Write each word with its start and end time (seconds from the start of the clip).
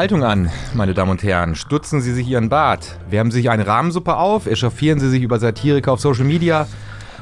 Haltung 0.00 0.24
an, 0.24 0.50
meine 0.72 0.94
Damen 0.94 1.10
und 1.10 1.22
Herren. 1.22 1.54
Stutzen 1.54 2.00
Sie 2.00 2.14
sich 2.14 2.26
Ihren 2.26 2.48
Bart. 2.48 2.96
Wärmen 3.10 3.30
Sie 3.30 3.40
sich 3.40 3.50
eine 3.50 3.66
Rahmensuppe 3.66 4.16
auf. 4.16 4.46
Echauffieren 4.46 4.98
Sie 4.98 5.10
sich 5.10 5.22
über 5.22 5.38
Satiriker 5.38 5.92
auf 5.92 6.00
Social 6.00 6.24
Media. 6.24 6.66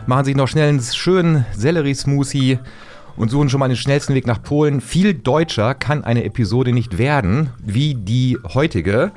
Machen 0.06 0.24
Sie 0.24 0.28
sich 0.28 0.36
noch 0.36 0.46
schnell 0.46 0.68
einen 0.68 0.80
schönen 0.80 1.44
Sellerie-Smoothie 1.56 2.60
und 3.16 3.30
suchen 3.30 3.48
schon 3.48 3.58
mal 3.58 3.66
den 3.66 3.76
schnellsten 3.76 4.14
Weg 4.14 4.28
nach 4.28 4.40
Polen. 4.40 4.80
Viel 4.80 5.12
deutscher 5.12 5.74
kann 5.74 6.04
eine 6.04 6.22
Episode 6.22 6.70
nicht 6.70 6.98
werden, 6.98 7.50
wie 7.58 7.96
die 7.96 8.38
heutige. 8.54 9.10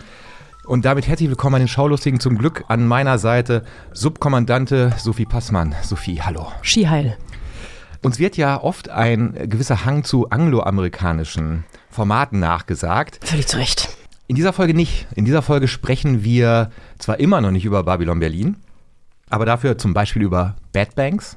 Und 0.66 0.86
damit 0.86 1.08
herzlich 1.08 1.30
willkommen 1.30 1.58
an 1.58 1.62
den 1.62 1.68
Schaulustigen. 1.68 2.20
Zum 2.20 2.40
Glück 2.40 2.64
an 2.68 2.88
meiner 2.88 3.20
Seite 3.20 3.64
Subkommandante 3.94 4.92
Sophie 4.98 5.26
Passmann. 5.26 5.76
Sophie, 5.84 6.20
hallo. 6.20 6.52
Skiheil. 6.64 7.16
Uns 8.02 8.18
wird 8.18 8.38
ja 8.38 8.60
oft 8.60 8.90
ein 8.90 9.36
gewisser 9.48 9.86
Hang 9.86 10.04
zu 10.04 10.32
angloamerikanischen 10.32 11.64
Formaten 11.92 12.40
nachgesagt. 12.40 13.20
Völlig 13.24 13.48
zu 13.48 13.58
Recht. 13.58 13.90
In 14.28 14.36
dieser 14.36 14.54
Folge 14.54 14.74
nicht. 14.74 15.08
In 15.16 15.26
dieser 15.26 15.42
Folge 15.42 15.68
sprechen 15.68 16.24
wir 16.24 16.72
zwar 16.98 17.20
immer 17.20 17.42
noch 17.42 17.52
nicht 17.52 17.66
über 17.66 17.84
Babylon 17.84 18.20
Berlin, 18.20 18.58
aber 19.30 19.46
dafür 19.46 19.78
zum 19.78 19.94
Beispiel 19.94 20.22
über 20.22 20.56
Bad 20.72 20.96
Banks, 20.96 21.36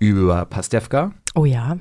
über 0.00 0.44
Pastewka. 0.44 1.12
Oh 1.34 1.44
ja. 1.44 1.78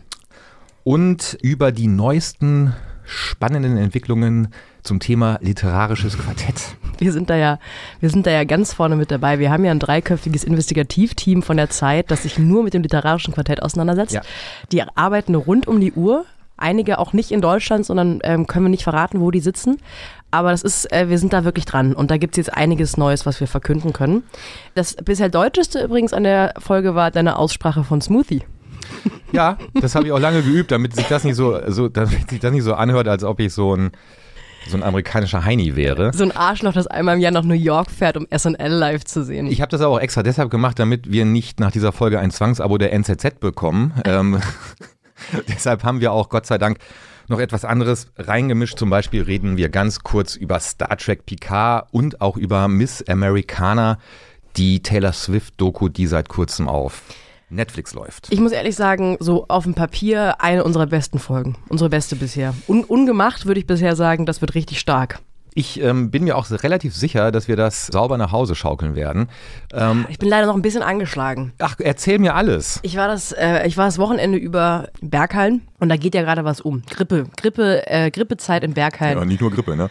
Und 0.84 1.38
über 1.42 1.72
die 1.72 1.88
neuesten 1.88 2.74
spannenden 3.06 3.78
Entwicklungen 3.78 4.50
zum 4.84 5.00
Thema 5.00 5.40
literarisches 5.42 6.18
Quartett. 6.18 6.76
Wir 7.00 7.12
sind 7.12 7.30
da 7.30 7.36
ja, 7.36 7.60
wir 8.00 8.10
sind 8.10 8.28
da 8.28 8.32
ja 8.32 8.44
ganz 8.44 8.74
vorne 8.74 8.96
mit 8.96 9.10
dabei. 9.10 9.40
Wir 9.40 9.52
haben 9.52 9.66
ja 9.66 9.72
ein 9.72 9.80
dreiköpfiges 9.80 10.44
Investigativteam 10.44 11.42
von 11.42 11.58
der 11.58 11.70
Zeit, 11.70 12.12
das 12.12 12.24
sich 12.24 12.38
nur 12.38 12.64
mit 12.64 12.74
dem 12.74 12.84
literarischen 12.84 13.34
Quartett 13.34 13.64
auseinandersetzt. 13.64 14.14
Ja. 14.14 14.22
Die 14.72 14.84
arbeiten 14.84 15.36
rund 15.36 15.68
um 15.68 15.80
die 15.80 15.94
Uhr 15.94 16.26
Einige 16.60 17.00
auch 17.00 17.14
nicht 17.14 17.32
in 17.32 17.42
Deutschland, 17.42 17.86
sondern 17.86 18.20
ähm, 18.24 18.48
können 18.48 18.66
wir 18.66 18.70
nicht 18.70 18.84
verraten, 18.84 19.20
wo 19.20 19.32
die 19.32 19.40
sitzen. 19.40 19.78
Aber 20.32 20.52
das 20.52 20.62
ist, 20.62 20.92
äh, 20.92 21.10
wir 21.10 21.18
sind 21.18 21.34
da 21.34 21.44
wirklich 21.44 21.66
dran. 21.66 21.94
Und 21.94 22.12
da 22.12 22.18
gibt 22.18 22.36
es 22.36 22.38
jetzt 22.38 22.54
einiges 22.56 22.98
Neues, 22.98 23.26
was 23.26 23.40
wir 23.40 23.48
verkünden 23.48 23.94
können. 23.94 24.24
Das 24.76 24.96
bisher 24.96 25.30
deutscheste 25.30 25.84
übrigens 25.84 26.14
an 26.14 26.24
der 26.24 26.54
Folge 26.60 26.96
war 26.96 27.12
deine 27.12 27.38
Aussprache 27.38 27.84
von 27.84 28.02
Smoothie. 28.02 28.44
Ja, 29.32 29.58
das 29.80 29.96
habe 29.96 30.08
ich 30.08 30.12
auch 30.12 30.20
lange 30.20 30.42
geübt, 30.42 30.72
damit 30.72 30.96
sich 30.96 31.08
das 31.08 31.24
nicht 31.24 31.36
so, 31.36 31.60
so, 31.68 31.88
damit 31.90 32.30
sich 32.30 32.40
das 32.40 32.52
nicht 32.52 32.64
so 32.64 32.74
anhört, 32.74 33.08
als 33.08 33.24
ob 33.24 33.40
ich 33.40 33.54
so 33.54 33.76
ein 33.76 33.92
so 34.68 34.78
ein 34.78 34.84
amerikanischer 34.84 35.46
Heini 35.46 35.76
wäre. 35.76 36.12
So 36.14 36.24
ein 36.24 36.36
Arschloch, 36.36 36.74
das 36.74 36.86
einmal 36.86 37.16
im 37.16 37.22
Jahr 37.22 37.32
nach 37.32 37.44
New 37.44 37.54
York 37.54 37.90
fährt, 37.90 38.18
um 38.18 38.28
SNL 38.36 38.72
live 38.72 39.06
zu 39.06 39.24
sehen. 39.24 39.48
Ich 39.48 39.62
habe 39.62 39.72
das 39.72 39.82
aber 39.82 39.96
auch 39.96 40.00
extra 40.00 40.22
deshalb 40.22 40.52
gemacht, 40.52 40.80
damit 40.80 41.12
wir 41.12 41.26
nicht 41.26 41.60
nach 41.60 41.72
dieser 41.72 41.92
Folge 41.92 42.20
ein 42.20 42.30
Zwangsabo 42.30 42.78
der 42.78 42.94
NZZ 42.94 43.40
bekommen. 43.40 43.94
ähm, 44.06 44.40
Deshalb 45.48 45.84
haben 45.84 46.02
wir 46.02 46.12
auch 46.12 46.30
Gott 46.30 46.46
sei 46.46 46.58
Dank 46.58 46.80
noch 47.28 47.40
etwas 47.40 47.66
anderes 47.66 48.08
reingemischt. 48.18 48.78
Zum 48.78 48.90
Beispiel 48.90 49.22
reden 49.22 49.58
wir 49.58 49.70
ganz 49.70 50.00
kurz 50.00 50.36
über 50.36 50.60
Star 50.60 50.98
Trek 50.98 51.26
Picard 51.26 51.88
und 51.92 52.22
auch 52.22 52.38
über 52.38 52.68
Miss 52.68 53.04
Americana, 53.08 54.00
die 54.58 54.82
Taylor 54.82 55.14
Swift-Doku, 55.14 55.90
die 55.90 56.08
seit 56.08 56.28
kurzem 56.28 56.68
auf 56.68 57.04
Netflix 57.50 57.94
läuft. 57.94 58.28
Ich 58.32 58.40
muss 58.40 58.52
ehrlich 58.52 58.76
sagen, 58.76 59.18
so 59.20 59.46
auf 59.48 59.64
dem 59.64 59.74
Papier 59.74 60.42
eine 60.42 60.64
unserer 60.64 60.88
besten 60.88 61.20
Folgen. 61.20 61.56
Unsere 61.68 61.90
beste 61.90 62.16
bisher. 62.16 62.54
Un 62.68 62.84
ungemacht 62.84 63.46
würde 63.46 63.60
ich 63.60 63.68
bisher 63.68 63.96
sagen, 63.96 64.26
das 64.26 64.42
wird 64.42 64.56
richtig 64.56 64.80
stark. 64.80 65.20
Ich 65.54 65.82
ähm, 65.82 66.12
bin 66.12 66.24
mir 66.24 66.38
auch 66.38 66.50
relativ 66.52 66.96
sicher, 66.96 67.32
dass 67.32 67.48
wir 67.48 67.56
das 67.56 67.88
sauber 67.88 68.18
nach 68.18 68.32
Hause 68.32 68.56
schaukeln 68.56 68.96
werden. 68.96 69.30
Ähm, 69.74 70.06
ich 70.10 70.20
bin 70.20 70.30
leider 70.30 70.48
noch 70.48 70.56
ein 70.56 70.62
bisschen 70.62 70.84
angeschlagen. 70.84 71.54
Ach, 71.60 71.76
erzähl 71.80 72.20
mir 72.20 72.36
alles. 72.36 72.80
Ich 72.84 72.98
war 72.98 73.08
das, 73.08 73.32
äh, 73.32 73.68
ich 73.68 73.78
war 73.78 73.86
das 73.86 73.98
Wochenende 73.98 74.38
über 74.38 74.90
Berghallen 75.02 75.62
und 75.80 75.90
da 75.90 75.98
geht 75.98 76.16
ja 76.16 76.22
gerade 76.22 76.46
was 76.46 76.62
um. 76.62 76.84
Grippe, 76.90 77.26
Grippe, 77.38 77.88
äh, 77.88 78.12
Grippezeit 78.12 78.64
in 78.64 78.74
Berghallen. 78.74 79.18
Ja, 79.18 79.26
nicht 79.26 79.42
nur 79.42 79.52
Grippe, 79.52 79.76
ne? 79.76 79.90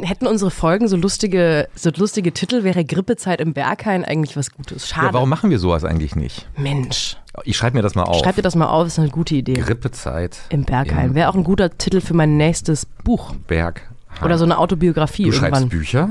Hätten 0.00 0.26
unsere 0.26 0.50
Folgen 0.50 0.88
so 0.88 0.96
lustige, 0.96 1.68
so 1.74 1.90
lustige 1.96 2.32
Titel, 2.32 2.64
wäre 2.64 2.84
Grippezeit 2.84 3.40
im 3.40 3.52
Berghain 3.52 4.04
eigentlich 4.04 4.36
was 4.36 4.50
Gutes. 4.50 4.88
Schade. 4.88 5.08
Ja, 5.08 5.12
warum 5.12 5.28
machen 5.28 5.50
wir 5.50 5.58
sowas 5.58 5.84
eigentlich 5.84 6.16
nicht? 6.16 6.48
Mensch. 6.56 7.16
Ich 7.44 7.56
schreibe 7.56 7.76
mir 7.76 7.82
das 7.82 7.94
mal 7.94 8.04
auf. 8.04 8.18
Schreib 8.18 8.36
dir 8.36 8.42
das 8.42 8.56
mal 8.56 8.66
auf, 8.66 8.86
ist 8.86 8.98
eine 8.98 9.10
gute 9.10 9.34
Idee. 9.34 9.54
Grippezeit. 9.54 10.38
Im 10.48 10.64
Berghain. 10.64 11.14
Wäre 11.14 11.28
auch 11.28 11.34
ein 11.34 11.44
guter 11.44 11.76
Titel 11.76 12.00
für 12.00 12.14
mein 12.14 12.36
nächstes 12.36 12.86
Buch. 13.04 13.34
Berg. 13.46 13.82
Oder 14.24 14.38
so 14.38 14.44
eine 14.44 14.58
Autobiografie 14.58 15.24
du 15.24 15.30
irgendwann. 15.30 15.52
schreibst 15.52 15.70
Bücher? 15.70 16.10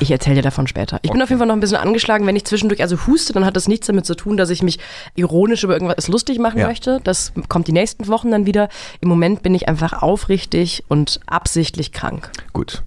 Ich 0.00 0.10
erzähle 0.10 0.36
dir 0.36 0.42
davon 0.42 0.66
später. 0.66 0.98
Ich 1.02 1.10
okay. 1.10 1.18
bin 1.18 1.22
auf 1.22 1.28
jeden 1.28 1.38
Fall 1.38 1.46
noch 1.46 1.54
ein 1.54 1.60
bisschen 1.60 1.76
angeschlagen. 1.76 2.26
Wenn 2.26 2.34
ich 2.34 2.44
zwischendurch 2.44 2.82
also 2.82 3.06
huste, 3.06 3.32
dann 3.32 3.44
hat 3.44 3.54
das 3.54 3.68
nichts 3.68 3.86
damit 3.86 4.06
zu 4.06 4.16
tun, 4.16 4.36
dass 4.36 4.50
ich 4.50 4.62
mich 4.62 4.78
ironisch 5.14 5.62
über 5.62 5.74
irgendwas 5.74 6.08
lustig 6.08 6.38
machen 6.38 6.58
ja. 6.58 6.66
möchte. 6.66 7.00
Das 7.04 7.32
kommt 7.48 7.68
die 7.68 7.72
nächsten 7.72 8.08
Wochen 8.08 8.30
dann 8.30 8.46
wieder. 8.46 8.68
Im 9.00 9.08
Moment 9.08 9.42
bin 9.42 9.54
ich 9.54 9.68
einfach 9.68 10.02
aufrichtig 10.02 10.84
und 10.88 11.20
absichtlich 11.26 11.92
krank. 11.92 12.30
Gut. 12.52 12.82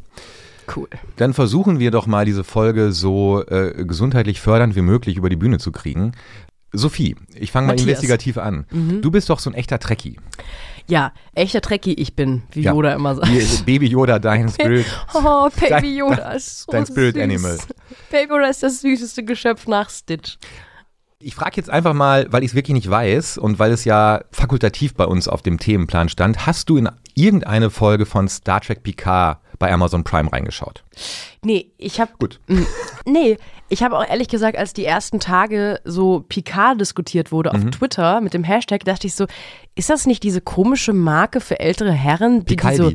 Cool. 0.75 0.87
Dann 1.15 1.33
versuchen 1.33 1.79
wir 1.79 1.91
doch 1.91 2.07
mal 2.07 2.25
diese 2.25 2.43
Folge 2.43 2.91
so 2.91 3.43
äh, 3.47 3.85
gesundheitlich 3.85 4.41
fördernd 4.41 4.75
wie 4.75 4.81
möglich 4.81 5.17
über 5.17 5.29
die 5.29 5.35
Bühne 5.35 5.59
zu 5.59 5.71
kriegen. 5.71 6.13
Sophie, 6.73 7.15
ich 7.33 7.51
fange 7.51 7.67
mal 7.67 7.79
investigativ 7.79 8.37
an. 8.37 8.65
Mhm. 8.71 9.01
Du 9.01 9.09
bist 9.09 9.29
doch 9.29 9.39
so 9.39 9.49
ein 9.49 9.53
echter 9.53 9.79
Trekkie. 9.79 10.19
Ja, 10.87 11.11
echter 11.33 11.61
Trekkie 11.61 11.93
ich 11.93 12.15
bin, 12.15 12.43
wie 12.51 12.61
ja. 12.61 12.73
Yoda 12.73 12.93
immer 12.93 13.15
sagt. 13.15 13.65
Baby 13.65 13.87
Yoda, 13.87 14.19
dein 14.19 14.49
Spirit. 14.49 14.85
Oh, 15.13 15.49
Baby 15.59 15.97
Yoda 15.97 16.31
ist 16.31 16.61
so 16.63 16.71
Dein 16.71 16.85
Spirit 16.85 17.15
süß. 17.15 17.23
Animal. 17.23 17.57
Baby 18.09 18.33
Yoda 18.33 18.47
ist 18.47 18.63
das 18.63 18.81
süßeste 18.81 19.23
Geschöpf 19.23 19.67
nach 19.67 19.89
Stitch. 19.89 20.37
Ich 21.19 21.35
frage 21.35 21.53
jetzt 21.55 21.69
einfach 21.69 21.93
mal, 21.93 22.27
weil 22.29 22.43
ich 22.43 22.51
es 22.51 22.55
wirklich 22.55 22.75
nicht 22.75 22.89
weiß 22.89 23.37
und 23.37 23.59
weil 23.59 23.71
es 23.71 23.85
ja 23.85 24.21
fakultativ 24.31 24.93
bei 24.93 25.05
uns 25.05 25.27
auf 25.27 25.41
dem 25.41 25.57
Themenplan 25.57 26.09
stand, 26.09 26.45
hast 26.45 26.69
du 26.69 26.77
in 26.77 26.89
irgendeine 27.15 27.69
Folge 27.69 28.05
von 28.05 28.27
Star 28.27 28.61
Trek 28.61 28.83
Picard 28.83 29.39
bei 29.59 29.71
Amazon 29.71 30.03
Prime 30.03 30.31
reingeschaut? 30.31 30.83
Nee, 31.43 31.71
ich 31.77 31.99
habe. 31.99 32.11
Gut. 32.19 32.39
Nee, 33.09 33.37
ich 33.69 33.83
habe 33.83 33.97
auch 33.97 34.05
ehrlich 34.05 34.27
gesagt, 34.27 34.57
als 34.57 34.73
die 34.73 34.83
ersten 34.83 35.21
Tage 35.21 35.79
so 35.85 36.25
Picard 36.27 36.81
diskutiert 36.81 37.31
wurde 37.31 37.53
auf 37.53 37.63
mhm. 37.63 37.71
Twitter 37.71 38.19
mit 38.19 38.33
dem 38.33 38.43
Hashtag, 38.43 38.83
dachte 38.83 39.07
ich 39.07 39.15
so, 39.15 39.27
ist 39.75 39.89
das 39.89 40.05
nicht 40.05 40.23
diese 40.23 40.41
komische 40.41 40.91
Marke 40.91 41.39
für 41.39 41.61
ältere 41.61 41.93
Herren, 41.93 42.43
die, 42.43 42.57
die 42.57 42.75
so. 42.75 42.91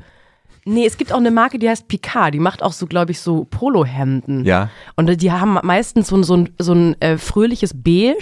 Nee, 0.65 0.87
es 0.87 0.97
gibt 0.97 1.13
auch 1.13 1.19
eine 1.19 1.31
Marke, 1.33 1.59
die 1.59 1.69
heißt 1.69 1.89
Picard. 1.89 2.35
Die 2.35 2.39
macht 2.39 2.63
auch 2.63 2.73
so, 2.73 2.87
glaube 2.87 3.11
ich, 3.11 3.21
so 3.21 3.45
Polohemden. 3.45 4.45
Ja. 4.45 4.71
Und 4.95 5.21
die 5.21 5.33
haben 5.33 5.59
meistens 5.63 6.09
so, 6.09 6.23
so 6.23 6.37
ein, 6.37 6.51
so 6.59 6.73
ein 6.73 7.01
äh, 7.01 7.19
fröhliches 7.19 7.73
Beige, 7.75 8.17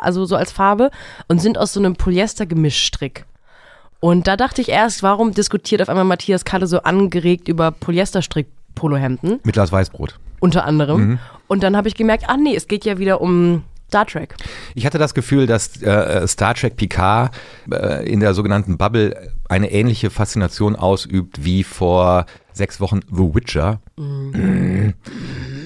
also 0.00 0.24
so 0.24 0.34
als 0.34 0.50
Farbe, 0.50 0.90
und 1.28 1.40
sind 1.40 1.56
aus 1.56 1.72
so 1.72 1.80
einem 1.80 1.94
Polyester-Gemischstrick. 1.94 3.26
Und 4.04 4.26
da 4.26 4.36
dachte 4.36 4.60
ich 4.60 4.68
erst, 4.68 5.02
warum 5.02 5.32
diskutiert 5.32 5.80
auf 5.80 5.88
einmal 5.88 6.04
Matthias 6.04 6.44
Kalle 6.44 6.66
so 6.66 6.82
angeregt 6.82 7.48
über 7.48 7.70
Polyesterstrick-Polohemden? 7.70 9.40
Mit 9.44 9.54
Glas 9.54 9.72
Weißbrot. 9.72 10.20
Unter 10.40 10.66
anderem. 10.66 11.08
Mhm. 11.08 11.18
Und 11.46 11.62
dann 11.62 11.74
habe 11.74 11.88
ich 11.88 11.94
gemerkt, 11.94 12.24
ah 12.28 12.36
nee, 12.36 12.54
es 12.54 12.68
geht 12.68 12.84
ja 12.84 12.98
wieder 12.98 13.22
um 13.22 13.62
Star 13.88 14.04
Trek. 14.04 14.34
Ich 14.74 14.84
hatte 14.84 14.98
das 14.98 15.14
Gefühl, 15.14 15.46
dass 15.46 15.80
äh, 15.80 16.28
Star 16.28 16.52
Trek 16.52 16.76
Picard 16.76 17.34
äh, 17.72 18.06
in 18.06 18.20
der 18.20 18.34
sogenannten 18.34 18.76
Bubble 18.76 19.30
eine 19.48 19.72
ähnliche 19.72 20.10
Faszination 20.10 20.76
ausübt 20.76 21.42
wie 21.42 21.64
vor 21.64 22.26
sechs 22.52 22.80
Wochen 22.80 23.00
The 23.10 23.34
Witcher. 23.34 23.80
Mhm. 23.96 24.92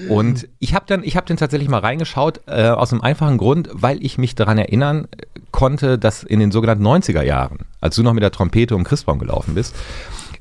Und 0.09 0.47
ich 0.59 0.73
habe 0.73 0.85
dann, 0.87 1.03
ich 1.03 1.15
habe 1.15 1.25
den 1.27 1.37
tatsächlich 1.37 1.69
mal 1.69 1.79
reingeschaut, 1.79 2.41
äh, 2.47 2.69
aus 2.69 2.91
einem 2.91 3.01
einfachen 3.01 3.37
Grund, 3.37 3.69
weil 3.71 4.03
ich 4.03 4.17
mich 4.17 4.35
daran 4.35 4.57
erinnern 4.57 5.07
konnte, 5.51 5.97
dass 5.97 6.23
in 6.23 6.39
den 6.39 6.51
sogenannten 6.51 6.85
90er 6.85 7.21
Jahren, 7.21 7.59
als 7.81 7.95
du 7.95 8.03
noch 8.03 8.13
mit 8.13 8.23
der 8.23 8.31
Trompete 8.31 8.75
um 8.75 8.83
Christbaum 8.83 9.19
gelaufen 9.19 9.55
bist, 9.55 9.75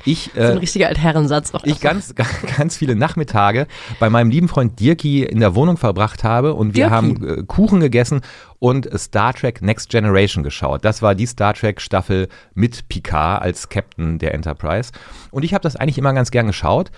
ich, 0.05 0.35
äh, 0.37 0.47
so 0.47 0.53
ein 0.53 0.59
richtiger 0.59 0.89
Altherrensatz. 0.89 1.55
Auch 1.55 1.65
ich 1.65 1.81
ganz, 1.81 2.15
ganz 2.57 2.77
viele 2.77 2.97
Nachmittage 2.97 3.67
bei 3.99 4.09
meinem 4.09 4.31
lieben 4.31 4.49
Freund 4.49 4.79
Dirki 4.81 5.23
in 5.25 5.41
der 5.41 5.55
Wohnung 5.55 5.77
verbracht 5.77 6.25
habe 6.25 6.55
und 6.55 6.75
wir 6.75 6.89
Dirki. 6.89 6.95
haben 6.95 7.29
äh, 7.29 7.43
Kuchen 7.43 7.81
gegessen 7.81 8.23
und 8.59 8.89
Star 8.99 9.35
Trek 9.35 9.61
Next 9.61 9.91
Generation 9.91 10.45
geschaut. 10.45 10.85
Das 10.85 11.03
war 11.03 11.15
die 11.15 11.27
Star 11.27 11.55
Trek 11.55 11.81
Staffel 11.81 12.29
mit 12.55 12.89
Picard 12.89 13.43
als 13.43 13.69
Captain 13.69 14.19
der 14.19 14.35
Enterprise. 14.35 14.93
Und 15.31 15.45
ich 15.45 15.53
habe 15.53 15.63
das 15.63 15.77
eigentlich 15.77 15.99
immer 15.99 16.13
ganz 16.13 16.31
gern 16.31 16.47
geschaut 16.47 16.91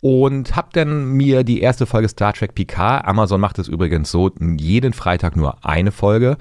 und 0.00 0.56
habe 0.56 0.68
dann 0.72 1.12
mir 1.12 1.44
die 1.44 1.60
erste 1.60 1.86
Folge 1.86 2.08
Star 2.08 2.32
Trek 2.32 2.54
Picard, 2.54 3.06
Amazon 3.06 3.40
macht 3.40 3.58
es 3.58 3.68
übrigens 3.68 4.10
so, 4.10 4.30
jeden 4.38 4.92
Freitag 4.92 5.36
nur 5.36 5.64
eine 5.64 5.92
Folge 5.92 6.36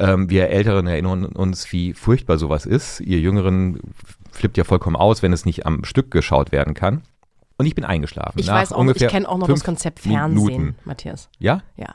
ähm, 0.00 0.30
wir 0.30 0.48
Älteren 0.48 0.86
erinnern 0.86 1.26
uns, 1.26 1.70
wie 1.72 1.92
furchtbar 1.92 2.38
sowas 2.38 2.66
ist. 2.66 3.00
Ihr 3.00 3.20
Jüngeren 3.20 3.80
flippt 4.30 4.56
ja 4.56 4.64
vollkommen 4.64 4.96
aus, 4.96 5.22
wenn 5.22 5.32
es 5.32 5.44
nicht 5.44 5.66
am 5.66 5.84
Stück 5.84 6.10
geschaut 6.10 6.52
werden 6.52 6.74
kann. 6.74 7.02
Und 7.58 7.66
ich 7.66 7.74
bin 7.74 7.84
eingeschlafen. 7.84 8.38
Ich 8.38 8.48
weiß 8.48 8.72
auch, 8.72 8.86
ich 8.86 9.08
kenne 9.08 9.28
auch 9.28 9.36
noch 9.36 9.46
das 9.46 9.62
Konzept 9.62 10.00
Fernsehen, 10.00 10.46
Minuten. 10.46 10.76
Matthias. 10.84 11.28
Ja? 11.38 11.62
Ja. 11.76 11.94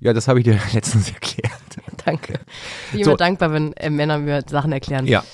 Ja, 0.00 0.12
das 0.12 0.28
habe 0.28 0.40
ich 0.40 0.44
dir 0.44 0.58
letztens 0.72 1.10
erklärt. 1.10 1.52
Danke. 2.04 2.40
Ich 2.88 2.92
bin 2.92 3.04
so. 3.04 3.10
immer 3.10 3.16
dankbar, 3.16 3.52
wenn 3.52 3.72
äh, 3.74 3.90
Männer 3.90 4.18
mir 4.18 4.42
Sachen 4.46 4.72
erklären. 4.72 5.06
Ja. 5.06 5.24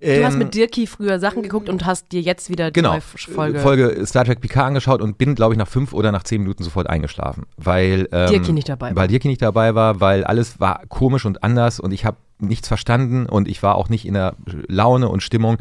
Du 0.00 0.06
ähm, 0.06 0.24
hast 0.24 0.36
mit 0.36 0.54
Dirki 0.54 0.86
früher 0.86 1.18
Sachen 1.18 1.42
geguckt 1.42 1.68
und 1.68 1.86
hast 1.86 2.10
dir 2.12 2.20
jetzt 2.20 2.50
wieder 2.50 2.70
die 2.70 2.80
genau, 2.80 2.92
neue 2.92 3.00
Folge, 3.00 3.60
Folge 3.60 4.06
Star 4.06 4.24
Trek 4.24 4.40
Picard 4.40 4.66
angeschaut 4.66 5.00
und 5.00 5.18
bin, 5.18 5.34
glaube 5.34 5.54
ich, 5.54 5.58
nach 5.58 5.68
fünf 5.68 5.92
oder 5.92 6.12
nach 6.12 6.24
zehn 6.24 6.42
Minuten 6.42 6.64
sofort 6.64 6.88
eingeschlafen. 6.88 7.44
Weil 7.56 8.08
ähm, 8.12 8.30
Dirki 8.30 8.52
nicht 8.52 8.68
dabei 8.68 8.88
war. 8.88 8.96
Weil 8.96 9.08
Dirki 9.08 9.28
nicht 9.28 9.42
dabei 9.42 9.74
war, 9.74 10.00
weil 10.00 10.24
alles 10.24 10.58
war 10.58 10.84
komisch 10.88 11.24
und 11.24 11.42
anders 11.44 11.78
und 11.78 11.92
ich 11.92 12.04
habe 12.04 12.16
nichts 12.38 12.68
verstanden 12.68 13.26
und 13.26 13.48
ich 13.48 13.62
war 13.62 13.76
auch 13.76 13.88
nicht 13.88 14.06
in 14.06 14.14
der 14.14 14.34
Laune 14.68 15.08
und 15.08 15.22
Stimmung. 15.22 15.58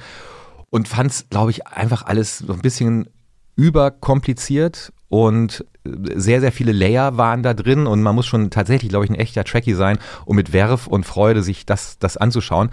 und 0.70 0.88
fand 0.88 1.12
es, 1.12 1.30
glaube 1.30 1.52
ich, 1.52 1.68
einfach 1.68 2.06
alles 2.06 2.40
so 2.40 2.54
ein 2.54 2.60
bisschen 2.60 3.08
überkompliziert 3.56 4.92
und 5.10 5.66
sehr, 5.84 6.42
sehr 6.42 6.52
viele 6.52 6.72
Layer 6.72 7.18
waren 7.18 7.44
da 7.44 7.54
drin 7.54 7.88
und 7.88 8.02
man 8.02 8.16
muss 8.16 8.26
schon 8.26 8.50
tatsächlich, 8.50 8.90
glaube 8.90 9.06
ich, 9.06 9.12
ein 9.12 9.16
echter 9.16 9.44
Tracky 9.44 9.76
sein, 9.76 10.00
um 10.26 10.36
mit 10.36 10.52
Werf 10.52 10.88
und 10.88 11.06
Freude 11.06 11.44
sich 11.44 11.66
das, 11.66 12.00
das 12.00 12.18
anzuschauen. 12.18 12.70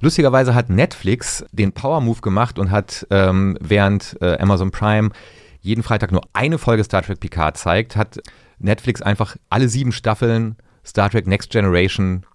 Lustigerweise 0.00 0.54
hat 0.54 0.68
Netflix 0.68 1.44
den 1.52 1.72
Power 1.72 2.00
Move 2.00 2.20
gemacht 2.20 2.58
und 2.58 2.72
hat 2.72 3.06
ähm, 3.10 3.56
während 3.60 4.16
äh, 4.20 4.36
Amazon 4.38 4.72
Prime 4.72 5.10
jeden 5.60 5.84
Freitag 5.84 6.10
nur 6.10 6.22
eine 6.32 6.58
Folge 6.58 6.82
Star 6.82 7.02
Trek 7.02 7.20
Picard 7.20 7.56
zeigt, 7.56 7.94
hat 7.94 8.18
Netflix 8.58 9.00
einfach 9.00 9.36
alle 9.48 9.68
sieben 9.68 9.92
Staffeln 9.92 10.56
Star 10.84 11.08
Trek 11.08 11.28
Next 11.28 11.50
Generation 11.50 12.26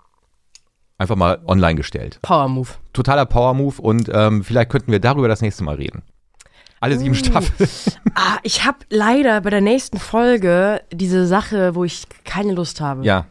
einfach 0.98 1.18
mal 1.18 1.42
online 1.46 1.76
gestellt. 1.76 2.20
Power 2.22 2.48
Move. 2.48 2.70
Totaler 2.94 3.26
Power 3.26 3.54
Move 3.54 3.82
und 3.82 4.10
ähm, 4.14 4.46
vielleicht 4.46 4.70
könnten 4.70 4.94
wir 4.94 5.02
darüber 5.02 5.28
das 5.28 5.42
nächste 5.42 5.66
Mal 5.66 5.76
reden. 5.76 6.04
Alle 6.80 6.98
sieben 6.98 7.12
uh. 7.12 7.18
Staffeln. 7.18 7.70
Ah, 8.16 8.38
ich 8.44 8.66
habe 8.66 8.80
leider 8.90 9.42
bei 9.42 9.50
der 9.50 9.62
nächsten 9.62 10.00
Folge 10.00 10.82
diese 10.92 11.28
Sache, 11.28 11.76
wo 11.76 11.84
ich 11.84 12.04
keine 12.24 12.54
Lust 12.54 12.82
habe. 12.82 13.04
Ja, 13.04 13.26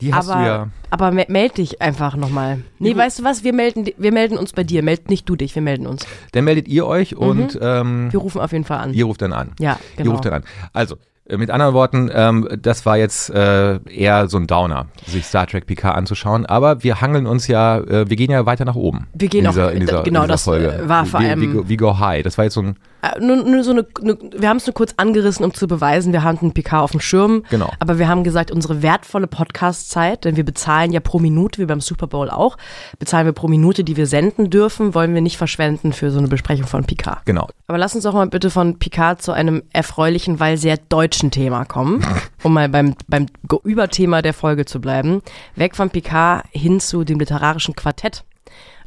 die 0.00 0.12
hast 0.12 0.28
aber, 0.28 0.40
du 0.40 0.46
ja. 0.46 0.68
Aber 0.90 1.10
meld 1.10 1.58
dich 1.58 1.80
einfach 1.80 2.16
nochmal. 2.16 2.62
Nee, 2.78 2.90
ja, 2.90 2.96
weißt 2.96 3.20
du 3.20 3.24
was? 3.24 3.44
Wir 3.44 3.52
melden, 3.52 3.86
wir 3.96 4.12
melden 4.12 4.36
uns 4.36 4.52
bei 4.52 4.64
dir. 4.64 4.82
Meld 4.82 5.08
nicht 5.08 5.28
du 5.28 5.36
dich, 5.36 5.54
wir 5.54 5.62
melden 5.62 5.86
uns. 5.86 6.06
Dann 6.32 6.44
meldet 6.44 6.68
ihr 6.68 6.86
euch 6.86 7.16
und 7.16 7.54
mhm. 7.54 7.60
ähm, 7.62 8.12
wir 8.12 8.20
rufen 8.20 8.40
auf 8.40 8.52
jeden 8.52 8.64
Fall 8.64 8.78
an. 8.78 8.92
Ihr 8.92 9.04
ruft 9.04 9.22
dann 9.22 9.32
an. 9.32 9.52
Ja, 9.58 9.78
genau. 9.96 10.10
Ihr 10.10 10.12
ruft 10.12 10.24
dann 10.26 10.34
an. 10.34 10.44
Also, 10.72 10.96
mit 11.28 11.50
anderen 11.50 11.74
Worten, 11.74 12.10
ähm, 12.12 12.48
das 12.60 12.86
war 12.86 12.96
jetzt 12.96 13.30
äh, 13.30 13.78
eher 13.84 14.28
so 14.28 14.36
ein 14.36 14.46
Downer, 14.46 14.86
sich 15.06 15.24
Star 15.26 15.46
Trek 15.46 15.66
PK 15.66 15.90
anzuschauen. 15.90 16.46
Aber 16.46 16.82
wir 16.84 17.00
hangeln 17.00 17.26
uns 17.26 17.48
ja, 17.48 17.78
äh, 17.78 18.08
wir 18.08 18.16
gehen 18.16 18.30
ja 18.30 18.46
weiter 18.46 18.64
nach 18.64 18.76
oben. 18.76 19.08
Wir 19.14 19.28
gehen 19.28 19.44
in 19.44 19.50
dieser, 19.50 19.66
auch, 19.66 19.70
in 19.72 19.80
dieser, 19.80 20.02
genau, 20.02 20.22
in 20.22 20.26
dieser 20.26 20.34
das 20.34 20.44
Folge. 20.44 20.82
war 20.86 21.04
vor 21.04 21.20
allem. 21.20 21.54
We, 21.54 21.68
we, 21.68 21.76
go 21.76 21.98
high. 21.98 22.22
Das 22.22 22.38
war 22.38 22.44
jetzt 22.44 22.54
so 22.54 22.62
ein. 22.62 22.76
Äh, 23.02 23.20
nur, 23.20 23.36
nur 23.36 23.64
so 23.64 23.72
eine, 23.72 23.86
eine 24.00 24.16
wir 24.36 24.48
haben 24.48 24.58
es 24.58 24.66
nur 24.66 24.74
kurz 24.74 24.94
angerissen, 24.96 25.44
um 25.44 25.52
zu 25.52 25.66
beweisen, 25.66 26.12
wir 26.12 26.24
einen 26.24 26.52
PK 26.52 26.80
auf 26.80 26.92
dem 26.92 27.00
Schirm. 27.00 27.42
Genau. 27.50 27.72
Aber 27.80 27.98
wir 27.98 28.08
haben 28.08 28.22
gesagt, 28.22 28.50
unsere 28.50 28.82
wertvolle 28.82 29.26
Podcast-Zeit, 29.26 30.24
denn 30.24 30.36
wir 30.36 30.44
bezahlen 30.44 30.92
ja 30.92 31.00
pro 31.00 31.18
Minute, 31.18 31.60
wie 31.60 31.66
beim 31.66 31.80
Super 31.80 32.06
Bowl 32.06 32.30
auch, 32.30 32.56
bezahlen 32.98 33.26
wir 33.26 33.32
pro 33.32 33.48
Minute, 33.48 33.84
die 33.84 33.96
wir 33.96 34.06
senden 34.06 34.50
dürfen, 34.50 34.94
wollen 34.94 35.14
wir 35.14 35.20
nicht 35.20 35.38
verschwenden 35.38 35.92
für 35.92 36.10
so 36.10 36.18
eine 36.18 36.28
Besprechung 36.28 36.66
von 36.66 36.84
PK. 36.84 37.22
Genau. 37.24 37.48
Aber 37.66 37.78
lass 37.78 37.94
uns 37.94 38.04
doch 38.04 38.14
mal 38.14 38.28
bitte 38.28 38.50
von 38.50 38.78
PK 38.78 39.18
zu 39.18 39.32
einem 39.32 39.62
erfreulichen, 39.72 40.38
weil 40.38 40.56
sehr 40.56 40.76
deutschen 40.76 41.15
Thema 41.30 41.64
kommen, 41.64 42.04
um 42.42 42.52
mal 42.52 42.68
beim, 42.68 42.94
beim 43.08 43.26
Überthema 43.64 44.22
der 44.22 44.34
Folge 44.34 44.64
zu 44.64 44.80
bleiben. 44.80 45.22
Weg 45.54 45.76
von 45.76 45.90
PK 45.90 46.44
hin 46.50 46.80
zu 46.80 47.04
dem 47.04 47.18
literarischen 47.18 47.74
Quartett 47.74 48.24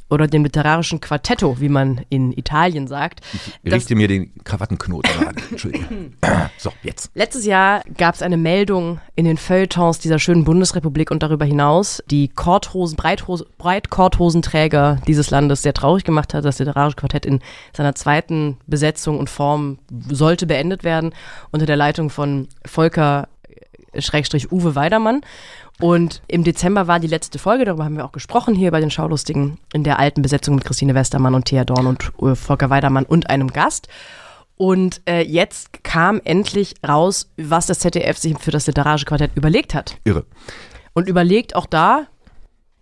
oder 0.10 0.28
dem 0.28 0.44
literarischen 0.44 1.02
Quartetto, 1.02 1.60
wie 1.60 1.70
man 1.70 2.02
in 2.10 2.32
Italien 2.34 2.88
sagt. 2.88 3.22
Ich 3.64 3.72
richte 3.72 3.96
mir 3.96 4.08
den 4.08 4.32
Krawattenknoten 4.44 5.28
an. 5.28 5.36
Entschuldigung. 5.52 6.14
so, 6.58 6.72
jetzt. 6.84 7.12
Letztes 7.14 7.46
Jahr 7.46 7.84
gab 7.98 8.16
es 8.16 8.22
eine 8.22 8.38
Meldung 8.38 9.00
in 9.16 9.26
den 9.26 9.38
Feuilletons 9.38 10.00
dieser 10.00 10.20
schönen 10.20 10.44
Bundesrepublik 10.44 11.12
und 11.12 11.22
darüber 11.24 11.46
hinaus, 11.46 12.04
die 12.10 12.28
Korthosen, 12.28 12.96
Breithose, 12.96 13.46
Breitkorthosenträger 13.58 15.00
dieses 15.08 15.30
Landes 15.30 15.62
sehr 15.62 15.74
traurig 15.74 16.04
gemacht 16.04 16.34
hat. 16.34 16.46
Das 16.46 16.60
literarische 16.60 16.96
Quartett 16.96 17.26
in 17.26 17.40
seiner 17.76 17.96
zweiten 17.96 18.58
Besetzung 18.68 19.20
und 19.20 19.30
Form 19.30 19.80
sollte 20.10 20.48
beendet 20.48 20.84
werden 20.84 21.14
unter 21.52 21.66
der 21.66 21.78
Leitung 21.78 22.10
von 22.10 22.48
Volker 22.66 23.28
Schrägstrich 23.98 24.52
Uwe 24.52 24.76
Weidermann. 24.76 25.22
Und 25.82 26.22
im 26.28 26.44
Dezember 26.44 26.88
war 26.88 27.00
die 27.00 27.08
letzte 27.08 27.40
Folge, 27.40 27.64
darüber 27.64 27.86
haben 27.86 27.96
wir 27.96 28.06
auch 28.06 28.12
gesprochen 28.12 28.54
hier 28.54 28.72
bei 28.72 28.82
den 28.82 28.92
Schaulustigen, 28.92 29.60
in 29.74 29.84
der 29.84 29.98
alten 29.98 30.22
Besetzung 30.22 30.56
mit 30.56 30.66
Christine 30.66 30.94
Westermann 30.94 31.36
und 31.36 31.46
Thea 31.46 31.64
Dorn 31.64 31.88
und 31.88 32.12
äh, 32.22 32.36
Volker 32.36 32.70
Weidermann 32.70 33.06
und 33.06 33.30
einem 33.30 33.48
Gast. 33.48 33.88
Und 34.58 35.02
äh, 35.08 35.22
jetzt 35.22 35.84
kam 35.84 36.20
endlich 36.26 36.76
raus, 36.86 37.32
was 37.38 37.68
das 37.68 37.80
ZDF 37.80 38.18
sich 38.18 38.38
für 38.38 38.52
das 38.52 38.68
literarische 38.68 39.06
Quartett 39.06 39.32
überlegt 39.36 39.74
hat. 39.74 39.98
Irre. 40.04 40.26
Und 40.94 41.08
überlegt 41.08 41.56
auch 41.56 41.66
da, 41.66 42.08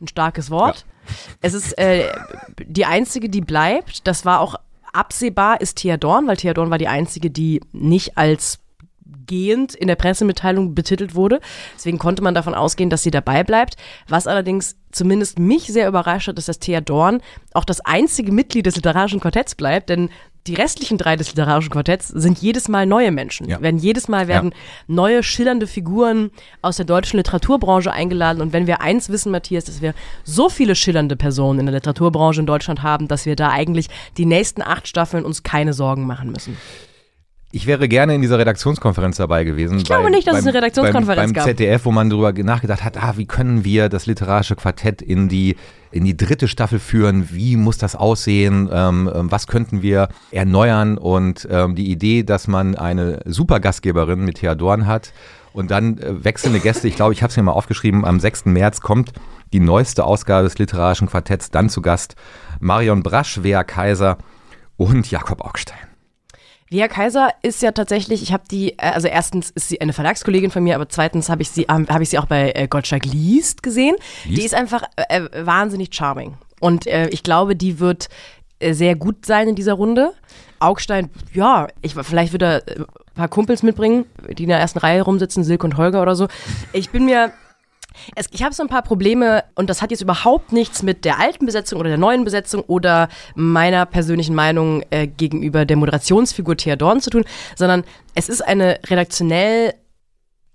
ein 0.02 0.08
starkes 0.08 0.50
Wort. 0.50 0.86
Ja. 0.88 1.16
Es 1.42 1.54
ist 1.54 1.78
äh, 1.78 2.10
die 2.66 2.86
einzige, 2.86 3.30
die 3.30 3.42
bleibt. 3.42 4.08
Das 4.08 4.26
war 4.26 4.40
auch 4.40 4.56
absehbar, 4.92 5.62
ist 5.62 5.78
Thea 5.78 5.98
Dorn, 5.98 6.26
weil 6.28 6.38
Thea 6.38 6.56
Dorn 6.56 6.72
war 6.72 6.80
die 6.80 6.88
einzige, 6.88 7.30
die 7.30 7.62
nicht 7.72 8.18
als 8.18 8.60
gehend 9.28 9.76
in 9.76 9.88
der 9.88 9.96
Pressemitteilung 9.96 10.74
betitelt 10.74 11.16
wurde. 11.16 11.40
Deswegen 11.76 11.98
konnte 12.00 12.24
man 12.24 12.34
davon 12.34 12.56
ausgehen, 12.56 12.90
dass 12.90 13.04
sie 13.04 13.12
dabei 13.12 13.44
bleibt. 13.44 13.76
Was 14.08 14.28
allerdings 14.28 14.76
zumindest 14.92 15.38
mich 15.38 15.68
sehr 15.68 15.88
überrascht 15.88 16.28
hat, 16.28 16.40
ist, 16.40 16.48
dass 16.48 16.60
Thea 16.60 16.82
Dorn 16.82 17.22
auch 17.54 17.66
das 17.66 17.82
einzige 17.82 18.32
Mitglied 18.32 18.66
des 18.66 18.76
literarischen 18.76 19.20
Quartetts 19.20 19.56
bleibt, 19.56 19.90
denn 19.90 20.10
die 20.48 20.56
restlichen 20.56 20.98
drei 20.98 21.16
des 21.16 21.30
literarischen 21.30 21.72
Quartetts 21.72 22.08
sind 22.08 22.40
jedes 22.40 22.70
Mal 22.70 22.86
neue 22.86 23.12
Menschen. 23.12 23.50
Ja. 23.50 23.62
Werden 23.62 23.78
jedes 23.78 24.08
Mal 24.08 24.28
werden 24.28 24.52
ja. 24.52 24.58
neue 24.88 25.22
schillernde 25.22 25.68
Figuren 25.68 26.32
aus 26.62 26.78
der 26.78 26.86
deutschen 26.86 27.18
Literaturbranche 27.18 27.92
eingeladen. 27.92 28.42
Und 28.42 28.54
wenn 28.54 28.66
wir 28.66 28.82
eins 28.82 29.10
wissen, 29.10 29.32
Matthias, 29.32 29.66
dass 29.66 29.82
wir 29.82 29.94
so 30.24 30.50
viele 30.50 30.76
schillernde 30.76 31.18
Personen 31.18 31.60
in 31.60 31.66
der 31.66 31.76
Literaturbranche 31.76 32.40
in 32.40 32.46
Deutschland 32.46 32.82
haben, 32.82 33.08
dass 33.08 33.26
wir 33.26 33.36
da 33.36 33.50
eigentlich 33.50 33.88
die 34.18 34.26
nächsten 34.26 34.62
acht 34.62 34.88
Staffeln 34.88 35.26
uns 35.26 35.44
keine 35.44 35.74
Sorgen 35.74 36.08
machen 36.08 36.32
müssen. 36.32 36.58
Ich 37.52 37.66
wäre 37.66 37.88
gerne 37.88 38.14
in 38.14 38.22
dieser 38.22 38.38
Redaktionskonferenz 38.38 39.18
dabei 39.18 39.46
gewesen. 39.46 39.78
Ich 39.78 39.86
glaube 39.86 40.04
bei, 40.04 40.10
nicht, 40.10 40.28
dass 40.28 40.34
beim, 40.34 40.40
es 40.42 40.48
eine 40.48 40.58
Redaktionskonferenz 40.58 41.18
beim, 41.18 41.28
beim 41.28 41.34
gab. 41.34 41.46
ZDF, 41.46 41.86
wo 41.86 41.92
man 41.92 42.10
darüber 42.10 42.34
nachgedacht 42.34 42.84
hat, 42.84 43.02
ah, 43.02 43.14
wie 43.16 43.26
können 43.26 43.64
wir 43.64 43.88
das 43.88 44.06
literarische 44.06 44.58
Quartett 44.58 45.02
in 45.02 45.30
die, 45.30 45.56
in 45.92 46.04
die 46.04 46.18
dritte 46.18 46.50
Staffel 46.50 46.78
führen? 46.78 47.30
Wie 47.32 47.56
muss 47.56 47.78
das 47.78 47.96
aussehen? 47.96 48.70
Ähm, 48.72 49.10
ähm 49.14 49.32
was 49.32 49.48
könnten 49.48 49.82
wir 49.82 50.10
erneuern? 50.32 50.98
Und 50.98 51.48
ähm, 51.50 51.76
die 51.76 51.90
Idee, 51.90 52.24
dass 52.24 52.48
man 52.48 52.76
eine 52.76 53.22
super 53.24 53.62
Gastgeberin 53.62 54.26
mit 54.26 54.40
Thea 54.40 54.54
Dorn 54.54 54.86
hat 54.86 55.14
und 55.54 55.72
dann 55.72 56.00
äh, 56.00 56.26
wechselnde 56.26 56.60
Gäste. 56.60 56.90
Ich 56.90 56.98
glaube, 56.98 57.14
ich 57.14 57.24
habe 57.24 57.32
es 57.32 57.38
mir 57.38 57.44
mal 57.44 57.54
aufgeschrieben. 57.54 58.04
Am 58.04 58.20
6. 58.20 58.46
März 58.46 58.82
kommt 58.82 59.14
die 59.54 59.62
neueste 59.62 60.04
Ausgabe 60.04 60.44
des 60.44 60.58
literarischen 60.60 61.08
Quartetts. 61.08 61.50
Dann 61.50 61.70
zu 61.70 61.82
Gast 61.82 62.16
Marion 62.60 63.04
Brasch, 63.04 63.42
Wea 63.42 63.64
Kaiser 63.64 64.18
und 64.76 65.10
Jakob 65.10 65.42
Augstein. 65.42 65.87
Via 66.70 66.88
Kaiser 66.88 67.30
ist 67.44 67.62
ja 67.62 67.72
tatsächlich, 67.72 68.22
ich 68.22 68.34
habe 68.34 68.44
die, 68.50 68.74
äh, 68.74 68.92
also 68.94 69.08
erstens 69.08 69.52
ist 69.52 69.70
sie 69.70 69.80
eine 69.80 69.94
Verlagskollegin 69.94 70.52
von 70.52 70.64
mir, 70.64 70.76
aber 70.76 70.90
zweitens 70.90 71.30
habe 71.30 71.42
ich 71.42 71.50
sie, 71.50 71.66
habe 71.68 72.04
ich 72.04 72.10
sie 72.10 72.20
auch 72.20 72.26
bei 72.26 72.52
äh, 72.56 72.68
Gottschalk 72.68 73.06
Liest 73.06 73.64
gesehen. 73.64 73.96
Liest? 74.26 74.38
Die 74.42 74.46
ist 74.46 74.54
einfach 74.54 74.84
äh, 74.96 75.22
äh, 75.22 75.46
wahnsinnig 75.46 75.94
charming. 75.94 76.34
Und 76.60 76.88
äh, 76.88 77.08
ich 77.10 77.24
glaube, 77.24 77.56
die 77.56 77.80
wird 77.80 78.10
äh, 78.60 78.74
sehr 78.74 78.96
gut 78.96 79.26
sein 79.26 79.48
in 79.48 79.56
dieser 79.56 79.74
Runde. 79.74 80.14
Augstein, 80.60 81.10
ja, 81.34 81.68
ich, 81.82 81.94
vielleicht 81.94 82.34
wird 82.34 82.42
er 82.42 82.64
ein 82.68 82.86
paar 83.14 83.28
Kumpels 83.28 83.64
mitbringen, 83.64 84.06
die 84.38 84.44
in 84.44 84.50
der 84.50 84.60
ersten 84.60 84.80
Reihe 84.80 85.04
rumsitzen, 85.04 85.44
Silke 85.44 85.66
und 85.66 85.78
Holger 85.78 86.02
oder 86.02 86.16
so. 86.16 86.28
Ich 86.74 86.90
bin 86.90 87.06
mir 87.06 87.32
es, 88.16 88.28
ich 88.32 88.44
habe 88.44 88.54
so 88.54 88.64
ein 88.64 88.70
paar 88.70 88.82
Probleme 88.82 89.44
und 89.56 89.70
das 89.70 89.82
hat 89.82 89.92
jetzt 89.92 90.02
überhaupt 90.02 90.52
nichts 90.52 90.84
mit 90.84 91.06
der 91.06 91.20
alten 91.20 91.46
Besetzung 91.46 91.80
oder 91.80 91.90
der 91.90 91.98
neuen 91.98 92.24
Besetzung 92.24 92.62
oder 92.68 93.10
meiner 93.36 93.86
persönlichen 93.86 94.36
Meinung 94.36 94.84
äh, 94.90 95.08
gegenüber 95.08 95.66
der 95.66 95.78
Moderationsfigur 95.78 96.58
Thea 96.58 96.76
Dorn 96.76 97.02
zu 97.02 97.10
tun, 97.10 97.26
sondern 97.56 97.84
es 98.16 98.30
ist 98.30 98.42
eine 98.42 98.80
redaktionell 98.88 99.74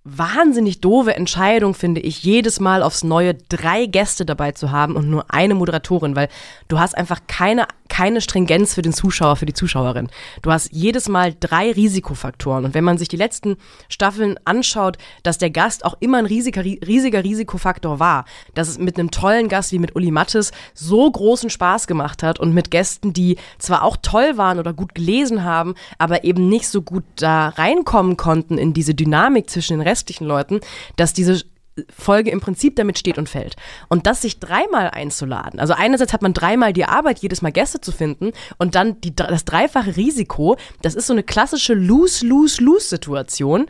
wahnsinnig 0.04 0.80
doofe 0.80 1.14
Entscheidung, 1.14 1.74
finde 1.74 2.00
ich, 2.00 2.24
jedes 2.24 2.58
Mal 2.58 2.82
aufs 2.82 3.04
Neue 3.04 3.34
drei 3.34 3.86
Gäste 3.86 4.26
dabei 4.26 4.50
zu 4.50 4.72
haben 4.72 4.96
und 4.96 5.08
nur 5.08 5.32
eine 5.32 5.54
Moderatorin, 5.54 6.16
weil 6.16 6.28
du 6.66 6.80
hast 6.80 6.96
einfach 6.96 7.20
keine, 7.28 7.68
keine 7.88 8.20
Stringenz 8.20 8.74
für 8.74 8.82
den 8.82 8.92
Zuschauer, 8.92 9.36
für 9.36 9.46
die 9.46 9.52
Zuschauerin. 9.52 10.08
Du 10.42 10.50
hast 10.50 10.72
jedes 10.72 11.08
Mal 11.08 11.34
drei 11.38 11.70
Risikofaktoren. 11.70 12.64
Und 12.64 12.74
wenn 12.74 12.82
man 12.82 12.98
sich 12.98 13.08
die 13.08 13.16
letzten 13.16 13.56
Staffeln 13.88 14.40
anschaut, 14.44 14.98
dass 15.22 15.38
der 15.38 15.50
Gast 15.50 15.84
auch 15.84 15.96
immer 16.00 16.18
ein 16.18 16.26
riesiger, 16.26 16.64
riesiger 16.64 17.22
Risikofaktor 17.22 18.00
war, 18.00 18.24
dass 18.54 18.68
es 18.68 18.78
mit 18.78 18.98
einem 18.98 19.12
tollen 19.12 19.48
Gast 19.48 19.70
wie 19.70 19.78
mit 19.78 19.94
Uli 19.94 20.10
Mattes 20.10 20.50
so 20.74 21.08
großen 21.08 21.48
Spaß 21.48 21.86
gemacht 21.86 22.24
hat 22.24 22.40
und 22.40 22.52
mit 22.52 22.72
Gästen, 22.72 23.12
die 23.12 23.36
zwar 23.58 23.84
auch 23.84 23.96
toll 24.02 24.36
waren 24.36 24.58
oder 24.58 24.72
gut 24.72 24.96
gelesen 24.96 25.44
haben, 25.44 25.74
aber 25.98 26.24
eben 26.24 26.48
nicht 26.48 26.68
so 26.68 26.82
gut 26.82 27.04
da 27.16 27.50
reinkommen 27.50 28.16
konnten 28.16 28.58
in 28.58 28.74
diese 28.74 28.94
Dynamik 28.94 29.48
zwischen 29.48 29.78
den 29.78 29.91
restlichen 29.92 30.26
Leuten, 30.26 30.60
dass 30.96 31.12
diese 31.12 31.42
Folge 31.96 32.30
im 32.30 32.40
Prinzip 32.40 32.76
damit 32.76 32.98
steht 32.98 33.18
und 33.18 33.28
fällt. 33.28 33.56
Und 33.88 34.06
das 34.06 34.22
sich 34.22 34.38
dreimal 34.38 34.90
einzuladen. 34.90 35.58
Also 35.58 35.72
einerseits 35.72 36.12
hat 36.12 36.22
man 36.22 36.34
dreimal 36.34 36.72
die 36.72 36.84
Arbeit, 36.84 37.20
jedes 37.20 37.40
Mal 37.40 37.52
Gäste 37.52 37.80
zu 37.80 37.92
finden 37.92 38.32
und 38.58 38.74
dann 38.74 39.00
die, 39.00 39.14
das 39.16 39.44
dreifache 39.44 39.96
Risiko. 39.96 40.56
Das 40.82 40.94
ist 40.94 41.06
so 41.06 41.14
eine 41.14 41.22
klassische 41.22 41.74
Lose-Lose-Lose-Situation. 41.74 43.66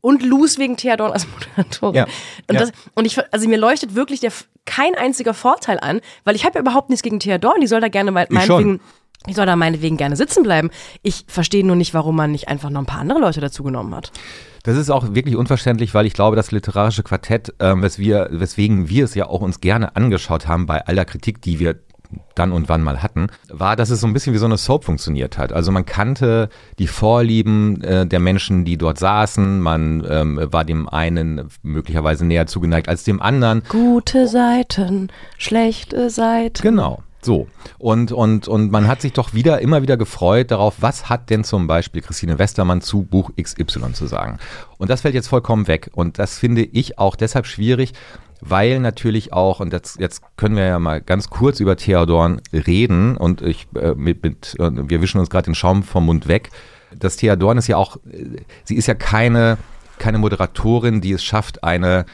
Und 0.00 0.24
Lose 0.24 0.58
wegen 0.58 0.76
Theodorn 0.76 1.12
als 1.12 1.28
Moderatorin. 1.28 1.94
Ja, 1.94 2.06
und, 2.48 2.58
das, 2.58 2.72
und 2.94 3.04
ich, 3.04 3.18
also 3.32 3.48
mir 3.48 3.58
leuchtet 3.58 3.94
wirklich 3.94 4.18
der, 4.18 4.32
kein 4.64 4.96
einziger 4.96 5.32
Vorteil 5.32 5.78
an, 5.80 6.00
weil 6.24 6.34
ich 6.34 6.44
habe 6.44 6.56
ja 6.56 6.60
überhaupt 6.60 6.88
nichts 6.88 7.04
gegen 7.04 7.20
Theodorn. 7.20 7.60
Die 7.60 7.68
soll 7.68 7.80
da 7.80 7.88
gerne 7.88 8.10
meinetwegen 8.10 8.76
ich 8.76 9.01
soll 9.30 9.46
da 9.46 9.56
meinetwegen 9.56 9.96
gerne 9.96 10.16
sitzen 10.16 10.42
bleiben. 10.42 10.70
Ich 11.02 11.24
verstehe 11.28 11.64
nur 11.64 11.76
nicht, 11.76 11.94
warum 11.94 12.16
man 12.16 12.32
nicht 12.32 12.48
einfach 12.48 12.70
noch 12.70 12.80
ein 12.80 12.86
paar 12.86 13.00
andere 13.00 13.20
Leute 13.20 13.40
dazu 13.40 13.62
genommen 13.62 13.94
hat. 13.94 14.12
Das 14.64 14.76
ist 14.76 14.90
auch 14.90 15.14
wirklich 15.14 15.36
unverständlich, 15.36 15.92
weil 15.94 16.06
ich 16.06 16.14
glaube, 16.14 16.36
das 16.36 16.52
literarische 16.52 17.02
Quartett, 17.02 17.52
ähm, 17.58 17.82
wes 17.82 17.98
wir, 17.98 18.28
weswegen 18.30 18.88
wir 18.88 19.04
es 19.04 19.14
ja 19.14 19.26
auch 19.26 19.40
uns 19.40 19.60
gerne 19.60 19.96
angeschaut 19.96 20.46
haben 20.46 20.66
bei 20.66 20.86
aller 20.86 21.04
Kritik, 21.04 21.42
die 21.42 21.58
wir 21.58 21.80
dann 22.34 22.52
und 22.52 22.68
wann 22.68 22.82
mal 22.82 23.02
hatten, 23.02 23.28
war, 23.48 23.76
dass 23.76 23.90
es 23.90 24.00
so 24.00 24.06
ein 24.06 24.12
bisschen 24.12 24.34
wie 24.34 24.38
so 24.38 24.44
eine 24.44 24.56
Soap 24.56 24.84
funktioniert 24.84 25.38
hat. 25.38 25.52
Also 25.52 25.72
man 25.72 25.86
kannte 25.86 26.48
die 26.78 26.86
Vorlieben 26.86 27.82
äh, 27.82 28.06
der 28.06 28.20
Menschen, 28.20 28.64
die 28.64 28.76
dort 28.76 28.98
saßen. 28.98 29.60
Man 29.60 30.06
ähm, 30.08 30.38
war 30.50 30.64
dem 30.64 30.88
einen 30.88 31.48
möglicherweise 31.62 32.24
näher 32.24 32.46
zugeneigt 32.46 32.88
als 32.88 33.04
dem 33.04 33.20
anderen. 33.20 33.62
Gute 33.68 34.28
Seiten, 34.28 35.08
schlechte 35.38 36.10
Seiten. 36.10 36.62
Genau. 36.62 37.02
So, 37.24 37.46
und, 37.78 38.10
und, 38.10 38.48
und 38.48 38.72
man 38.72 38.88
hat 38.88 39.00
sich 39.00 39.12
doch 39.12 39.32
wieder, 39.32 39.60
immer 39.60 39.80
wieder 39.80 39.96
gefreut 39.96 40.50
darauf, 40.50 40.74
was 40.80 41.08
hat 41.08 41.30
denn 41.30 41.44
zum 41.44 41.68
Beispiel 41.68 42.02
Christine 42.02 42.40
Westermann 42.40 42.80
zu 42.80 43.02
Buch 43.02 43.30
XY 43.40 43.92
zu 43.92 44.08
sagen. 44.08 44.38
Und 44.78 44.90
das 44.90 45.02
fällt 45.02 45.14
jetzt 45.14 45.28
vollkommen 45.28 45.68
weg. 45.68 45.90
Und 45.92 46.18
das 46.18 46.36
finde 46.38 46.62
ich 46.64 46.98
auch 46.98 47.14
deshalb 47.14 47.46
schwierig, 47.46 47.92
weil 48.40 48.80
natürlich 48.80 49.32
auch, 49.32 49.60
und 49.60 49.72
jetzt, 49.72 50.00
jetzt 50.00 50.22
können 50.36 50.56
wir 50.56 50.64
ja 50.64 50.80
mal 50.80 51.00
ganz 51.00 51.30
kurz 51.30 51.60
über 51.60 51.76
Theodorn 51.76 52.40
reden 52.52 53.16
und 53.16 53.40
ich 53.40 53.68
äh, 53.76 53.94
mit, 53.94 54.24
mit 54.24 54.56
wir 54.58 55.00
wischen 55.00 55.20
uns 55.20 55.30
gerade 55.30 55.44
den 55.44 55.54
Schaum 55.54 55.84
vom 55.84 56.06
Mund 56.06 56.26
weg. 56.26 56.50
Das 56.98 57.16
Theodorn 57.16 57.56
ist 57.56 57.68
ja 57.68 57.76
auch, 57.76 57.98
äh, 58.10 58.40
sie 58.64 58.74
ist 58.74 58.88
ja 58.88 58.94
keine, 58.94 59.58
keine 59.98 60.18
Moderatorin, 60.18 61.00
die 61.00 61.12
es 61.12 61.22
schafft, 61.22 61.62
eine 61.62 62.04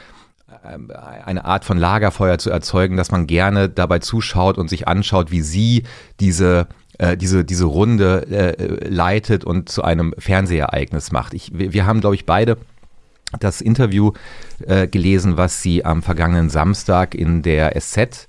eine 0.63 1.45
Art 1.45 1.65
von 1.65 1.77
Lagerfeuer 1.77 2.37
zu 2.37 2.49
erzeugen, 2.49 2.97
dass 2.97 3.11
man 3.11 3.27
gerne 3.27 3.69
dabei 3.69 3.99
zuschaut 3.99 4.57
und 4.57 4.69
sich 4.69 4.87
anschaut, 4.87 5.31
wie 5.31 5.41
sie 5.41 5.83
diese 6.19 6.67
äh, 6.99 7.15
diese, 7.15 7.45
diese 7.45 7.65
Runde 7.65 8.27
äh, 8.29 8.87
leitet 8.89 9.45
und 9.45 9.69
zu 9.69 9.83
einem 9.83 10.13
Fernsehereignis 10.17 11.11
macht. 11.13 11.33
Ich, 11.33 11.51
wir 11.53 11.85
haben, 11.85 12.01
glaube 12.01 12.15
ich, 12.15 12.25
beide 12.25 12.57
das 13.39 13.61
Interview 13.61 14.11
äh, 14.65 14.87
gelesen, 14.87 15.37
was 15.37 15.61
sie 15.61 15.85
am 15.85 16.01
vergangenen 16.01 16.49
Samstag 16.49 17.15
in 17.15 17.41
der 17.41 17.79
SZ 17.79 18.27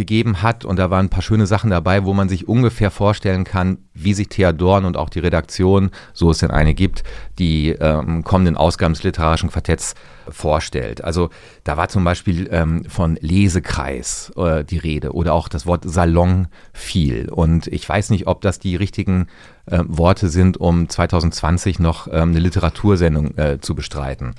gegeben 0.00 0.40
hat. 0.40 0.64
Und 0.64 0.78
da 0.78 0.90
waren 0.90 1.06
ein 1.06 1.10
paar 1.10 1.22
schöne 1.22 1.46
Sachen 1.46 1.68
dabei, 1.68 2.04
wo 2.04 2.14
man 2.14 2.30
sich 2.30 2.48
ungefähr 2.48 2.90
vorstellen 2.90 3.44
kann, 3.44 3.78
wie 3.92 4.14
sich 4.14 4.28
Thea 4.28 4.48
und 4.50 4.96
auch 4.96 5.10
die 5.10 5.18
Redaktion, 5.18 5.90
so 6.14 6.30
es 6.30 6.38
denn 6.38 6.50
eine 6.50 6.74
gibt, 6.74 7.04
die 7.38 7.68
ähm, 7.68 8.24
kommenden 8.24 8.56
Ausgaben 8.56 8.94
des 8.94 9.02
literarischen 9.02 9.50
Quartetts 9.50 9.94
vorstellt. 10.28 11.04
Also 11.04 11.28
da 11.64 11.76
war 11.76 11.88
zum 11.88 12.04
Beispiel 12.04 12.48
ähm, 12.50 12.84
von 12.84 13.18
Lesekreis 13.20 14.32
äh, 14.36 14.64
die 14.64 14.78
Rede 14.78 15.12
oder 15.12 15.34
auch 15.34 15.48
das 15.48 15.66
Wort 15.66 15.84
Salon 15.84 16.48
viel. 16.72 17.28
Und 17.28 17.66
ich 17.66 17.86
weiß 17.86 18.10
nicht, 18.10 18.26
ob 18.26 18.40
das 18.40 18.58
die 18.58 18.76
richtigen 18.76 19.26
äh, 19.66 19.82
Worte 19.86 20.28
sind, 20.28 20.56
um 20.56 20.88
2020 20.88 21.78
noch 21.78 22.06
ähm, 22.08 22.30
eine 22.30 22.38
Literatursendung 22.38 23.36
äh, 23.36 23.60
zu 23.60 23.74
bestreiten. 23.74 24.34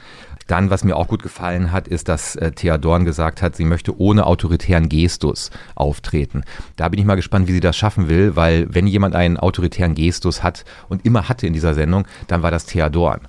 Dann, 0.51 0.69
was 0.69 0.83
mir 0.83 0.97
auch 0.97 1.07
gut 1.07 1.23
gefallen 1.23 1.71
hat, 1.71 1.87
ist, 1.87 2.09
dass 2.09 2.35
äh, 2.35 2.51
Thea 2.51 2.77
Dorn 2.77 3.05
gesagt 3.05 3.41
hat, 3.41 3.55
sie 3.55 3.63
möchte 3.63 3.97
ohne 3.97 4.25
autoritären 4.25 4.89
Gestus 4.89 5.49
auftreten. 5.75 6.43
Da 6.75 6.89
bin 6.89 6.99
ich 6.99 7.05
mal 7.05 7.15
gespannt, 7.15 7.47
wie 7.47 7.53
sie 7.53 7.61
das 7.61 7.77
schaffen 7.77 8.09
will, 8.09 8.35
weil 8.35 8.67
wenn 8.69 8.85
jemand 8.85 9.15
einen 9.15 9.37
autoritären 9.37 9.95
Gestus 9.95 10.43
hat 10.43 10.65
und 10.89 11.05
immer 11.05 11.29
hatte 11.29 11.47
in 11.47 11.53
dieser 11.53 11.73
Sendung, 11.73 12.05
dann 12.27 12.43
war 12.43 12.51
das 12.51 12.65
Thea 12.65 12.89
Dorn. 12.89 13.21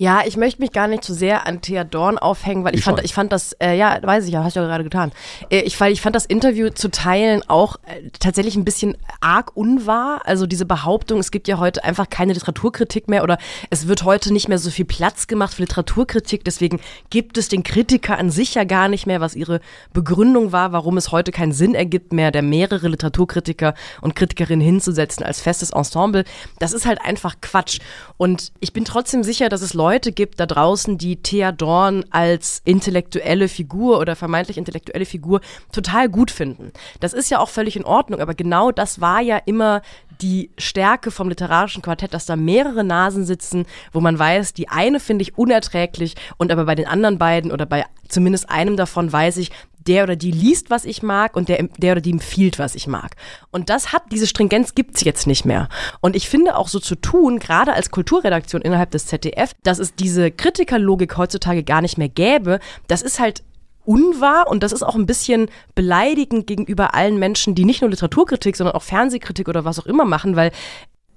Ja, 0.00 0.22
ich 0.24 0.38
möchte 0.38 0.62
mich 0.62 0.72
gar 0.72 0.88
nicht 0.88 1.04
zu 1.04 1.12
sehr 1.12 1.46
an 1.46 1.60
Thea 1.60 1.84
Dorn 1.84 2.16
aufhängen, 2.16 2.64
weil 2.64 2.72
ich, 2.72 2.78
ich 2.78 2.84
fand, 2.84 3.04
ich 3.04 3.12
fand 3.12 3.32
das, 3.32 3.52
äh, 3.60 3.76
ja, 3.76 3.98
weiß 4.02 4.24
ich 4.24 4.32
ja, 4.32 4.42
hast 4.42 4.56
du 4.56 4.60
ja 4.60 4.66
gerade 4.66 4.82
getan. 4.82 5.12
Äh, 5.50 5.60
ich, 5.60 5.78
weil 5.78 5.92
ich 5.92 6.00
fand 6.00 6.16
das 6.16 6.24
Interview 6.24 6.70
zu 6.70 6.90
teilen 6.90 7.42
auch 7.48 7.76
äh, 7.84 8.08
tatsächlich 8.18 8.56
ein 8.56 8.64
bisschen 8.64 8.96
arg 9.20 9.54
unwahr. 9.54 10.22
Also 10.24 10.46
diese 10.46 10.64
Behauptung, 10.64 11.18
es 11.18 11.30
gibt 11.30 11.48
ja 11.48 11.58
heute 11.58 11.84
einfach 11.84 12.08
keine 12.08 12.32
Literaturkritik 12.32 13.08
mehr 13.08 13.22
oder 13.22 13.36
es 13.68 13.88
wird 13.88 14.02
heute 14.02 14.32
nicht 14.32 14.48
mehr 14.48 14.56
so 14.56 14.70
viel 14.70 14.86
Platz 14.86 15.26
gemacht 15.26 15.52
für 15.52 15.60
Literaturkritik. 15.60 16.46
Deswegen 16.46 16.80
gibt 17.10 17.36
es 17.36 17.48
den 17.48 17.62
Kritiker 17.62 18.16
an 18.16 18.30
sich 18.30 18.54
ja 18.54 18.64
gar 18.64 18.88
nicht 18.88 19.06
mehr, 19.06 19.20
was 19.20 19.34
ihre 19.34 19.60
Begründung 19.92 20.50
war, 20.50 20.72
warum 20.72 20.96
es 20.96 21.12
heute 21.12 21.30
keinen 21.30 21.52
Sinn 21.52 21.74
ergibt 21.74 22.14
mehr, 22.14 22.30
der 22.30 22.40
mehrere 22.40 22.88
Literaturkritiker 22.88 23.74
und 24.00 24.16
Kritikerinnen 24.16 24.64
hinzusetzen 24.64 25.26
als 25.26 25.42
festes 25.42 25.72
Ensemble. 25.72 26.24
Das 26.58 26.72
ist 26.72 26.86
halt 26.86 27.02
einfach 27.02 27.34
Quatsch. 27.42 27.80
Und 28.16 28.50
ich 28.60 28.72
bin 28.72 28.86
trotzdem 28.86 29.22
sicher, 29.22 29.50
dass 29.50 29.60
es 29.60 29.74
Leute 29.74 29.89
Leute 29.90 30.12
gibt 30.12 30.38
da 30.38 30.46
draußen, 30.46 30.98
die 30.98 31.16
Thea 31.16 31.50
Dorn 31.50 32.04
als 32.10 32.62
intellektuelle 32.64 33.48
Figur 33.48 33.98
oder 33.98 34.14
vermeintlich 34.14 34.56
intellektuelle 34.56 35.04
Figur 35.04 35.40
total 35.72 36.08
gut 36.08 36.30
finden. 36.30 36.70
Das 37.00 37.12
ist 37.12 37.28
ja 37.28 37.40
auch 37.40 37.48
völlig 37.48 37.74
in 37.74 37.84
Ordnung, 37.84 38.20
aber 38.20 38.34
genau 38.34 38.70
das 38.70 39.00
war 39.00 39.20
ja 39.20 39.36
immer 39.36 39.82
die 40.22 40.50
Stärke 40.58 41.10
vom 41.10 41.28
literarischen 41.28 41.82
Quartett, 41.82 42.14
dass 42.14 42.26
da 42.26 42.36
mehrere 42.36 42.84
Nasen 42.84 43.24
sitzen, 43.24 43.66
wo 43.92 44.00
man 44.00 44.18
weiß, 44.18 44.52
die 44.54 44.68
eine 44.68 45.00
finde 45.00 45.22
ich 45.22 45.38
unerträglich 45.38 46.14
und 46.36 46.52
aber 46.52 46.64
bei 46.64 46.74
den 46.74 46.86
anderen 46.86 47.18
beiden 47.18 47.52
oder 47.52 47.66
bei 47.66 47.84
zumindest 48.08 48.50
einem 48.50 48.76
davon 48.76 49.12
weiß 49.12 49.36
ich, 49.36 49.50
der 49.86 50.04
oder 50.04 50.16
die 50.16 50.30
liest, 50.30 50.70
was 50.70 50.84
ich 50.84 51.02
mag 51.02 51.36
und 51.36 51.48
der, 51.48 51.62
der 51.78 51.92
oder 51.92 52.00
die 52.00 52.10
empfiehlt, 52.10 52.58
was 52.58 52.74
ich 52.74 52.86
mag. 52.86 53.16
Und 53.50 53.70
das 53.70 53.92
hat, 53.92 54.02
diese 54.12 54.26
Stringenz 54.26 54.74
gibt's 54.74 55.02
jetzt 55.04 55.26
nicht 55.26 55.44
mehr. 55.44 55.68
Und 56.00 56.16
ich 56.16 56.28
finde 56.28 56.56
auch 56.56 56.68
so 56.68 56.78
zu 56.78 56.96
tun, 56.96 57.38
gerade 57.38 57.72
als 57.72 57.90
Kulturredaktion 57.90 58.62
innerhalb 58.62 58.90
des 58.90 59.06
ZDF, 59.06 59.52
dass 59.62 59.78
es 59.78 59.94
diese 59.94 60.30
Kritikerlogik 60.30 61.16
heutzutage 61.16 61.64
gar 61.64 61.80
nicht 61.80 61.96
mehr 61.96 62.08
gäbe, 62.08 62.60
das 62.88 63.02
ist 63.02 63.20
halt 63.20 63.42
unwahr 63.84 64.48
und 64.48 64.62
das 64.62 64.72
ist 64.72 64.82
auch 64.82 64.94
ein 64.94 65.06
bisschen 65.06 65.48
beleidigend 65.74 66.46
gegenüber 66.46 66.94
allen 66.94 67.18
Menschen, 67.18 67.54
die 67.54 67.64
nicht 67.64 67.80
nur 67.80 67.90
Literaturkritik, 67.90 68.56
sondern 68.56 68.76
auch 68.76 68.82
Fernsehkritik 68.82 69.48
oder 69.48 69.64
was 69.64 69.78
auch 69.78 69.86
immer 69.86 70.04
machen, 70.04 70.36
weil 70.36 70.52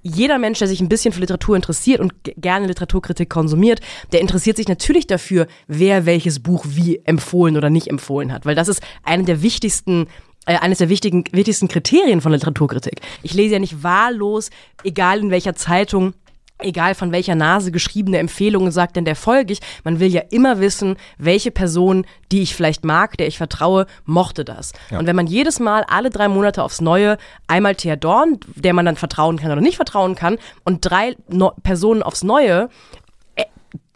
jeder 0.03 0.38
Mensch, 0.38 0.60
der 0.60 0.67
sich 0.67 0.82
ein 0.82 0.89
bisschen 0.89 1.13
für 1.13 1.22
Literatur 1.22 1.55
interessiert 1.55 2.01
und 2.01 2.13
gerne 2.24 2.67
Literaturkritik 2.67 3.29
konsumiert, 3.29 3.79
der 4.12 4.20
interessiert 4.20 4.58
sich 4.58 4.67
natürlich 4.67 5.08
dafür, 5.08 5.48
wer 5.67 6.05
welches 6.05 6.41
Buch 6.41 6.65
wie 6.67 7.01
empfohlen 7.05 7.55
oder 7.58 7.70
nicht 7.70 7.88
empfohlen 7.88 8.34
hat, 8.34 8.46
weil 8.46 8.55
das 8.55 8.67
ist 8.67 8.82
eine 9.03 9.24
der 9.24 9.41
wichtigsten 9.41 10.08
äh, 10.46 10.58
eines 10.58 10.79
der 10.79 10.89
wichtigen, 10.89 11.24
wichtigsten 11.32 11.70
Kriterien 11.70 12.20
von 12.20 12.34
Literaturkritik. 12.34 13.00
Ich 13.22 13.34
lese 13.34 13.53
ja 13.53 13.60
nicht 13.60 13.82
wahllos, 13.82 14.50
egal 14.84 15.20
in 15.20 15.32
welcher 15.32 15.55
Zeitung, 15.55 16.13
egal 16.63 16.96
von 16.96 17.12
welcher 17.12 17.36
Nase 17.36 17.72
geschriebene 17.72 18.17
Empfehlungen 18.17 18.72
sagt 18.72 18.96
denn 18.96 19.05
der 19.05 19.15
folge 19.15 19.53
ich. 19.53 19.60
Man 19.84 20.00
will 20.00 20.10
ja 20.10 20.22
immer 20.29 20.60
wissen, 20.60 20.98
welche 21.17 21.51
Person, 21.51 22.05
die 22.32 22.41
ich 22.41 22.55
vielleicht 22.55 22.84
mag, 22.84 23.17
der 23.17 23.27
ich 23.27 23.38
vertraue, 23.38 23.86
mochte 24.05 24.46
das. 24.46 24.74
Ja. 24.89 25.00
Und 25.00 25.08
wenn 25.08 25.15
man 25.15 25.27
jedes 25.27 25.60
Mal 25.60 25.84
alle 25.88 26.10
drei 26.10 26.27
Monate 26.27 26.63
aufs 26.63 26.82
Neue 26.82 27.17
einmal 27.48 27.75
Thea 27.75 27.96
Dorn, 27.96 28.39
der 28.55 28.74
man 28.74 28.86
dann 28.86 28.96
vertrauen 28.96 29.38
kann 29.38 29.51
oder 29.51 29.62
nicht 29.62 29.75
vertrauen 29.75 30.15
kann, 30.15 30.38
und 30.63 30.79
drei 30.82 31.15
no 31.27 31.51
Personen 31.63 32.03
aufs 32.03 32.24
Neue, 32.24 32.70
äh, 33.36 33.46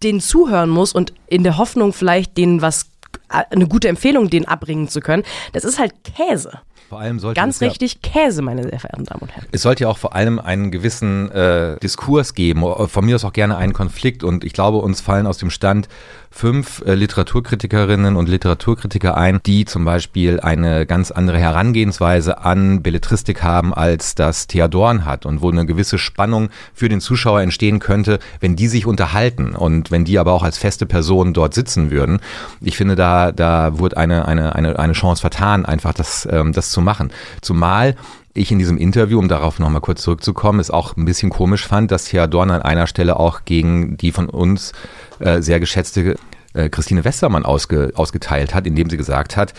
denen 0.04 0.22
zuhören 0.22 0.70
muss 0.70 0.94
und 0.94 1.14
in 1.28 1.44
der 1.44 1.58
Hoffnung 1.58 1.94
vielleicht 1.94 2.38
denen 2.38 2.62
was 2.62 2.90
äh, 3.30 3.44
eine 3.50 3.68
gute 3.68 3.88
Empfehlung 3.88 4.30
denen 4.30 4.48
abbringen 4.48 4.88
zu 4.88 5.00
können, 5.00 5.24
das 5.54 5.64
ist 5.64 5.80
halt 5.80 5.94
Käse. 6.04 6.62
Vor 6.90 7.00
allem 7.02 7.20
sollte 7.20 7.40
Ganz 7.40 7.60
richtig 7.60 8.00
ja, 8.04 8.12
Käse, 8.12 8.42
meine 8.42 8.64
sehr 8.64 8.80
verehrten 8.80 9.04
Damen 9.04 9.22
und 9.22 9.32
Herren. 9.36 9.46
Es 9.52 9.62
sollte 9.62 9.84
ja 9.84 9.90
auch 9.90 9.98
vor 9.98 10.16
allem 10.16 10.40
einen 10.40 10.72
gewissen 10.72 11.30
äh, 11.32 11.78
Diskurs 11.80 12.34
geben, 12.34 12.64
von 12.88 13.06
mir 13.06 13.16
aus 13.16 13.26
auch 13.26 13.34
gerne 13.34 13.58
einen 13.58 13.74
Konflikt. 13.74 14.24
Und 14.24 14.46
ich 14.46 14.54
glaube, 14.54 14.78
uns 14.78 15.02
fallen 15.02 15.28
aus 15.28 15.38
dem 15.38 15.50
Stand 15.50 15.90
fünf 16.30 16.84
äh, 16.86 16.94
Literaturkritikerinnen 16.94 18.16
und 18.16 18.30
Literaturkritiker 18.30 19.18
ein, 19.18 19.40
die 19.46 19.66
zum 19.66 19.86
Beispiel 19.86 20.40
eine 20.40 20.86
ganz 20.86 21.12
andere 21.12 21.40
Herangehensweise 21.40 22.40
an 22.40 22.82
Belletristik 22.82 23.44
haben, 23.44 23.74
als 23.74 24.16
das 24.16 24.48
Theodorn 24.48 25.06
hat 25.06 25.26
und 25.26 25.42
wo 25.42 25.50
eine 25.50 25.66
gewisse 25.66 25.98
Spannung 25.98 26.50
für 26.74 26.90
den 26.90 27.02
Zuschauer 27.02 27.42
entstehen 27.42 27.80
könnte, 27.80 28.20
wenn 28.40 28.56
die 28.56 28.68
sich 28.68 28.86
unterhalten 28.86 29.56
und 29.56 29.92
wenn 29.92 30.06
die 30.06 30.20
aber 30.20 30.34
auch 30.34 30.44
als 30.44 30.58
feste 30.58 30.86
Person 30.86 31.34
dort 31.34 31.54
sitzen 31.54 31.92
würden. 31.92 32.20
Ich 32.62 32.78
finde, 32.78 32.96
da, 32.96 33.32
da 33.32 33.80
wurde 33.80 33.98
eine, 33.98 34.28
eine, 34.28 34.56
eine, 34.56 34.78
eine 34.80 34.94
Chance 34.94 35.22
vertan, 35.22 35.66
einfach 35.66 35.94
das, 35.94 36.28
ähm, 36.32 36.54
das 36.54 36.72
zu 36.72 36.82
machen. 36.82 37.12
Zumal 37.42 37.96
ich 38.38 38.52
in 38.52 38.60
diesem 38.60 38.78
Interview, 38.78 39.20
um 39.20 39.28
darauf 39.28 39.60
nochmal 39.60 39.82
kurz 39.82 40.02
zurückzukommen, 40.02 40.60
es 40.60 40.72
auch 40.72 40.96
ein 40.96 41.06
bisschen 41.06 41.30
komisch 41.30 41.68
fand, 41.68 41.92
dass 41.92 42.06
Thea 42.06 42.28
Dorn 42.28 42.52
an 42.52 42.62
einer 42.62 42.88
Stelle 42.88 43.20
auch 43.20 43.46
gegen 43.46 43.98
die 43.98 44.12
von 44.12 44.30
uns 44.30 44.72
äh, 45.20 45.42
sehr 45.42 45.60
geschätzte 45.60 46.16
äh, 46.58 46.70
Christine 46.70 47.06
Westermann 47.06 47.46
ausge, 47.46 47.92
ausgeteilt 47.96 48.54
hat, 48.54 48.66
indem 48.66 48.90
sie 48.90 48.98
gesagt 48.98 49.38
hat, 49.38 49.54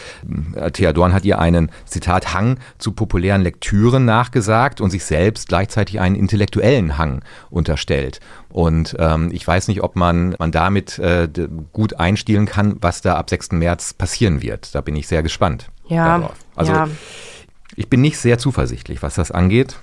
äh, 0.55 0.71
Thea 0.71 0.93
Dorn 0.93 1.13
hat 1.13 1.25
ihr 1.25 1.39
einen, 1.39 1.71
Zitat, 1.85 2.35
Hang 2.35 2.59
zu 2.79 2.93
populären 2.93 3.43
Lektüren 3.43 4.05
nachgesagt 4.05 4.81
und 4.81 4.91
sich 4.91 5.05
selbst 5.05 5.49
gleichzeitig 5.49 6.01
einen 6.01 6.17
intellektuellen 6.17 6.99
Hang 6.99 7.23
unterstellt. 7.51 8.21
Und 8.49 8.97
ähm, 8.99 9.31
ich 9.33 9.47
weiß 9.47 9.69
nicht, 9.69 9.83
ob 9.83 9.97
man, 9.97 10.35
man 10.39 10.51
damit 10.51 10.99
äh, 10.99 11.29
gut 11.73 11.99
einstielen 12.01 12.47
kann, 12.47 12.77
was 12.81 13.01
da 13.01 13.17
ab 13.17 13.31
6. 13.31 13.53
März 13.53 13.95
passieren 13.95 14.43
wird. 14.43 14.75
Da 14.75 14.81
bin 14.81 14.97
ich 14.97 15.07
sehr 15.07 15.23
gespannt. 15.23 15.71
Ja. 15.87 16.19
Darauf. 16.19 16.35
Also 16.57 16.73
ja. 16.73 16.89
Ich 17.79 17.89
bin 17.89 18.01
nicht 18.01 18.19
sehr 18.19 18.39
zuversichtlich, 18.39 19.03
was 19.03 19.15
das 19.15 19.31
angeht. 19.31 19.77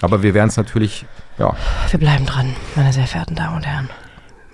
Aber 0.00 0.22
wir 0.22 0.32
werden 0.32 0.48
es 0.48 0.56
natürlich, 0.56 1.04
ja. 1.38 1.54
Wir 1.90 2.00
bleiben 2.00 2.24
dran, 2.24 2.56
meine 2.74 2.92
sehr 2.92 3.06
verehrten 3.06 3.36
Damen 3.36 3.56
und 3.56 3.66
Herren. 3.66 3.90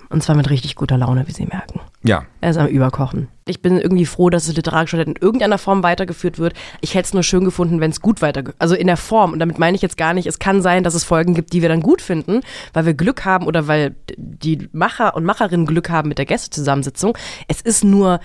Und 0.09 0.21
zwar 0.21 0.35
mit 0.35 0.49
richtig 0.49 0.75
guter 0.75 0.97
Laune, 0.97 1.25
wie 1.25 1.31
Sie 1.31 1.45
merken. 1.45 1.79
Ja. 2.03 2.25
Er 2.41 2.49
ist 2.49 2.57
am 2.57 2.67
Überkochen. 2.67 3.29
Ich 3.47 3.61
bin 3.61 3.79
irgendwie 3.79 4.05
froh, 4.05 4.29
dass 4.29 4.45
das 4.45 4.57
literarische 4.57 5.01
in 5.01 5.15
irgendeiner 5.15 5.57
Form 5.57 5.83
weitergeführt 5.83 6.37
wird. 6.37 6.53
Ich 6.81 6.93
hätte 6.93 7.07
es 7.07 7.13
nur 7.13 7.23
schön 7.23 7.45
gefunden, 7.45 7.79
wenn 7.79 7.91
es 7.91 8.01
gut 8.01 8.21
weitergeführt 8.21 8.61
Also 8.61 8.75
in 8.75 8.87
der 8.87 8.97
Form. 8.97 9.31
Und 9.31 9.39
damit 9.39 9.57
meine 9.57 9.75
ich 9.75 9.81
jetzt 9.81 9.95
gar 9.95 10.13
nicht, 10.13 10.27
es 10.27 10.37
kann 10.37 10.61
sein, 10.61 10.83
dass 10.83 10.93
es 10.93 11.05
Folgen 11.05 11.33
gibt, 11.33 11.53
die 11.53 11.61
wir 11.61 11.69
dann 11.69 11.79
gut 11.79 12.01
finden, 12.01 12.41
weil 12.73 12.85
wir 12.85 12.93
Glück 12.93 13.23
haben 13.23 13.47
oder 13.47 13.67
weil 13.69 13.95
die 14.17 14.67
Macher 14.73 15.15
und 15.15 15.23
Macherinnen 15.23 15.65
Glück 15.65 15.89
haben 15.89 16.09
mit 16.09 16.17
der 16.17 16.25
Gästezusammensitzung. 16.25 17.17
Es 17.47 17.61
ist 17.61 17.85
nur 17.85 18.19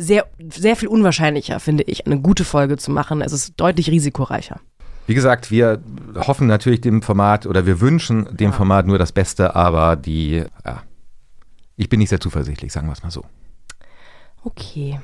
sehr, 0.00 0.26
sehr 0.50 0.76
viel 0.76 0.88
unwahrscheinlicher, 0.88 1.60
finde 1.60 1.84
ich, 1.84 2.06
eine 2.06 2.20
gute 2.20 2.44
Folge 2.44 2.76
zu 2.76 2.90
machen. 2.90 3.20
Es 3.20 3.32
ist 3.32 3.54
deutlich 3.56 3.90
risikoreicher. 3.90 4.60
Wie 5.06 5.14
gesagt, 5.14 5.50
wir 5.50 5.82
hoffen 6.14 6.46
natürlich 6.46 6.80
dem 6.80 7.02
Format 7.02 7.46
oder 7.46 7.66
wir 7.66 7.80
wünschen 7.80 8.36
dem 8.36 8.50
ja. 8.50 8.56
Format 8.56 8.86
nur 8.86 8.98
das 8.98 9.12
Beste, 9.12 9.54
aber 9.54 9.96
die, 9.96 10.44
ja, 10.64 10.82
ich 11.76 11.88
bin 11.88 11.98
nicht 11.98 12.10
sehr 12.10 12.20
zuversichtlich, 12.20 12.72
sagen 12.72 12.86
wir 12.86 12.92
es 12.92 13.02
mal 13.02 13.10
so. 13.10 13.24
Okay. 14.44 14.98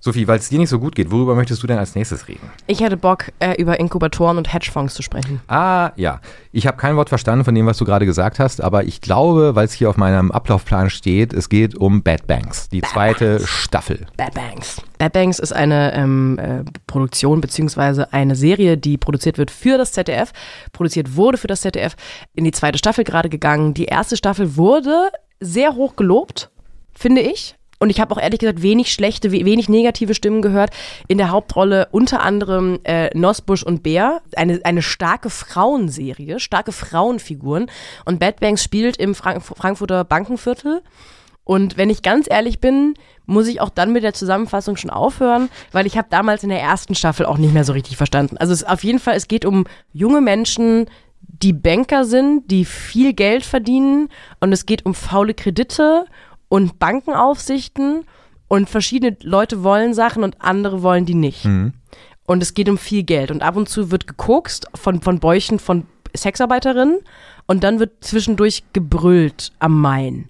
Sophie, 0.00 0.28
weil 0.28 0.38
es 0.38 0.48
dir 0.48 0.58
nicht 0.58 0.68
so 0.68 0.78
gut 0.78 0.94
geht, 0.94 1.10
worüber 1.10 1.34
möchtest 1.34 1.60
du 1.60 1.66
denn 1.66 1.76
als 1.76 1.96
nächstes 1.96 2.28
reden? 2.28 2.48
Ich 2.68 2.80
hätte 2.80 2.96
Bock, 2.96 3.32
äh, 3.40 3.60
über 3.60 3.80
Inkubatoren 3.80 4.38
und 4.38 4.52
Hedgefonds 4.52 4.94
zu 4.94 5.02
sprechen. 5.02 5.40
Ah, 5.48 5.90
ja. 5.96 6.20
Ich 6.52 6.68
habe 6.68 6.76
kein 6.76 6.94
Wort 6.94 7.08
verstanden 7.08 7.44
von 7.44 7.52
dem, 7.52 7.66
was 7.66 7.78
du 7.78 7.84
gerade 7.84 8.06
gesagt 8.06 8.38
hast, 8.38 8.62
aber 8.62 8.84
ich 8.84 9.00
glaube, 9.00 9.56
weil 9.56 9.64
es 9.64 9.72
hier 9.72 9.90
auf 9.90 9.96
meinem 9.96 10.30
Ablaufplan 10.30 10.88
steht, 10.88 11.32
es 11.32 11.48
geht 11.48 11.74
um 11.74 12.04
Bad 12.04 12.28
Banks, 12.28 12.68
die 12.68 12.80
Bad 12.80 12.90
zweite 12.90 13.36
Banks. 13.36 13.48
Staffel. 13.50 14.06
Bad 14.16 14.34
Banks. 14.34 14.82
Bad 14.98 15.12
Banks 15.12 15.40
ist 15.40 15.52
eine 15.52 15.92
ähm, 15.94 16.38
äh, 16.38 16.64
Produktion 16.86 17.40
beziehungsweise 17.40 18.12
eine 18.12 18.36
Serie, 18.36 18.78
die 18.78 18.98
produziert 18.98 19.36
wird 19.36 19.50
für 19.50 19.78
das 19.78 19.90
ZDF, 19.90 20.32
produziert 20.72 21.16
wurde 21.16 21.38
für 21.38 21.48
das 21.48 21.62
ZDF, 21.62 21.96
in 22.34 22.44
die 22.44 22.52
zweite 22.52 22.78
Staffel 22.78 23.02
gerade 23.02 23.28
gegangen. 23.28 23.74
Die 23.74 23.86
erste 23.86 24.16
Staffel 24.16 24.56
wurde 24.56 25.10
sehr 25.40 25.74
hoch 25.74 25.96
gelobt, 25.96 26.50
finde 26.94 27.20
ich. 27.20 27.57
Und 27.78 27.90
ich 27.90 28.00
habe 28.00 28.14
auch 28.14 28.20
ehrlich 28.20 28.40
gesagt 28.40 28.62
wenig 28.62 28.92
schlechte, 28.92 29.30
wenig 29.30 29.68
negative 29.68 30.14
Stimmen 30.14 30.42
gehört. 30.42 30.70
In 31.06 31.18
der 31.18 31.30
Hauptrolle 31.30 31.88
unter 31.92 32.22
anderem 32.22 32.80
äh, 32.84 33.16
Nosbusch 33.16 33.62
und 33.62 33.82
Bär. 33.82 34.20
Eine, 34.36 34.60
eine 34.64 34.82
starke 34.82 35.30
Frauenserie, 35.30 36.40
starke 36.40 36.72
Frauenfiguren. 36.72 37.70
Und 38.04 38.18
Bad 38.18 38.40
Banks 38.40 38.64
spielt 38.64 38.96
im 38.96 39.14
Frank 39.14 39.42
Frankfurter 39.42 40.04
Bankenviertel. 40.04 40.82
Und 41.44 41.78
wenn 41.78 41.88
ich 41.88 42.02
ganz 42.02 42.26
ehrlich 42.28 42.58
bin, 42.58 42.94
muss 43.24 43.46
ich 43.46 43.60
auch 43.62 43.70
dann 43.70 43.92
mit 43.92 44.02
der 44.02 44.12
Zusammenfassung 44.12 44.76
schon 44.76 44.90
aufhören, 44.90 45.48
weil 45.72 45.86
ich 45.86 45.96
habe 45.96 46.08
damals 46.10 46.42
in 46.42 46.50
der 46.50 46.60
ersten 46.60 46.94
Staffel 46.94 47.24
auch 47.24 47.38
nicht 47.38 47.54
mehr 47.54 47.64
so 47.64 47.72
richtig 47.72 47.96
verstanden. 47.96 48.36
Also 48.36 48.52
es, 48.52 48.64
auf 48.64 48.84
jeden 48.84 48.98
Fall, 48.98 49.16
es 49.16 49.28
geht 49.28 49.46
um 49.46 49.64
junge 49.92 50.20
Menschen, 50.20 50.90
die 51.20 51.52
Banker 51.52 52.04
sind, 52.04 52.50
die 52.50 52.64
viel 52.64 53.12
Geld 53.12 53.44
verdienen 53.44 54.08
und 54.40 54.52
es 54.52 54.66
geht 54.66 54.84
um 54.84 54.94
faule 54.94 55.34
Kredite 55.34 56.06
und 56.48 56.78
Bankenaufsichten 56.78 58.04
und 58.48 58.68
verschiedene 58.70 59.16
Leute 59.22 59.62
wollen 59.62 59.94
Sachen 59.94 60.24
und 60.24 60.40
andere 60.40 60.82
wollen 60.82 61.04
die 61.04 61.14
nicht. 61.14 61.44
Mhm. 61.44 61.74
Und 62.24 62.42
es 62.42 62.54
geht 62.54 62.68
um 62.68 62.78
viel 62.78 63.04
Geld 63.04 63.30
und 63.30 63.42
ab 63.42 63.56
und 63.56 63.68
zu 63.68 63.90
wird 63.90 64.06
gekokst 64.06 64.66
von, 64.74 65.00
von 65.00 65.18
Bäuchen 65.18 65.58
von 65.58 65.86
Sexarbeiterinnen 66.14 66.98
und 67.46 67.64
dann 67.64 67.78
wird 67.78 68.04
zwischendurch 68.04 68.64
gebrüllt 68.72 69.52
am 69.58 69.80
Main. 69.80 70.28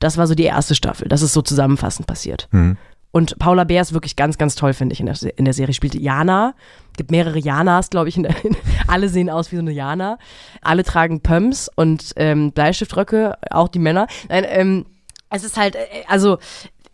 Das 0.00 0.16
war 0.16 0.26
so 0.26 0.34
die 0.34 0.44
erste 0.44 0.74
Staffel. 0.74 1.08
Das 1.08 1.22
ist 1.22 1.32
so 1.32 1.42
zusammenfassend 1.42 2.06
passiert. 2.06 2.48
Mhm. 2.50 2.76
Und 3.12 3.38
Paula 3.38 3.64
Bär 3.64 3.82
ist 3.82 3.92
wirklich 3.92 4.14
ganz, 4.16 4.38
ganz 4.38 4.54
toll, 4.54 4.72
finde 4.72 4.92
ich, 4.92 5.00
in 5.00 5.06
der, 5.06 5.16
in 5.36 5.44
der 5.44 5.54
Serie. 5.54 5.74
Spielt 5.74 5.94
Jana. 5.94 6.54
Gibt 6.96 7.10
mehrere 7.10 7.38
Janas, 7.38 7.90
glaube 7.90 8.08
ich. 8.08 8.16
In 8.16 8.22
der, 8.22 8.34
alle 8.86 9.08
sehen 9.08 9.28
aus 9.28 9.50
wie 9.50 9.56
so 9.56 9.62
eine 9.62 9.72
Jana. 9.72 10.18
Alle 10.62 10.84
tragen 10.84 11.20
Pumps 11.20 11.68
und 11.74 12.12
ähm, 12.16 12.52
Bleistiftröcke, 12.52 13.36
auch 13.50 13.68
die 13.68 13.80
Männer. 13.80 14.06
Nein, 14.28 14.44
ähm, 14.48 14.86
es 15.30 15.44
ist 15.44 15.56
halt, 15.56 15.76
äh, 15.76 15.86
also 16.08 16.38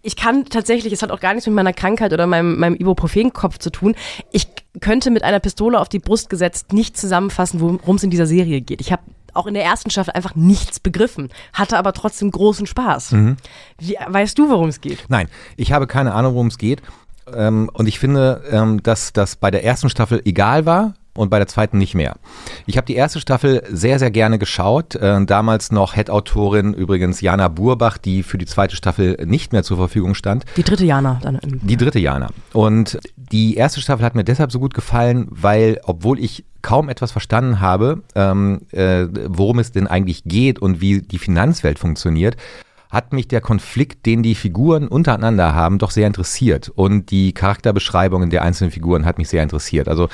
ich 0.02 0.14
kann 0.14 0.45
tatsächlich, 0.45 0.93
es 0.93 1.02
hat 1.02 1.11
auch 1.11 1.19
gar 1.19 1.35
nichts 1.35 1.47
mit 1.47 1.57
meiner 1.57 1.73
Krankheit 1.73 2.12
oder 2.12 2.28
meinem, 2.28 2.59
meinem 2.59 2.76
Ibuprofen-Kopf 2.76 3.59
zu 3.59 3.71
tun. 3.71 3.97
Ich 4.31 4.47
könnte 4.81 5.11
mit 5.11 5.25
einer 5.25 5.40
Pistole 5.40 5.81
auf 5.81 5.88
die 5.88 5.99
Brust 5.99 6.31
gesetzt 6.31 6.73
nicht 6.73 6.97
zusammenfassen, 6.97 7.61
worum 7.61 7.97
es 7.97 8.05
in 8.05 8.11
dieser 8.11 8.26
Serie 8.26 8.61
geht. 8.61 8.81
Ich 8.81 8.93
habe 8.93 9.02
auch 9.35 9.46
in 9.46 9.55
der 9.55 9.64
ersten 9.64 9.90
Staffel 9.90 10.12
einfach 10.12 10.35
nichts 10.35 10.79
begriffen, 10.79 11.31
hatte 11.53 11.77
aber 11.77 11.92
trotzdem 11.92 12.31
großen 12.31 12.66
Spaß. 12.66 13.12
Mhm. 13.12 13.37
Wie, 13.79 13.96
weißt 14.07 14.38
du, 14.38 14.49
worum 14.49 14.68
es 14.68 14.81
geht? 14.81 15.05
Nein, 15.09 15.29
ich 15.57 15.72
habe 15.72 15.87
keine 15.87 16.14
Ahnung, 16.14 16.35
worum 16.35 16.46
es 16.46 16.59
geht. 16.59 16.83
Ähm, 17.35 17.68
und 17.72 17.87
ich 17.87 17.99
finde, 17.99 18.44
ähm, 18.51 18.83
dass 18.83 19.12
das 19.12 19.37
bei 19.37 19.51
der 19.51 19.64
ersten 19.64 19.90
Staffel 19.90 20.22
egal 20.25 20.66
war, 20.66 20.94
und 21.16 21.31
bei 21.31 21.38
der 21.38 21.48
zweiten 21.48 21.79
nicht 21.79 21.94
mehr. 21.94 22.16
Ich 22.66 22.76
habe 22.76 22.87
die 22.87 22.94
erste 22.94 23.20
Staffel 23.20 23.62
sehr, 23.70 23.98
sehr 23.98 24.11
gerne 24.11 24.38
geschaut. 24.38 24.94
Äh, 24.94 25.24
damals 25.24 25.72
noch 25.72 25.94
Head-Autorin 25.94 26.74
übrigens 26.74 27.20
Jana 27.20 27.48
Burbach, 27.48 27.98
die 27.98 28.22
für 28.22 28.38
die 28.38 28.46
zweite 28.46 28.76
Staffel 28.76 29.16
nicht 29.24 29.52
mehr 29.52 29.62
zur 29.62 29.76
Verfügung 29.76 30.14
stand. 30.14 30.44
Die 30.57 30.62
dritte 30.62 30.85
Jana 30.85 31.18
dann. 31.22 31.38
Die 31.42 31.76
dritte 31.76 31.98
Jana. 31.98 32.29
Und 32.52 32.98
die 33.16 33.55
erste 33.55 33.81
Staffel 33.81 34.05
hat 34.05 34.14
mir 34.14 34.24
deshalb 34.24 34.52
so 34.52 34.61
gut 34.61 34.74
gefallen, 34.74 35.26
weil, 35.31 35.81
obwohl 35.85 36.18
ich 36.18 36.44
kaum 36.62 36.88
etwas 36.88 37.12
verstanden 37.12 37.61
habe, 37.61 38.02
ähm, 38.14 38.62
äh, 38.72 39.07
worum 39.29 39.59
es 39.61 39.72
denn 39.72 39.87
eigentlich 39.87 40.24
geht 40.24 40.59
und 40.59 40.81
wie 40.81 41.00
die 41.00 41.18
Finanzwelt 41.18 41.79
funktioniert, 41.79 42.37
hat 42.90 43.12
mich 43.12 43.29
der 43.29 43.40
Konflikt, 43.40 44.07
den 44.07 44.22
die 44.22 44.35
Figuren 44.35 44.88
untereinander 44.88 45.55
haben, 45.55 45.79
doch 45.79 45.90
sehr 45.90 46.07
interessiert. 46.07 46.68
Und 46.74 47.11
die 47.11 47.33
Charakterbeschreibungen 47.33 48.31
der 48.31 48.42
einzelnen 48.42 48.70
Figuren 48.70 49.05
hat 49.05 49.18
mich 49.18 49.29
sehr 49.29 49.42
interessiert. 49.42 49.88
Also 49.88 50.09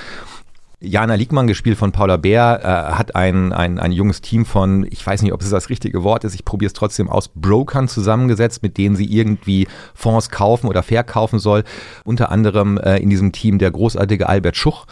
Jana 0.85 1.14
Liegmann, 1.14 1.47
gespielt 1.47 1.79
von 1.79 1.92
Paula 1.92 2.16
Bär, 2.16 2.61
äh, 2.62 2.92
hat 2.95 3.14
ein, 3.14 3.53
ein, 3.53 3.79
ein 3.79 3.92
junges 3.92 4.21
Team 4.21 4.45
von, 4.45 4.87
ich 4.90 5.07
weiß 5.07 5.23
nicht, 5.23 5.33
ob 5.33 5.40
es 5.40 5.51
das 5.51 5.71
richtige 5.71 6.03
Wort 6.03 6.25
ist, 6.25 6.35
ich 6.35 6.45
probiere 6.45 6.66
es 6.66 6.73
trotzdem 6.73 7.09
aus, 7.09 7.29
Brokern 7.29 7.87
zusammengesetzt, 7.87 8.62
mit 8.62 8.79
denen 8.79 8.97
sie 8.97 9.07
irgendwie 9.07 9.68
Fonds 9.95 10.31
kaufen 10.31 10.66
oder 10.66 10.83
verkaufen 10.83 11.38
soll. 11.38 11.62
Unter 12.05 12.31
anderem 12.33 12.79
äh, 12.79 12.99
in 12.99 13.11
diesem 13.11 13.33
Team 13.33 13.59
der 13.59 13.71
großartige 13.71 14.29
Albert 14.29 14.57
Schuch, 14.57 14.87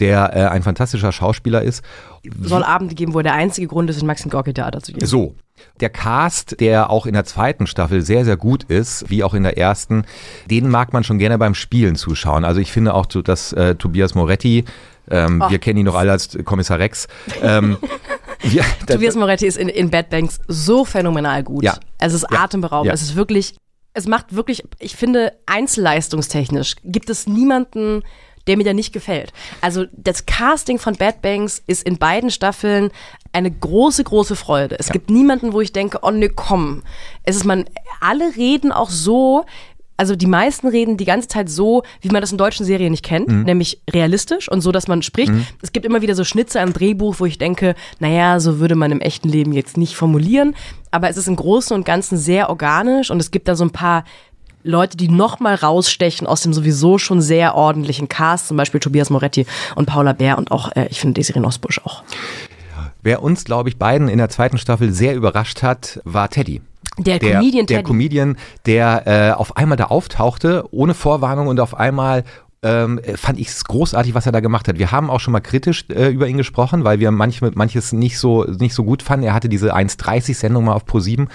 der 0.00 0.36
äh, 0.36 0.46
ein 0.46 0.62
fantastischer 0.62 1.12
Schauspieler 1.12 1.62
ist. 1.62 1.84
Soll 2.42 2.64
Abende 2.64 2.94
geben, 2.94 3.14
wo 3.14 3.22
der 3.22 3.34
einzige 3.34 3.68
Grund 3.68 3.88
ist, 3.88 4.00
in 4.00 4.06
Maxim 4.06 4.30
Gorki 4.30 4.52
Theater 4.52 4.80
zu 4.80 4.92
gehen. 4.92 5.06
So. 5.06 5.34
Der 5.80 5.88
Cast, 5.88 6.60
der 6.60 6.90
auch 6.90 7.06
in 7.06 7.14
der 7.14 7.24
zweiten 7.24 7.66
Staffel 7.66 8.02
sehr, 8.02 8.26
sehr 8.26 8.36
gut 8.36 8.64
ist, 8.64 9.08
wie 9.08 9.24
auch 9.24 9.32
in 9.32 9.42
der 9.42 9.56
ersten, 9.56 10.04
den 10.50 10.68
mag 10.68 10.92
man 10.92 11.02
schon 11.02 11.18
gerne 11.18 11.38
beim 11.38 11.54
Spielen 11.54 11.96
zuschauen. 11.96 12.44
Also 12.44 12.60
ich 12.60 12.72
finde 12.72 12.92
auch, 12.92 13.06
dass 13.06 13.54
äh, 13.54 13.74
Tobias 13.74 14.14
Moretti 14.14 14.66
ähm, 15.10 15.42
oh. 15.44 15.50
Wir 15.50 15.58
kennen 15.58 15.78
ihn 15.78 15.86
noch 15.86 15.94
alle 15.94 16.12
als 16.12 16.36
Kommissar 16.44 16.78
Rex. 16.78 17.08
Ähm, 17.42 17.78
ja, 18.42 18.64
Tobias 18.86 19.14
Moretti 19.14 19.46
ist 19.46 19.58
in, 19.58 19.68
in 19.68 19.90
Bad 19.90 20.10
Banks 20.10 20.40
so 20.48 20.84
phänomenal 20.84 21.42
gut. 21.42 21.64
Ja. 21.64 21.78
Es 21.98 22.12
ist 22.12 22.26
ja. 22.30 22.40
atemberaubend. 22.40 22.88
Ja. 22.88 22.94
Es 22.94 23.02
ist 23.02 23.16
wirklich, 23.16 23.56
es 23.94 24.06
macht 24.06 24.34
wirklich, 24.34 24.64
ich 24.78 24.96
finde, 24.96 25.32
einzelleistungstechnisch 25.46 26.76
gibt 26.84 27.10
es 27.10 27.26
niemanden, 27.26 28.02
der 28.46 28.56
mir 28.56 28.64
da 28.64 28.72
nicht 28.72 28.92
gefällt. 28.92 29.32
Also 29.60 29.86
das 29.92 30.26
Casting 30.26 30.78
von 30.78 30.94
Bad 30.94 31.20
Banks 31.20 31.62
ist 31.66 31.82
in 31.82 31.98
beiden 31.98 32.30
Staffeln 32.30 32.90
eine 33.32 33.50
große, 33.50 34.04
große 34.04 34.36
Freude. 34.36 34.78
Es 34.78 34.88
ja. 34.88 34.92
gibt 34.92 35.10
niemanden, 35.10 35.52
wo 35.52 35.60
ich 35.60 35.72
denke, 35.72 35.98
oh 36.02 36.10
ne, 36.10 36.28
komm. 36.28 36.82
Es 37.24 37.36
ist 37.36 37.44
man, 37.44 37.64
alle 38.00 38.36
reden 38.36 38.72
auch 38.72 38.90
so, 38.90 39.44
also 39.96 40.16
die 40.16 40.26
meisten 40.26 40.68
reden 40.68 40.96
die 40.96 41.04
ganze 41.04 41.28
Zeit 41.28 41.48
so, 41.48 41.82
wie 42.00 42.08
man 42.08 42.20
das 42.20 42.32
in 42.32 42.38
deutschen 42.38 42.66
Serien 42.66 42.90
nicht 42.90 43.04
kennt, 43.04 43.28
mhm. 43.28 43.42
nämlich 43.42 43.80
realistisch 43.90 44.50
und 44.50 44.60
so, 44.60 44.72
dass 44.72 44.88
man 44.88 45.02
spricht. 45.02 45.32
Mhm. 45.32 45.46
Es 45.62 45.72
gibt 45.72 45.86
immer 45.86 46.02
wieder 46.02 46.14
so 46.14 46.24
Schnitze 46.24 46.60
am 46.60 46.72
Drehbuch, 46.72 47.16
wo 47.18 47.26
ich 47.26 47.38
denke, 47.38 47.74
naja, 47.98 48.40
so 48.40 48.58
würde 48.58 48.74
man 48.74 48.92
im 48.92 49.00
echten 49.00 49.28
Leben 49.28 49.52
jetzt 49.52 49.76
nicht 49.76 49.96
formulieren, 49.96 50.54
aber 50.90 51.08
es 51.08 51.16
ist 51.16 51.28
im 51.28 51.36
Großen 51.36 51.74
und 51.74 51.84
Ganzen 51.84 52.18
sehr 52.18 52.50
organisch 52.50 53.10
und 53.10 53.20
es 53.20 53.30
gibt 53.30 53.48
da 53.48 53.56
so 53.56 53.64
ein 53.64 53.70
paar 53.70 54.04
Leute, 54.62 54.96
die 54.96 55.08
nochmal 55.08 55.54
rausstechen 55.54 56.26
aus 56.26 56.42
dem 56.42 56.52
sowieso 56.52 56.98
schon 56.98 57.20
sehr 57.20 57.54
ordentlichen 57.54 58.08
Cast, 58.08 58.48
zum 58.48 58.56
Beispiel 58.56 58.80
Tobias 58.80 59.10
Moretti 59.10 59.46
und 59.76 59.86
Paula 59.86 60.12
Bär 60.12 60.38
und 60.38 60.50
auch, 60.50 60.72
äh, 60.74 60.88
ich 60.90 61.00
finde, 61.00 61.14
Desiree 61.14 61.40
Nosbusch 61.40 61.80
auch. 61.84 62.02
Wer 63.02 63.22
uns, 63.22 63.44
glaube 63.44 63.68
ich, 63.68 63.78
beiden 63.78 64.08
in 64.08 64.18
der 64.18 64.28
zweiten 64.28 64.58
Staffel 64.58 64.92
sehr 64.92 65.14
überrascht 65.14 65.62
hat, 65.62 66.00
war 66.04 66.28
Teddy. 66.28 66.60
Der, 66.98 67.18
der 67.18 67.34
Comedian, 67.34 67.66
der 67.66 67.82
Comedian, 67.82 68.36
der 68.64 69.02
äh, 69.06 69.32
auf 69.32 69.56
einmal 69.56 69.76
da 69.76 69.84
auftauchte, 69.86 70.64
ohne 70.70 70.94
Vorwarnung 70.94 71.48
und 71.48 71.60
auf 71.60 71.74
einmal 71.74 72.24
ähm, 72.62 73.00
fand 73.16 73.38
ich 73.38 73.48
es 73.48 73.64
großartig, 73.64 74.14
was 74.14 74.26
er 74.26 74.32
da 74.32 74.40
gemacht 74.40 74.66
hat. 74.66 74.78
Wir 74.78 74.90
haben 74.90 75.10
auch 75.10 75.20
schon 75.20 75.32
mal 75.32 75.40
kritisch 75.40 75.84
äh, 75.90 76.08
über 76.08 76.26
ihn 76.26 76.36
gesprochen, 76.36 76.84
weil 76.84 76.98
wir 76.98 77.10
manch, 77.10 77.40
manches 77.54 77.92
nicht 77.92 78.18
so, 78.18 78.44
nicht 78.44 78.74
so 78.74 78.84
gut 78.84 79.02
fanden. 79.02 79.26
Er 79.26 79.34
hatte 79.34 79.48
diese 79.48 79.74
1,30-Sendung 79.74 80.64
mal 80.64 80.72
auf 80.72 80.84
Pro7 80.84 81.28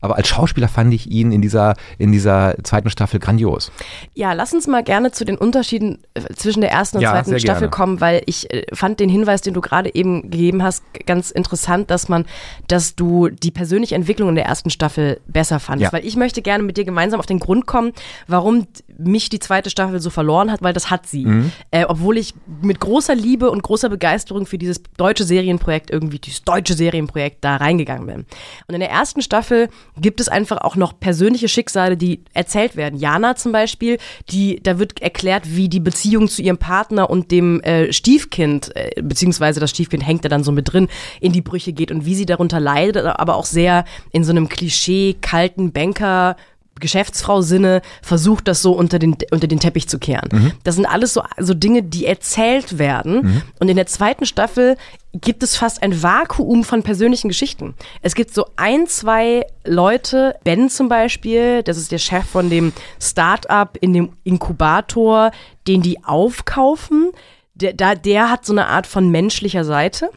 aber 0.00 0.16
als 0.16 0.28
Schauspieler 0.28 0.68
fand 0.68 0.92
ich 0.94 1.10
ihn 1.10 1.32
in 1.32 1.42
dieser, 1.42 1.74
in 1.98 2.12
dieser 2.12 2.54
zweiten 2.62 2.90
Staffel 2.90 3.20
grandios. 3.20 3.72
Ja, 4.14 4.32
lass 4.32 4.52
uns 4.52 4.66
mal 4.66 4.82
gerne 4.82 5.12
zu 5.12 5.24
den 5.24 5.36
Unterschieden 5.36 5.98
äh, 6.14 6.20
zwischen 6.34 6.60
der 6.60 6.70
ersten 6.70 6.98
und 6.98 7.02
ja, 7.02 7.12
zweiten 7.12 7.38
Staffel 7.38 7.60
gerne. 7.60 7.70
kommen, 7.70 8.00
weil 8.00 8.22
ich 8.26 8.52
äh, 8.52 8.64
fand 8.72 9.00
den 9.00 9.08
Hinweis, 9.08 9.42
den 9.42 9.54
du 9.54 9.60
gerade 9.60 9.94
eben 9.94 10.30
gegeben 10.30 10.62
hast, 10.62 10.82
ganz 11.06 11.30
interessant, 11.30 11.90
dass 11.90 12.08
man, 12.08 12.26
dass 12.68 12.94
du 12.94 13.28
die 13.28 13.50
persönliche 13.50 13.94
Entwicklung 13.94 14.28
in 14.30 14.34
der 14.34 14.46
ersten 14.46 14.70
Staffel 14.70 15.20
besser 15.26 15.60
fandest. 15.60 15.92
Ja. 15.92 15.98
Weil 15.98 16.06
ich 16.06 16.16
möchte 16.16 16.42
gerne 16.42 16.62
mit 16.62 16.76
dir 16.76 16.84
gemeinsam 16.84 17.20
auf 17.20 17.26
den 17.26 17.38
Grund 17.38 17.66
kommen, 17.66 17.92
warum 18.26 18.66
mich 18.98 19.28
die 19.28 19.38
zweite 19.38 19.70
Staffel 19.70 20.00
so 20.00 20.10
verloren 20.10 20.50
hat, 20.50 20.62
weil 20.62 20.72
das 20.72 20.90
hat 20.90 21.06
sie. 21.06 21.24
Mhm. 21.24 21.52
Äh, 21.70 21.84
obwohl 21.86 22.18
ich 22.18 22.34
mit 22.60 22.80
großer 22.80 23.14
Liebe 23.14 23.50
und 23.50 23.62
großer 23.62 23.88
Begeisterung 23.88 24.44
für 24.44 24.58
dieses 24.58 24.82
deutsche 24.96 25.24
Serienprojekt, 25.24 25.90
irgendwie 25.90 26.18
dieses 26.18 26.42
deutsche 26.42 26.74
Serienprojekt 26.74 27.44
da 27.44 27.56
reingegangen 27.56 28.06
bin. 28.06 28.26
Und 28.66 28.74
in 28.74 28.80
der 28.80 28.90
ersten 28.90 29.22
Staffel 29.22 29.68
gibt 29.96 30.20
es 30.20 30.28
einfach 30.28 30.58
auch 30.58 30.76
noch 30.76 30.98
persönliche 30.98 31.48
Schicksale, 31.48 31.96
die 31.96 32.24
erzählt 32.34 32.76
werden. 32.76 32.98
Jana 32.98 33.36
zum 33.36 33.52
Beispiel, 33.52 33.98
die, 34.30 34.60
da 34.62 34.78
wird 34.78 35.00
erklärt, 35.00 35.44
wie 35.54 35.68
die 35.68 35.80
Beziehung 35.80 36.28
zu 36.28 36.42
ihrem 36.42 36.58
Partner 36.58 37.08
und 37.08 37.30
dem 37.30 37.60
äh, 37.60 37.92
Stiefkind, 37.92 38.74
äh, 38.74 39.00
beziehungsweise 39.00 39.60
das 39.60 39.70
Stiefkind 39.70 40.04
hängt 40.04 40.24
da 40.24 40.28
dann 40.28 40.42
so 40.42 40.50
mit 40.50 40.72
drin, 40.72 40.88
in 41.20 41.32
die 41.32 41.42
Brüche 41.42 41.72
geht 41.72 41.92
und 41.92 42.04
wie 42.04 42.16
sie 42.16 42.26
darunter 42.26 42.58
leidet, 42.58 43.06
aber 43.06 43.36
auch 43.36 43.46
sehr 43.46 43.84
in 44.10 44.24
so 44.24 44.32
einem 44.32 44.48
Klischee 44.48 45.16
kalten 45.20 45.72
Banker 45.72 46.36
Geschäftsfrau-Sinne 46.80 47.82
versucht, 48.02 48.48
das 48.48 48.62
so 48.62 48.72
unter 48.72 48.98
den, 48.98 49.16
unter 49.30 49.46
den 49.46 49.60
Teppich 49.60 49.88
zu 49.88 49.98
kehren. 49.98 50.28
Mhm. 50.32 50.52
Das 50.64 50.74
sind 50.74 50.86
alles 50.86 51.14
so, 51.14 51.22
so 51.38 51.54
Dinge, 51.54 51.82
die 51.82 52.06
erzählt 52.06 52.78
werden. 52.78 53.22
Mhm. 53.22 53.42
Und 53.60 53.68
in 53.68 53.76
der 53.76 53.86
zweiten 53.86 54.26
Staffel 54.26 54.76
gibt 55.14 55.42
es 55.42 55.56
fast 55.56 55.82
ein 55.82 56.02
Vakuum 56.02 56.64
von 56.64 56.82
persönlichen 56.82 57.28
Geschichten. 57.28 57.74
Es 58.02 58.14
gibt 58.14 58.34
so 58.34 58.46
ein, 58.56 58.86
zwei 58.86 59.46
Leute, 59.64 60.36
Ben 60.44 60.68
zum 60.68 60.88
Beispiel, 60.88 61.62
das 61.62 61.78
ist 61.78 61.92
der 61.92 61.98
Chef 61.98 62.26
von 62.26 62.50
dem 62.50 62.72
Start-up 63.00 63.78
in 63.80 63.92
dem 63.92 64.12
Inkubator, 64.24 65.30
den 65.66 65.82
die 65.82 66.04
aufkaufen. 66.04 67.10
Der, 67.54 67.72
der, 67.72 67.96
der 67.96 68.30
hat 68.30 68.44
so 68.44 68.52
eine 68.52 68.66
Art 68.66 68.86
von 68.86 69.10
menschlicher 69.10 69.64
Seite. 69.64 70.10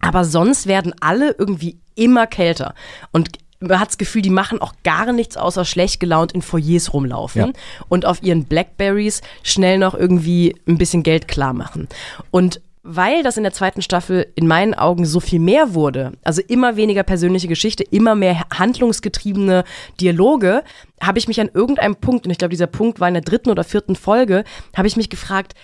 Aber 0.00 0.24
sonst 0.24 0.66
werden 0.66 0.94
alle 1.00 1.34
irgendwie 1.36 1.78
immer 1.94 2.26
kälter. 2.26 2.74
Und 3.12 3.30
man 3.60 3.80
hat 3.80 3.88
das 3.88 3.98
Gefühl, 3.98 4.22
die 4.22 4.30
machen 4.30 4.60
auch 4.60 4.74
gar 4.84 5.12
nichts 5.12 5.36
außer 5.36 5.64
schlecht 5.64 6.00
gelaunt 6.00 6.32
in 6.32 6.42
Foyers 6.42 6.92
rumlaufen 6.92 7.40
ja. 7.40 7.52
und 7.88 8.04
auf 8.06 8.22
ihren 8.22 8.44
Blackberries 8.44 9.22
schnell 9.42 9.78
noch 9.78 9.94
irgendwie 9.94 10.54
ein 10.66 10.78
bisschen 10.78 11.02
Geld 11.02 11.28
klar 11.28 11.52
machen. 11.52 11.88
Und 12.30 12.60
weil 12.88 13.24
das 13.24 13.36
in 13.36 13.42
der 13.42 13.52
zweiten 13.52 13.82
Staffel 13.82 14.28
in 14.36 14.46
meinen 14.46 14.72
Augen 14.72 15.06
so 15.06 15.18
viel 15.18 15.40
mehr 15.40 15.74
wurde, 15.74 16.12
also 16.22 16.40
immer 16.46 16.76
weniger 16.76 17.02
persönliche 17.02 17.48
Geschichte, 17.48 17.82
immer 17.82 18.14
mehr 18.14 18.44
handlungsgetriebene 18.54 19.64
Dialoge, 20.00 20.62
habe 21.02 21.18
ich 21.18 21.26
mich 21.26 21.40
an 21.40 21.50
irgendeinem 21.52 21.96
Punkt, 21.96 22.26
und 22.26 22.30
ich 22.30 22.38
glaube, 22.38 22.52
dieser 22.52 22.68
Punkt 22.68 23.00
war 23.00 23.08
in 23.08 23.14
der 23.14 23.24
dritten 23.24 23.50
oder 23.50 23.64
vierten 23.64 23.96
Folge, 23.96 24.44
habe 24.76 24.86
ich 24.86 24.96
mich 24.96 25.10
gefragt, 25.10 25.54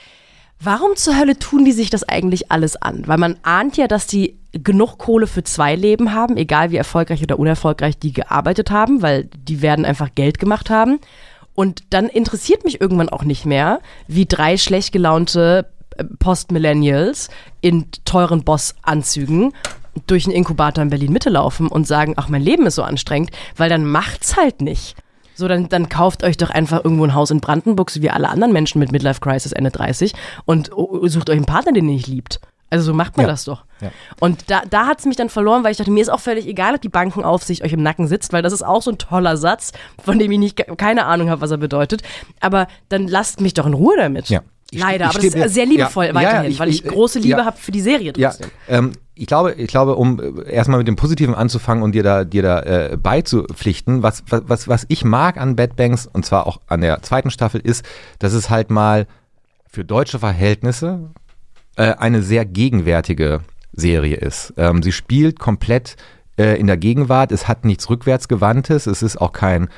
warum 0.59 0.97
zur 0.97 1.17
Hölle 1.17 1.39
tun 1.39 1.65
die 1.65 1.73
sich 1.73 1.91
das 1.91 2.03
eigentlich 2.03 2.51
alles 2.51 2.75
an? 2.75 3.05
Weil 3.07 3.19
man 3.19 3.39
ahnt 3.43 3.77
ja, 3.77 3.87
dass 3.87 4.09
die 4.09 4.37
genug 4.53 4.99
Kohle 4.99 5.27
für 5.27 5.45
zwei 5.45 5.75
Leben 5.75 6.13
haben, 6.13 6.37
egal 6.37 6.71
wie 6.71 6.77
erfolgreich 6.77 7.23
oder 7.23 7.39
unerfolgreich 7.39 7.99
die 7.99 8.13
gearbeitet 8.13 8.71
haben, 8.71 9.03
weil 9.03 9.29
die 9.35 9.63
werden 9.63 9.85
einfach 9.85 10.11
Geld 10.15 10.39
gemacht 10.39 10.71
haben. 10.71 11.01
Und 11.55 11.83
dann 11.91 12.09
interessiert 12.09 12.65
mich 12.65 12.81
irgendwann 12.81 13.09
auch 13.09 13.25
nicht 13.25 13.45
mehr, 13.45 13.81
wie 14.09 14.27
drei 14.27 14.57
schlecht 14.57 14.93
gelaunte 14.93 15.67
äh, 15.97 16.05
Post-Millennials 16.05 17.29
in 17.61 17.87
teuren 18.05 18.43
Boss-Anzügen 18.43 19.53
durch 20.07 20.25
einen 20.25 20.35
Inkubator 20.35 20.83
in 20.83 20.91
Berlin-Mitte 20.91 21.29
laufen 21.29 21.69
und 21.69 21.87
sagen, 21.87 22.15
ach, 22.17 22.29
mein 22.29 22.43
Leben 22.43 22.67
ist 22.67 22.77
so 22.77 22.83
anstrengend, 22.83 23.31
weil 23.57 23.69
dann 23.69 23.85
macht's 23.85 24.37
halt 24.37 24.63
nicht. 24.63 24.97
So, 25.35 25.49
dann, 25.49 25.69
dann 25.69 25.89
kauft 25.89 26.25
euch 26.25 26.37
doch 26.37 26.51
einfach 26.51 26.85
irgendwo 26.85 27.05
ein 27.05 27.15
Haus 27.15 27.31
in 27.31 27.41
Brandenburg, 27.41 27.91
so 27.91 28.03
wie 28.03 28.11
alle 28.11 28.29
anderen 28.29 28.53
Menschen 28.53 28.79
mit 28.79 28.93
Midlife 28.93 29.21
Crisis 29.21 29.53
Ende 29.53 29.71
30 29.71 30.15
und 30.45 30.71
sucht 31.05 31.31
euch 31.31 31.37
einen 31.37 31.47
Partner, 31.47 31.73
den 31.73 31.89
ihr 31.89 31.95
nicht 31.95 32.07
liebt. 32.07 32.41
Also 32.73 32.87
so 32.87 32.95
macht 32.95 33.19
man 33.19 33.27
ja. 33.27 33.33
das 33.33 33.45
doch. 33.45 33.65
Ja. 33.83 33.91
Und 34.19 34.51
da, 34.51 34.63
da 34.69 34.87
hat 34.87 35.01
es 35.01 35.05
mich 35.05 35.17
dann 35.17 35.29
verloren, 35.29 35.63
weil 35.63 35.73
ich 35.73 35.77
dachte, 35.77 35.91
mir 35.91 36.01
ist 36.01 36.09
auch 36.09 36.21
völlig 36.21 36.47
egal, 36.47 36.75
ob 36.75 36.81
die 36.81 36.89
Bankenaufsicht 36.89 37.63
euch 37.63 37.75
im 37.75 37.83
Nacken 37.83 38.07
sitzt, 38.09 38.33
weil 38.33 38.41
das 38.41 38.55
ist 38.55 38.63
auch 38.63 38.81
so 38.81 38.91
ein 38.91 38.97
toller 38.97 39.37
Satz, 39.37 39.73
von 40.03 40.19
dem 40.19 40.33
ich 40.33 40.39
nicht, 40.39 40.79
keine 40.79 41.05
Ahnung 41.05 41.29
habe, 41.29 41.43
was 41.43 41.51
er 41.51 41.59
bedeutet. 41.59 42.01
Aber 42.41 42.69
dann 42.89 43.09
lasst 43.09 43.43
mich 43.43 43.53
doch 43.53 43.67
in 43.67 43.75
Ruhe 43.75 43.95
damit. 43.99 44.31
Ja. 44.31 44.41
Ich, 44.71 44.81
Leider, 44.81 45.05
ich, 45.05 45.11
aber 45.11 45.23
das 45.23 45.35
ist 45.35 45.55
sehr 45.55 45.67
liebevoll 45.67 46.07
ja, 46.07 46.15
weiterhin, 46.15 46.51
ich, 46.51 46.59
weil 46.59 46.71
ich 46.71 46.83
große 46.83 47.19
Liebe 47.19 47.41
ja, 47.41 47.45
habe 47.45 47.59
für 47.59 47.73
die 47.73 47.83
Serie 47.83 48.15
trotzdem. 48.15 48.51
Ja, 48.67 48.79
ähm, 48.79 48.93
ich 49.15 49.27
glaube, 49.27 49.53
ich 49.53 49.69
glaube, 49.69 49.97
um 49.97 50.19
äh, 50.19 50.51
erstmal 50.51 50.79
mit 50.79 50.89
dem 50.89 50.97
Positiven 50.97 51.35
anzufangen 51.35 51.85
und 51.85 51.93
dir 51.93 52.03
da, 52.03 52.25
dir 52.25 52.43
da 52.43 52.61
äh, 52.61 52.97
beizupflichten, 52.97 54.03
was, 54.03 54.25
was, 54.31 54.69
was 54.69 54.87
ich 54.89 55.05
mag 55.05 55.37
an 55.37 55.57
Bad 55.57 55.77
Banks, 55.77 56.09
und 56.11 56.25
zwar 56.25 56.47
auch 56.47 56.63
an 56.69 56.81
der 56.81 57.03
zweiten 57.03 57.31
Staffel, 57.31 57.61
ist, 57.61 57.85
dass 58.19 58.33
es 58.33 58.49
halt 58.49 58.71
mal 58.71 59.07
für 59.73 59.85
deutsche 59.85 60.19
Verhältnisse, 60.19 61.11
äh, 61.77 61.95
eine 61.95 62.23
sehr 62.23 62.45
gegenwärtige 62.45 63.41
Serie 63.73 64.17
ist. 64.17 64.55
Ähm, 64.57 64.83
sie 64.83 64.93
spielt 64.93 65.39
komplett 65.39 65.97
äh, 66.39 66.59
in 66.59 66.67
der 66.67 66.77
Gegenwart. 66.77 67.33
Es 67.33 67.49
hat 67.49 67.65
nichts 67.65 67.89
rückwärtsgewandtes. 67.89 68.87
Es 68.87 69.03
ist 69.03 69.21
auch 69.21 69.33
kein 69.33 69.69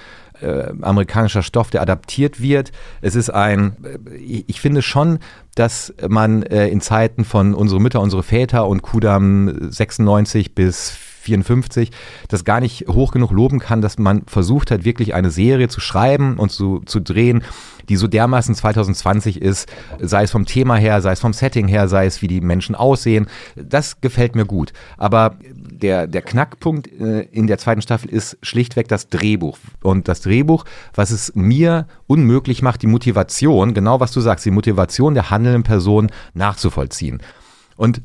äh, 0.41 0.73
amerikanischer 0.83 1.43
Stoff, 1.43 1.71
der 1.71 1.83
adaptiert 1.83 2.41
wird. 2.41 2.73
Es 3.01 3.15
ist 3.15 3.31
ein, 3.31 3.77
äh, 3.85 4.17
ich 4.17 4.61
finde 4.61 4.83
schon, 4.83 5.21
dass 5.55 5.95
man 6.07 6.43
äh, 6.43 6.69
in 6.69 6.81
Zeiten 6.81 7.25
von 7.25 7.55
unsere 7.55 7.81
Mütter, 7.81 8.01
unsere 8.01 8.23
Väter 8.23 8.67
und 8.67 8.83
Kudam 8.83 9.71
96 9.71 10.55
bis 10.55 10.97
54 11.25 11.91
das 12.29 12.45
gar 12.45 12.61
nicht 12.61 12.87
hoch 12.89 13.13
genug 13.13 13.31
loben 13.31 13.59
kann, 13.59 13.81
dass 13.81 13.99
man 13.99 14.23
versucht 14.27 14.71
hat, 14.71 14.85
wirklich 14.85 15.15
eine 15.15 15.31
Serie 15.31 15.69
zu 15.69 15.81
schreiben 15.81 16.37
und 16.39 16.51
zu, 16.51 16.81
zu 16.87 17.01
drehen, 17.01 17.43
die 17.89 17.97
so 17.97 18.07
dermaßen 18.07 18.55
2020 18.55 19.43
ist, 19.43 19.69
sei 20.01 20.23
es 20.23 20.31
vom 20.31 20.47
Thema 20.47 20.77
her, 20.77 21.01
sei 21.03 21.13
es 21.13 21.21
vom 21.21 21.33
Setting 21.33 21.69
her, 21.69 21.89
sei 21.89 22.07
es 22.07 22.23
wie 22.23 22.29
die 22.29 22.41
Menschen 22.41 22.75
aussehen. 22.75 23.27
Das 23.57 24.01
gefällt 24.01 24.37
mir 24.37 24.47
gut. 24.47 24.73
Aber 24.97 25.37
der, 25.45 26.07
der 26.07 26.23
Knackpunkt 26.23 26.87
in 26.87 27.47
der 27.47 27.59
zweiten 27.59 27.83
Staffel 27.83 28.11
ist 28.11 28.39
schlichtweg 28.43 28.89
das 28.89 29.09
Drehbuch. 29.09 29.59
Und 29.83 30.09
das 30.09 30.21
Drehbuch, 30.23 30.65
was 30.95 31.11
es 31.11 31.35
mir 31.35 31.87
unmöglich 32.07 32.63
macht, 32.63 32.83
die 32.83 32.87
Motivation, 32.87 33.75
genau 33.75 34.01
was 34.01 34.13
du 34.13 34.21
sagst, 34.21 34.47
die 34.47 34.51
Motivation 34.51 35.15
der 35.15 35.31
handelnden 35.31 35.63
Person 35.63 36.11
nachzuvollziehen. 36.35 37.21
Und 37.77 38.03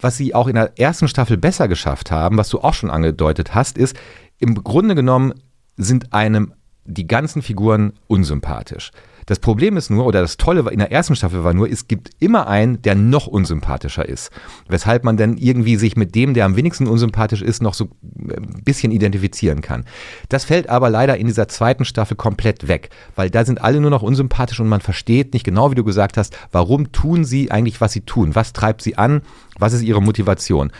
was 0.00 0.16
sie 0.16 0.34
auch 0.34 0.46
in 0.46 0.54
der 0.54 0.78
ersten 0.78 1.08
Staffel 1.08 1.36
besser 1.36 1.68
geschafft 1.68 2.10
haben, 2.10 2.36
was 2.36 2.48
du 2.48 2.60
auch 2.60 2.74
schon 2.74 2.90
angedeutet 2.90 3.54
hast, 3.54 3.78
ist, 3.78 3.96
im 4.38 4.62
Grunde 4.62 4.94
genommen 4.94 5.34
sind 5.76 6.12
einem 6.12 6.54
die 6.84 7.06
ganzen 7.06 7.42
Figuren 7.42 7.92
unsympathisch. 8.06 8.90
Das 9.28 9.40
Problem 9.40 9.76
ist 9.76 9.90
nur, 9.90 10.06
oder 10.06 10.22
das 10.22 10.38
Tolle 10.38 10.70
in 10.70 10.78
der 10.78 10.90
ersten 10.90 11.14
Staffel 11.14 11.44
war 11.44 11.52
nur, 11.52 11.70
es 11.70 11.86
gibt 11.86 12.12
immer 12.18 12.46
einen, 12.46 12.80
der 12.80 12.94
noch 12.94 13.26
unsympathischer 13.26 14.08
ist. 14.08 14.30
Weshalb 14.68 15.04
man 15.04 15.18
dann 15.18 15.36
irgendwie 15.36 15.76
sich 15.76 15.96
mit 15.96 16.14
dem, 16.14 16.32
der 16.32 16.46
am 16.46 16.56
wenigsten 16.56 16.86
unsympathisch 16.86 17.42
ist, 17.42 17.62
noch 17.62 17.74
so 17.74 17.90
ein 18.02 18.30
äh, 18.30 18.62
bisschen 18.64 18.90
identifizieren 18.90 19.60
kann. 19.60 19.84
Das 20.30 20.46
fällt 20.46 20.70
aber 20.70 20.88
leider 20.88 21.18
in 21.18 21.26
dieser 21.26 21.46
zweiten 21.46 21.84
Staffel 21.84 22.16
komplett 22.16 22.68
weg, 22.68 22.88
weil 23.16 23.28
da 23.28 23.44
sind 23.44 23.60
alle 23.60 23.82
nur 23.82 23.90
noch 23.90 24.00
unsympathisch 24.00 24.60
und 24.60 24.68
man 24.68 24.80
versteht 24.80 25.34
nicht 25.34 25.44
genau, 25.44 25.70
wie 25.70 25.74
du 25.74 25.84
gesagt 25.84 26.16
hast, 26.16 26.34
warum 26.50 26.90
tun 26.92 27.26
sie 27.26 27.50
eigentlich, 27.50 27.82
was 27.82 27.92
sie 27.92 28.00
tun? 28.00 28.34
Was 28.34 28.54
treibt 28.54 28.80
sie 28.80 28.96
an? 28.96 29.20
Was 29.58 29.74
ist 29.74 29.82
ihre 29.82 30.00
Motivation? 30.00 30.72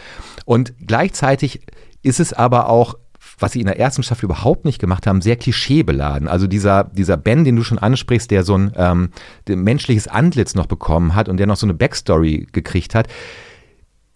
Und 0.47 0.73
gleichzeitig 0.87 1.61
ist 2.03 2.19
es 2.19 2.33
aber 2.33 2.71
auch 2.71 2.95
was 3.39 3.53
sie 3.53 3.61
in 3.61 3.67
der 3.67 3.79
ersten 3.79 4.03
Staffel 4.03 4.27
überhaupt 4.27 4.65
nicht 4.65 4.79
gemacht 4.79 5.07
haben, 5.07 5.21
sehr 5.21 5.37
klischeebeladen. 5.37 6.29
Also 6.29 6.47
dieser, 6.47 6.85
dieser 6.85 7.17
Ben, 7.17 7.45
den 7.45 7.57
du 7.57 7.63
schon 7.63 7.79
ansprichst, 7.79 8.31
der 8.31 8.45
so 8.45 8.57
ein 8.57 8.73
ähm, 8.77 9.11
menschliches 9.49 10.09
Antlitz 10.09 10.55
noch 10.55 10.67
bekommen 10.67 11.15
hat 11.15 11.29
und 11.29 11.39
der 11.39 11.47
noch 11.47 11.57
so 11.57 11.67
eine 11.67 11.75
Backstory 11.75 12.47
gekriegt 12.53 12.95
hat, 12.95 13.09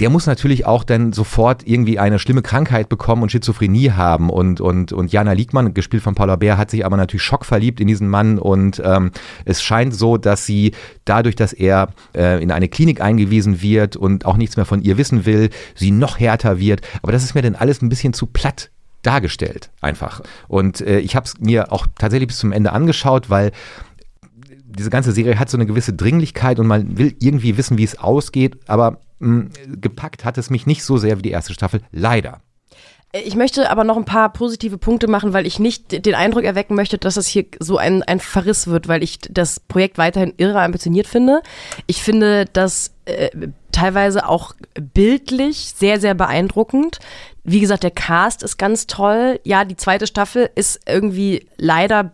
der 0.00 0.10
muss 0.10 0.26
natürlich 0.26 0.66
auch 0.66 0.82
dann 0.82 1.12
sofort 1.12 1.64
irgendwie 1.64 2.00
eine 2.00 2.18
schlimme 2.18 2.42
Krankheit 2.42 2.88
bekommen 2.88 3.22
und 3.22 3.30
Schizophrenie 3.30 3.92
haben. 3.92 4.30
Und, 4.30 4.60
und, 4.60 4.92
und 4.92 5.12
Jana 5.12 5.30
Liegmann, 5.32 5.74
gespielt 5.74 6.02
von 6.02 6.16
Paula 6.16 6.34
Bär, 6.34 6.58
hat 6.58 6.70
sich 6.70 6.84
aber 6.84 6.96
natürlich 6.96 7.22
schockverliebt 7.22 7.78
in 7.78 7.86
diesen 7.86 8.08
Mann. 8.08 8.40
Und 8.40 8.82
ähm, 8.84 9.12
es 9.44 9.62
scheint 9.62 9.94
so, 9.94 10.16
dass 10.16 10.44
sie 10.44 10.72
dadurch, 11.04 11.36
dass 11.36 11.52
er 11.52 11.90
äh, 12.16 12.42
in 12.42 12.50
eine 12.50 12.68
Klinik 12.68 13.00
eingewiesen 13.00 13.62
wird 13.62 13.94
und 13.94 14.26
auch 14.26 14.36
nichts 14.36 14.56
mehr 14.56 14.66
von 14.66 14.82
ihr 14.82 14.98
wissen 14.98 15.24
will, 15.24 15.50
sie 15.76 15.92
noch 15.92 16.18
härter 16.18 16.58
wird. 16.58 16.80
Aber 17.02 17.12
das 17.12 17.22
ist 17.22 17.36
mir 17.36 17.42
dann 17.42 17.54
alles 17.54 17.80
ein 17.80 17.88
bisschen 17.88 18.12
zu 18.12 18.26
platt 18.26 18.70
dargestellt, 19.02 19.70
einfach. 19.80 20.22
Und 20.48 20.80
äh, 20.80 20.98
ich 21.00 21.16
habe 21.16 21.26
es 21.26 21.38
mir 21.38 21.72
auch 21.72 21.86
tatsächlich 21.98 22.28
bis 22.28 22.38
zum 22.38 22.52
Ende 22.52 22.72
angeschaut, 22.72 23.30
weil 23.30 23.52
diese 24.64 24.90
ganze 24.90 25.12
Serie 25.12 25.38
hat 25.38 25.50
so 25.50 25.56
eine 25.56 25.66
gewisse 25.66 25.92
Dringlichkeit 25.92 26.58
und 26.58 26.66
man 26.66 26.96
will 26.96 27.14
irgendwie 27.20 27.56
wissen, 27.56 27.78
wie 27.78 27.84
es 27.84 27.98
ausgeht, 27.98 28.58
aber 28.66 29.00
mh, 29.18 29.50
gepackt 29.80 30.24
hat 30.24 30.38
es 30.38 30.50
mich 30.50 30.66
nicht 30.66 30.84
so 30.84 30.96
sehr 30.96 31.18
wie 31.18 31.22
die 31.22 31.30
erste 31.30 31.52
Staffel, 31.52 31.82
leider. 31.90 32.40
Ich 33.14 33.36
möchte 33.36 33.68
aber 33.68 33.84
noch 33.84 33.98
ein 33.98 34.06
paar 34.06 34.32
positive 34.32 34.78
Punkte 34.78 35.06
machen, 35.06 35.34
weil 35.34 35.46
ich 35.46 35.58
nicht 35.58 36.06
den 36.06 36.14
Eindruck 36.14 36.44
erwecken 36.44 36.74
möchte, 36.74 36.96
dass 36.96 37.18
es 37.18 37.26
hier 37.26 37.44
so 37.60 37.76
ein, 37.76 38.02
ein 38.02 38.20
Verriss 38.20 38.68
wird, 38.68 38.88
weil 38.88 39.02
ich 39.02 39.18
das 39.18 39.60
Projekt 39.60 39.98
weiterhin 39.98 40.32
irre 40.38 40.62
ambitioniert 40.62 41.06
finde. 41.06 41.42
Ich 41.86 42.02
finde 42.02 42.46
das 42.50 42.92
äh, 43.04 43.28
teilweise 43.70 44.26
auch 44.26 44.54
bildlich 44.94 45.74
sehr, 45.76 46.00
sehr 46.00 46.14
beeindruckend. 46.14 47.00
Wie 47.44 47.60
gesagt, 47.60 47.82
der 47.82 47.90
Cast 47.90 48.42
ist 48.42 48.56
ganz 48.56 48.86
toll. 48.86 49.40
Ja, 49.44 49.64
die 49.64 49.76
zweite 49.76 50.06
Staffel 50.06 50.50
ist 50.54 50.80
irgendwie 50.86 51.46
leider 51.56 52.12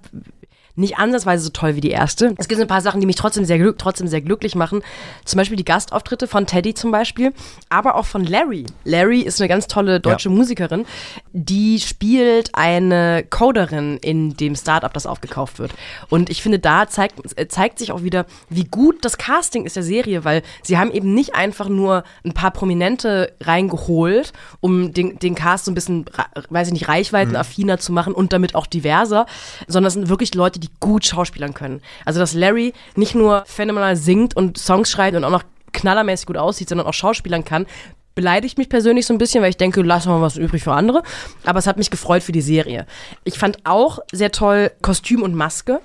nicht 0.78 0.98
ansatzweise 0.98 1.44
so 1.44 1.50
toll 1.50 1.76
wie 1.76 1.80
die 1.80 1.90
erste. 1.90 2.34
Es 2.38 2.48
gibt 2.48 2.60
ein 2.60 2.68
paar 2.68 2.80
Sachen, 2.80 3.00
die 3.00 3.06
mich 3.06 3.16
trotzdem 3.16 3.44
sehr, 3.44 3.58
glück, 3.58 3.78
trotzdem 3.78 4.06
sehr 4.06 4.20
glücklich 4.20 4.54
machen. 4.54 4.82
Zum 5.24 5.38
Beispiel 5.38 5.56
die 5.56 5.64
Gastauftritte 5.64 6.26
von 6.26 6.46
Teddy 6.46 6.74
zum 6.74 6.90
Beispiel, 6.90 7.32
aber 7.68 7.96
auch 7.96 8.06
von 8.06 8.24
Larry. 8.24 8.66
Larry 8.84 9.20
ist 9.20 9.40
eine 9.40 9.48
ganz 9.48 9.66
tolle 9.66 10.00
deutsche 10.00 10.28
ja. 10.28 10.34
Musikerin, 10.34 10.86
die 11.32 11.80
spielt 11.80 12.54
eine 12.54 13.24
Coderin 13.28 13.98
in 13.98 14.36
dem 14.36 14.54
Startup, 14.54 14.92
das 14.92 15.06
aufgekauft 15.06 15.58
wird. 15.58 15.72
Und 16.08 16.30
ich 16.30 16.42
finde, 16.42 16.58
da 16.58 16.88
zeigt, 16.88 17.20
zeigt 17.50 17.78
sich 17.78 17.92
auch 17.92 18.02
wieder, 18.02 18.26
wie 18.48 18.64
gut 18.64 19.04
das 19.04 19.18
Casting 19.18 19.64
ist 19.64 19.76
der 19.76 19.82
Serie, 19.82 20.24
weil 20.24 20.42
sie 20.62 20.78
haben 20.78 20.92
eben 20.92 21.12
nicht 21.14 21.34
einfach 21.34 21.68
nur 21.68 22.04
ein 22.24 22.34
paar 22.34 22.52
Prominente 22.52 23.32
reingeholt, 23.40 24.32
um 24.60 24.92
den, 24.92 25.18
den 25.18 25.34
Cast 25.34 25.64
so 25.64 25.70
ein 25.72 25.74
bisschen, 25.74 26.06
weiß 26.50 26.68
ich 26.68 26.72
nicht, 26.72 26.88
reichweitenaffiner 26.88 27.74
mhm. 27.74 27.80
zu 27.80 27.92
machen 27.92 28.14
und 28.14 28.32
damit 28.32 28.54
auch 28.54 28.66
diverser, 28.66 29.26
sondern 29.66 29.88
es 29.88 29.94
sind 29.94 30.08
wirklich 30.08 30.34
Leute, 30.34 30.60
die 30.60 30.67
die 30.68 30.72
gut 30.80 31.04
schauspielern 31.04 31.54
können. 31.54 31.80
Also, 32.04 32.20
dass 32.20 32.34
Larry 32.34 32.72
nicht 32.94 33.14
nur 33.14 33.44
phänomenal 33.46 33.96
singt 33.96 34.36
und 34.36 34.58
Songs 34.58 34.90
schreibt 34.90 35.16
und 35.16 35.24
auch 35.24 35.30
noch 35.30 35.44
knallermäßig 35.72 36.26
gut 36.26 36.36
aussieht, 36.36 36.68
sondern 36.68 36.86
auch 36.86 36.94
schauspielern 36.94 37.44
kann, 37.44 37.66
beleidigt 38.14 38.58
mich 38.58 38.68
persönlich 38.68 39.06
so 39.06 39.14
ein 39.14 39.18
bisschen, 39.18 39.42
weil 39.42 39.50
ich 39.50 39.56
denke, 39.56 39.80
lass 39.82 40.06
mal 40.06 40.20
was 40.20 40.36
übrig 40.36 40.64
für 40.64 40.72
andere. 40.72 41.02
Aber 41.44 41.60
es 41.60 41.66
hat 41.66 41.76
mich 41.76 41.90
gefreut 41.90 42.22
für 42.22 42.32
die 42.32 42.40
Serie. 42.40 42.86
Ich 43.22 43.38
fand 43.38 43.58
auch 43.64 44.00
sehr 44.10 44.32
toll 44.32 44.72
Kostüm 44.82 45.22
und 45.22 45.34
Maske 45.34 45.80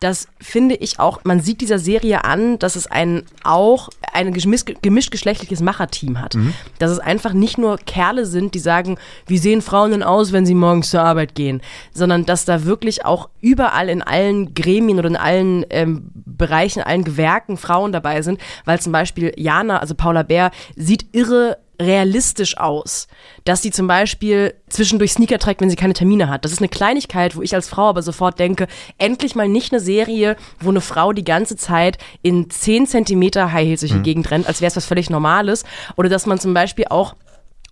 das 0.00 0.28
finde 0.40 0.74
ich 0.74 1.00
auch, 1.00 1.20
man 1.24 1.40
sieht 1.40 1.62
dieser 1.62 1.78
Serie 1.78 2.24
an, 2.24 2.58
dass 2.58 2.76
es 2.76 2.86
ein 2.86 3.22
auch 3.44 3.88
ein 4.12 4.32
gemischtgeschlechtliches 4.32 5.60
Macherteam 5.60 6.20
hat. 6.20 6.34
Mhm. 6.34 6.52
Dass 6.78 6.90
es 6.90 6.98
einfach 6.98 7.32
nicht 7.32 7.56
nur 7.56 7.78
Kerle 7.78 8.26
sind, 8.26 8.54
die 8.54 8.58
sagen, 8.58 8.98
wie 9.26 9.38
sehen 9.38 9.62
Frauen 9.62 9.92
denn 9.92 10.02
aus, 10.02 10.32
wenn 10.32 10.44
sie 10.44 10.54
morgens 10.54 10.90
zur 10.90 11.02
Arbeit 11.02 11.34
gehen, 11.34 11.62
sondern 11.92 12.26
dass 12.26 12.44
da 12.44 12.64
wirklich 12.64 13.06
auch 13.06 13.30
überall 13.40 13.88
in 13.88 14.02
allen 14.02 14.54
Gremien 14.54 14.98
oder 14.98 15.08
in 15.08 15.16
allen 15.16 15.64
ähm, 15.70 16.10
Bereichen, 16.14 16.82
allen 16.82 17.04
Gewerken 17.04 17.56
Frauen 17.56 17.92
dabei 17.92 18.20
sind, 18.20 18.38
weil 18.66 18.80
zum 18.80 18.92
Beispiel 18.92 19.32
Jana, 19.36 19.78
also 19.78 19.94
Paula 19.94 20.22
Bär, 20.22 20.50
sieht 20.76 21.06
irre 21.12 21.58
realistisch 21.80 22.56
aus, 22.58 23.08
dass 23.44 23.62
sie 23.62 23.70
zum 23.70 23.86
Beispiel 23.86 24.54
zwischendurch 24.68 25.12
Sneaker 25.12 25.38
trägt, 25.38 25.60
wenn 25.60 25.70
sie 25.70 25.76
keine 25.76 25.94
Termine 25.94 26.28
hat. 26.28 26.44
Das 26.44 26.52
ist 26.52 26.60
eine 26.60 26.68
Kleinigkeit, 26.68 27.36
wo 27.36 27.42
ich 27.42 27.54
als 27.54 27.68
Frau 27.68 27.88
aber 27.88 28.02
sofort 28.02 28.38
denke, 28.38 28.66
endlich 28.98 29.34
mal 29.34 29.48
nicht 29.48 29.72
eine 29.72 29.80
Serie, 29.80 30.36
wo 30.60 30.70
eine 30.70 30.80
Frau 30.80 31.12
die 31.12 31.24
ganze 31.24 31.56
Zeit 31.56 31.98
in 32.22 32.50
10 32.50 32.86
Zentimeter 32.86 33.52
High 33.52 33.66
Heels 33.66 33.80
durch 33.80 33.92
die 33.92 33.98
mhm. 33.98 34.04
Gegend 34.04 34.30
rennt, 34.30 34.46
als 34.46 34.60
wäre 34.60 34.68
es 34.68 34.76
was 34.76 34.86
völlig 34.86 35.10
Normales. 35.10 35.64
Oder 35.96 36.08
dass 36.08 36.26
man 36.26 36.38
zum 36.38 36.54
Beispiel 36.54 36.86
auch 36.88 37.14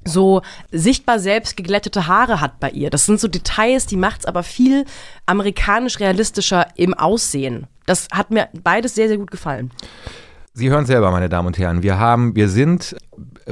so 0.04 0.42
sichtbar 0.70 1.18
selbst 1.18 1.56
geglättete 1.56 2.06
Haare 2.06 2.40
hat 2.40 2.60
bei 2.60 2.70
ihr. 2.70 2.90
Das 2.90 3.06
sind 3.06 3.20
so 3.20 3.28
Details, 3.28 3.86
die 3.86 3.96
macht 3.96 4.20
es 4.20 4.26
aber 4.26 4.42
viel 4.42 4.84
amerikanisch 5.26 5.98
realistischer 5.98 6.66
im 6.76 6.94
Aussehen. 6.94 7.66
Das 7.86 8.08
hat 8.12 8.30
mir 8.30 8.48
beides 8.52 8.94
sehr, 8.94 9.08
sehr 9.08 9.18
gut 9.18 9.30
gefallen. 9.30 9.70
Sie 10.56 10.70
hören 10.70 10.86
selber, 10.86 11.10
meine 11.10 11.28
Damen 11.28 11.48
und 11.48 11.58
Herren. 11.58 11.82
Wir 11.82 11.98
haben, 11.98 12.36
wir 12.36 12.48
sind 12.48 12.94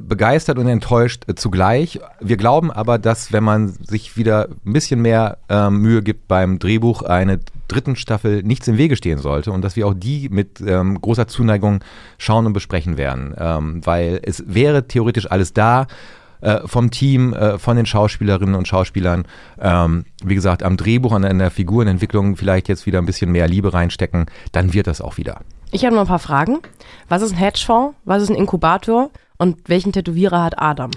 begeistert 0.01 0.57
und 0.57 0.69
enttäuscht 0.69 1.25
zugleich. 1.35 1.99
Wir 2.21 2.37
glauben 2.37 2.71
aber, 2.71 2.97
dass 3.01 3.33
wenn 3.33 3.43
man 3.43 3.71
sich 3.71 4.17
wieder 4.17 4.49
ein 4.65 4.73
bisschen 4.73 5.03
mehr 5.03 5.39
äh, 5.49 5.69
Mühe 5.69 6.01
gibt 6.03 6.29
beim 6.29 6.61
Drehbuch, 6.61 7.03
eine 7.03 7.41
dritten 7.67 7.97
Staffel 7.97 8.45
nichts 8.45 8.69
im 8.69 8.79
Wege 8.79 8.95
stehen 8.95 9.19
sollte 9.19 9.51
und 9.51 9.63
dass 9.63 9.75
wir 9.75 9.89
auch 9.89 9.95
die 9.95 10.29
mit 10.29 10.61
ähm, 10.61 11.01
großer 11.01 11.27
Zuneigung 11.27 11.83
schauen 12.19 12.47
und 12.47 12.53
besprechen 12.53 12.97
werden, 12.97 13.35
ähm, 13.37 13.85
weil 13.85 14.21
es 14.23 14.45
wäre 14.47 14.87
theoretisch 14.87 15.29
alles 15.29 15.53
da 15.53 15.89
äh, 16.43 16.67
vom 16.67 16.91
Team, 16.91 17.33
äh, 17.33 17.59
von 17.59 17.77
den 17.77 17.87
Schauspielerinnen 17.87 18.55
und 18.55 18.69
Schauspielern, 18.69 19.25
ähm, 19.61 20.05
wie 20.25 20.35
gesagt, 20.35 20.63
am 20.63 20.77
Drehbuch, 20.77 21.13
an, 21.13 21.25
an 21.25 21.39
der 21.39 21.51
Figurenentwicklung 21.51 22.37
vielleicht 22.37 22.69
jetzt 22.69 22.85
wieder 22.85 22.99
ein 22.99 23.07
bisschen 23.07 23.33
mehr 23.33 23.49
Liebe 23.49 23.73
reinstecken, 23.73 24.27
dann 24.53 24.75
wird 24.75 24.87
das 24.87 25.01
auch 25.01 25.17
wieder. 25.17 25.41
Ich 25.71 25.85
habe 25.85 25.95
noch 25.95 26.03
ein 26.03 26.09
paar 26.09 26.19
Fragen. 26.19 26.59
Was 27.09 27.23
ist 27.23 27.33
ein 27.33 27.39
Hedgefonds? 27.39 27.97
Was 28.05 28.23
ist 28.23 28.29
ein 28.29 28.37
Inkubator? 28.37 29.11
Und 29.39 29.69
welchen 29.69 29.93
Tätowierer 29.93 30.43
hat 30.43 30.61
Adam? 30.61 30.91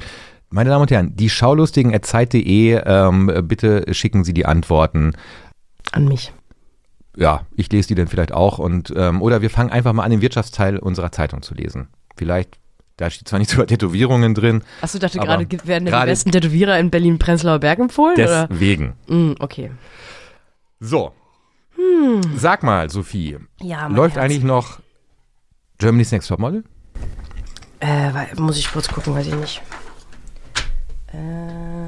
Meine 0.50 0.70
Damen 0.70 0.84
und 0.84 0.92
Herren, 0.92 1.16
die 1.16 1.30
Schaulustigen 1.30 1.94
at 1.94 2.06
Zeit.de, 2.06 2.82
ähm, 2.86 3.32
bitte 3.44 3.94
schicken 3.94 4.24
Sie 4.24 4.34
die 4.34 4.46
Antworten. 4.46 5.14
An 5.92 6.08
mich. 6.08 6.34
Ja, 7.18 7.42
ich 7.56 7.72
lese 7.72 7.90
die 7.90 7.96
dann 7.96 8.08
vielleicht 8.08 8.34
auch. 8.34 8.60
Und, 8.60 8.94
ähm, 8.96 9.22
oder 9.22 9.42
wir 9.42 9.50
fangen 9.50 9.72
einfach 9.72 9.94
mal 9.94 10.04
an, 10.04 10.12
den 10.12 10.22
Wirtschaftsteil 10.22 10.78
unserer 10.78 11.12
Zeitung 11.12 11.42
zu 11.42 11.54
lesen. 11.54 11.88
Vielleicht 12.16 12.58
da 12.98 13.10
steht 13.10 13.28
zwar 13.28 13.40
nicht 13.40 13.52
sogar 13.52 13.68
Tätowierungen 13.68 14.34
drin. 14.34 14.64
Achso, 14.82 15.00
dachte 15.00 15.20
gerade, 15.20 15.48
werden 15.66 15.86
die 15.86 15.92
besten 15.92 16.32
Tätowierer 16.32 16.80
in 16.80 16.90
Berlin-Prenzlauer 16.90 17.60
Berg 17.60 17.80
empfohlen? 17.80 18.16
Deswegen. 18.16 18.94
Mm, 19.08 19.34
okay. 19.40 19.72
So, 20.80 21.12
hm. 21.76 22.22
Sag 22.38 22.64
mal, 22.64 22.90
Sophie, 22.90 23.38
ja, 23.62 23.88
läuft 23.88 24.16
Herz. 24.16 24.26
eigentlich 24.26 24.44
noch 24.44 24.80
Germany's 25.78 26.12
Next 26.12 26.30
Top 26.30 26.40
Model? 26.40 26.64
Äh, 27.82 28.34
muss 28.40 28.58
ich 28.58 28.72
kurz 28.72 28.88
gucken, 28.88 29.14
weiß 29.14 29.28
ich 29.28 29.36
nicht. 29.36 29.62
Äh, 31.12 31.88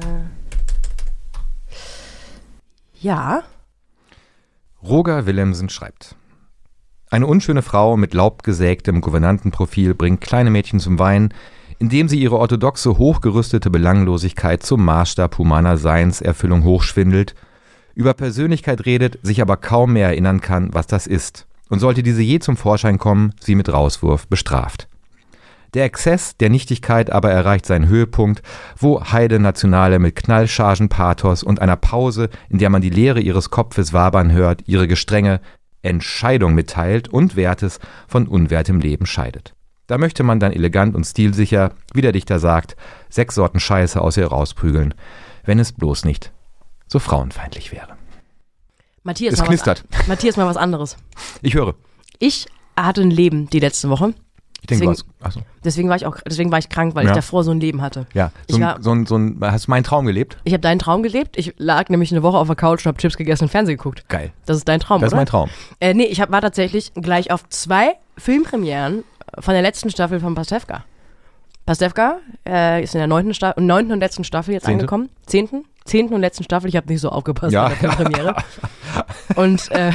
ja. 3.00 3.42
Roger 4.82 5.26
Willemsen 5.26 5.68
schreibt. 5.70 6.14
Eine 7.10 7.26
unschöne 7.26 7.62
Frau 7.62 7.96
mit 7.96 8.14
laubgesägtem 8.14 9.00
Gouvernantenprofil 9.00 9.94
bringt 9.94 10.20
kleine 10.20 10.50
Mädchen 10.50 10.80
zum 10.80 10.98
Weinen, 10.98 11.32
indem 11.78 12.08
sie 12.08 12.20
ihre 12.20 12.38
orthodoxe, 12.38 12.98
hochgerüstete 12.98 13.70
Belanglosigkeit 13.70 14.62
zum 14.62 14.84
Maßstab 14.84 15.38
humaner 15.38 15.76
Seinserfüllung 15.76 16.64
hochschwindelt– 16.64 17.34
über 17.98 18.14
Persönlichkeit 18.14 18.86
redet, 18.86 19.18
sich 19.24 19.42
aber 19.42 19.56
kaum 19.56 19.94
mehr 19.94 20.06
erinnern 20.06 20.40
kann, 20.40 20.72
was 20.72 20.86
das 20.86 21.08
ist, 21.08 21.46
und 21.68 21.80
sollte 21.80 22.04
diese 22.04 22.22
je 22.22 22.38
zum 22.38 22.56
Vorschein 22.56 22.96
kommen, 22.96 23.34
sie 23.40 23.56
mit 23.56 23.72
Rauswurf 23.72 24.28
bestraft. 24.28 24.86
Der 25.74 25.84
Exzess 25.84 26.36
der 26.36 26.48
Nichtigkeit 26.48 27.10
aber 27.10 27.32
erreicht 27.32 27.66
seinen 27.66 27.88
Höhepunkt, 27.88 28.40
wo 28.78 29.02
Heide 29.02 29.40
Nationale 29.40 29.98
mit 29.98 30.14
Knallchargen 30.14 30.88
Pathos 30.88 31.42
und 31.42 31.60
einer 31.60 31.74
Pause, 31.74 32.30
in 32.48 32.58
der 32.58 32.70
man 32.70 32.82
die 32.82 32.88
Leere 32.88 33.20
ihres 33.20 33.50
Kopfes 33.50 33.92
wabern 33.92 34.30
hört, 34.30 34.62
ihre 34.66 34.86
gestrenge 34.86 35.40
Entscheidung 35.88 36.54
mitteilt 36.54 37.08
und 37.08 37.36
Wertes 37.36 37.80
von 38.06 38.28
unwertem 38.28 38.80
Leben 38.80 39.06
scheidet. 39.06 39.54
Da 39.86 39.98
möchte 39.98 40.22
man 40.22 40.38
dann 40.38 40.52
elegant 40.52 40.94
und 40.94 41.04
stilsicher, 41.04 41.72
wie 41.94 42.02
der 42.02 42.12
Dichter 42.12 42.38
sagt, 42.38 42.76
sechs 43.08 43.34
Sorten 43.34 43.58
Scheiße 43.58 44.00
aus 44.00 44.16
ihr 44.16 44.26
rausprügeln, 44.26 44.94
wenn 45.44 45.58
es 45.58 45.72
bloß 45.72 46.04
nicht 46.04 46.30
so 46.86 46.98
frauenfeindlich 46.98 47.72
wäre. 47.72 47.96
Matthias, 49.02 49.34
es 49.34 49.42
knistert. 49.42 49.84
Was, 49.90 50.06
Matthias, 50.06 50.36
mal 50.36 50.46
was 50.46 50.56
anderes. 50.56 50.96
Ich 51.40 51.54
höre. 51.54 51.74
Ich 52.18 52.46
hatte 52.76 53.00
ein 53.00 53.10
Leben 53.10 53.48
die 53.48 53.60
letzte 53.60 53.88
Woche. 53.88 54.14
Ich 54.60 54.66
denke, 54.66 54.86
deswegen, 54.86 55.10
achso. 55.20 55.40
deswegen 55.64 55.88
war 55.88 55.96
ich 55.96 56.06
auch, 56.06 56.16
deswegen 56.26 56.50
war 56.50 56.58
ich 56.58 56.68
krank, 56.68 56.94
weil 56.94 57.04
ja. 57.04 57.10
ich 57.12 57.16
davor 57.16 57.44
so 57.44 57.50
ein 57.50 57.60
Leben 57.60 57.80
hatte. 57.80 58.06
Ja, 58.12 58.32
so, 58.48 58.60
war, 58.60 58.82
so, 58.82 58.92
ein, 58.92 59.06
so 59.06 59.16
ein, 59.16 59.38
hast 59.40 59.66
du 59.66 59.70
meinen 59.70 59.84
Traum 59.84 60.06
gelebt? 60.06 60.36
Ich 60.44 60.52
habe 60.52 60.60
deinen 60.60 60.78
Traum 60.78 61.02
gelebt. 61.02 61.38
Ich 61.38 61.54
lag 61.58 61.88
nämlich 61.88 62.12
eine 62.12 62.22
Woche 62.22 62.38
auf 62.38 62.48
der 62.48 62.56
Couch 62.56 62.84
und 62.84 62.86
habe 62.86 62.98
Chips 62.98 63.16
gegessen 63.16 63.44
und 63.44 63.50
Fernsehen 63.50 63.76
geguckt. 63.76 64.08
Geil. 64.08 64.32
Das 64.46 64.56
ist 64.56 64.68
dein 64.68 64.80
Traum, 64.80 65.00
Das 65.00 65.12
oder? 65.12 65.16
ist 65.16 65.18
mein 65.20 65.26
Traum. 65.26 65.50
Äh, 65.80 65.94
nee, 65.94 66.04
ich 66.04 66.20
hab, 66.20 66.30
war 66.30 66.40
tatsächlich 66.40 66.92
gleich 66.94 67.30
auf 67.30 67.48
zwei 67.48 67.94
Filmpremieren 68.16 69.04
von 69.38 69.54
der 69.54 69.62
letzten 69.62 69.90
Staffel 69.90 70.20
von 70.20 70.34
Pastewka. 70.34 70.84
Pastewka 71.64 72.18
äh, 72.46 72.82
ist 72.82 72.94
in 72.94 72.98
der 72.98 73.06
neunten, 73.06 73.34
neunten 73.58 73.92
und 73.92 74.00
letzten 74.00 74.24
Staffel 74.24 74.54
jetzt 74.54 74.64
Zehnte? 74.64 74.80
angekommen. 74.80 75.08
Zehnten? 75.26 75.64
zehnten 75.88 76.14
und 76.14 76.20
letzten 76.20 76.44
Staffel. 76.44 76.68
Ich 76.68 76.76
habe 76.76 76.86
nicht 76.88 77.00
so 77.00 77.08
aufgepasst 77.08 77.52
ja. 77.52 77.68
bei 77.68 77.74
der 77.74 77.88
Premiere. 77.88 78.36
und 79.36 79.70
äh, 79.72 79.92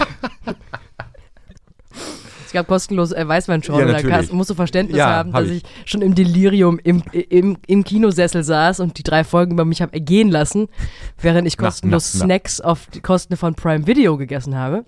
gab 2.54 2.68
kostenlos 2.68 3.12
äh, 3.12 3.28
Weißweinschorle. 3.28 4.02
Ja, 4.02 4.22
da 4.22 4.34
musst 4.34 4.50
du 4.50 4.56
Verständnis 4.56 4.98
ja, 4.98 5.08
haben, 5.08 5.34
hab 5.34 5.42
dass 5.42 5.50
ich. 5.50 5.64
ich. 5.64 5.90
schon 5.90 6.02
im 6.02 6.16
Delirium 6.16 6.80
im, 6.84 7.04
im, 7.12 7.58
im 7.68 7.84
Kinosessel 7.84 8.44
saß 8.44 8.80
und 8.80 8.98
die 8.98 9.04
drei 9.04 9.24
Folgen 9.24 9.54
über 9.54 9.66
mich 9.66 9.82
habe 9.82 9.94
ergehen 9.94 10.30
lassen, 10.30 10.70
während 11.20 11.48
ich 11.48 11.58
kostenlos 11.58 12.14
na, 12.14 12.20
na, 12.20 12.26
na. 12.26 12.26
Snacks 12.26 12.62
auf 12.62 12.88
die 12.94 13.02
Kosten 13.02 13.36
von 13.36 13.56
Prime 13.56 13.88
Video 13.88 14.18
gegessen 14.18 14.56
habe. 14.56 14.86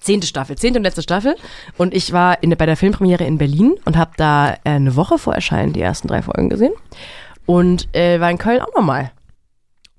Zehnte 0.00 0.26
Staffel, 0.26 0.56
zehnte 0.56 0.78
und 0.78 0.84
letzte 0.84 1.02
Staffel. 1.02 1.36
Und 1.78 1.94
ich 1.94 2.12
war 2.12 2.42
in, 2.42 2.50
bei 2.50 2.66
der 2.66 2.76
Filmpremiere 2.76 3.24
in 3.24 3.38
Berlin 3.38 3.74
und 3.84 3.96
habe 3.96 4.12
da 4.16 4.52
äh, 4.52 4.56
eine 4.64 4.96
Woche 4.96 5.18
vor 5.18 5.34
Erscheinen 5.34 5.72
die 5.72 5.80
ersten 5.80 6.08
drei 6.08 6.22
Folgen 6.22 6.50
gesehen. 6.50 6.72
Und 7.46 7.88
äh, 7.94 8.20
war 8.20 8.30
in 8.30 8.38
Köln 8.38 8.60
auch 8.60 8.74
nochmal 8.74 9.12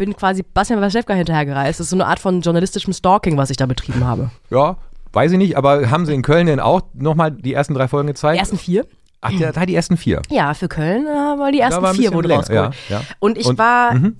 bin 0.01 0.15
quasi 0.15 0.41
Bastian 0.41 0.81
Waschewka 0.81 1.13
hinterhergereist. 1.13 1.79
Das 1.79 1.85
ist 1.85 1.91
so 1.91 1.95
eine 1.95 2.07
Art 2.07 2.17
von 2.17 2.41
journalistischem 2.41 2.91
Stalking, 2.91 3.37
was 3.37 3.51
ich 3.51 3.57
da 3.57 3.67
betrieben 3.67 4.03
habe. 4.03 4.31
Ja, 4.49 4.77
weiß 5.13 5.31
ich 5.33 5.37
nicht, 5.37 5.57
aber 5.57 5.89
haben 5.89 6.05
sie 6.05 6.13
in 6.13 6.21
Köln 6.21 6.47
denn 6.47 6.59
auch 6.59 6.81
nochmal 6.93 7.31
die 7.31 7.53
ersten 7.53 7.73
drei 7.73 7.87
Folgen 7.87 8.07
gezeigt? 8.07 8.35
Die 8.35 8.39
ersten 8.39 8.57
vier. 8.57 8.85
Ach, 9.23 9.31
der, 9.37 9.53
da 9.53 9.67
die 9.67 9.75
ersten 9.75 9.97
vier. 9.97 10.23
Ja, 10.31 10.55
für 10.55 10.67
Köln 10.67 11.05
äh, 11.05 11.09
war 11.09 11.51
die 11.51 11.59
ersten 11.59 11.83
war 11.83 11.93
vier 11.93 12.11
wurde 12.11 12.33
rausgeholt. 12.33 12.73
Ja, 12.89 12.97
ja. 12.97 13.03
Und 13.19 13.37
ich 13.37 13.45
und, 13.45 13.59
war, 13.59 13.93
-hmm. 13.93 14.15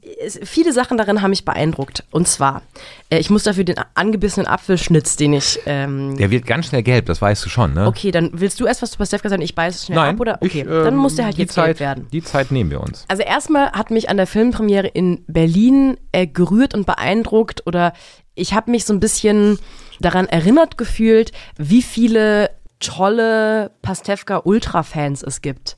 viele 0.46 0.74
Sachen 0.74 0.96
darin 0.96 1.24
haben 1.24 1.32
mich 1.32 1.44
beeindruckt. 1.44 2.04
Und 2.12 2.28
zwar, 2.28 2.62
äh, 3.10 3.18
ich 3.18 3.32
muss 3.32 3.42
dafür 3.42 3.64
den 3.64 3.78
angebissenen 3.96 4.46
Apfelschnitz, 4.46 5.16
den 5.16 5.34
ich. 5.34 5.60
Ähm, 5.66 6.18
der 6.18 6.30
wird 6.30 6.46
ganz 6.46 6.68
schnell 6.68 6.84
gelb, 6.84 7.08
das 7.08 7.20
weißt 7.20 7.44
du 7.44 7.50
schon, 7.50 7.74
ne? 7.74 7.88
Okay, 7.88 8.12
dann 8.12 8.30
willst 8.34 8.60
du 8.60 8.68
erst 8.68 8.84
was 8.84 8.92
zu 8.92 9.00
Pastewka 9.00 9.28
sagen, 9.30 9.42
ich 9.42 9.56
beiße 9.56 9.76
es 9.76 9.86
schnell 9.88 9.96
Nein, 9.96 10.16
ab, 10.16 10.22
oder? 10.22 10.38
Okay, 10.40 10.62
ich, 10.62 10.68
dann 10.68 10.96
muss 10.96 11.16
der 11.16 11.26
halt 11.26 11.38
jetzt 11.40 11.54
Zeit, 11.54 11.66
gelb 11.66 11.80
werden. 11.80 12.08
Die 12.12 12.24
Zeit 12.24 12.52
nehmen 12.52 12.70
wir 12.70 12.80
uns. 12.80 13.06
Also 13.08 13.24
erstmal 13.24 13.72
hat 13.72 13.90
mich 13.90 14.08
an 14.08 14.18
der 14.18 14.28
Filmpremiere 14.28 14.86
in 14.86 15.24
Berlin 15.26 15.98
äh, 16.12 16.28
gerührt 16.28 16.76
und 16.76 16.86
beeindruckt 16.86 17.66
oder 17.66 17.94
ich 18.36 18.54
habe 18.54 18.72
mich 18.72 18.86
so 18.86 18.94
ein 18.94 19.00
bisschen 19.00 19.60
daran 20.00 20.28
erinnert 20.28 20.78
gefühlt, 20.78 21.32
wie 21.58 21.82
viele 21.82 22.50
tolle 22.80 23.72
Pastewka-Ultra-Fans 23.82 25.24
es 25.24 25.42
gibt. 25.42 25.78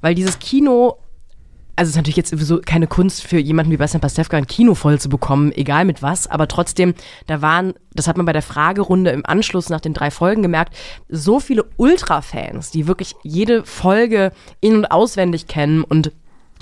Weil 0.00 0.14
dieses 0.14 0.38
Kino 0.38 0.98
also 1.76 1.88
es 1.88 1.90
ist 1.90 1.96
natürlich 1.96 2.16
jetzt 2.16 2.30
sowieso 2.30 2.60
keine 2.60 2.86
Kunst 2.86 3.24
für 3.24 3.38
jemanden 3.38 3.72
wie 3.72 3.76
Bastian 3.76 4.00
Pastewka 4.00 4.36
ein 4.36 4.46
Kino 4.46 4.74
voll 4.74 5.00
zu 5.00 5.08
bekommen, 5.08 5.50
egal 5.52 5.84
mit 5.84 6.02
was, 6.02 6.28
aber 6.28 6.46
trotzdem, 6.46 6.94
da 7.26 7.42
waren, 7.42 7.74
das 7.92 8.06
hat 8.06 8.16
man 8.16 8.26
bei 8.26 8.32
der 8.32 8.42
Fragerunde 8.42 9.10
im 9.10 9.26
Anschluss 9.26 9.70
nach 9.70 9.80
den 9.80 9.94
drei 9.94 10.10
Folgen 10.10 10.42
gemerkt, 10.42 10.74
so 11.08 11.40
viele 11.40 11.64
Ultra-Fans, 11.76 12.70
die 12.70 12.86
wirklich 12.86 13.14
jede 13.22 13.64
Folge 13.64 14.32
in- 14.60 14.76
und 14.76 14.86
auswendig 14.86 15.48
kennen 15.48 15.82
und 15.82 16.12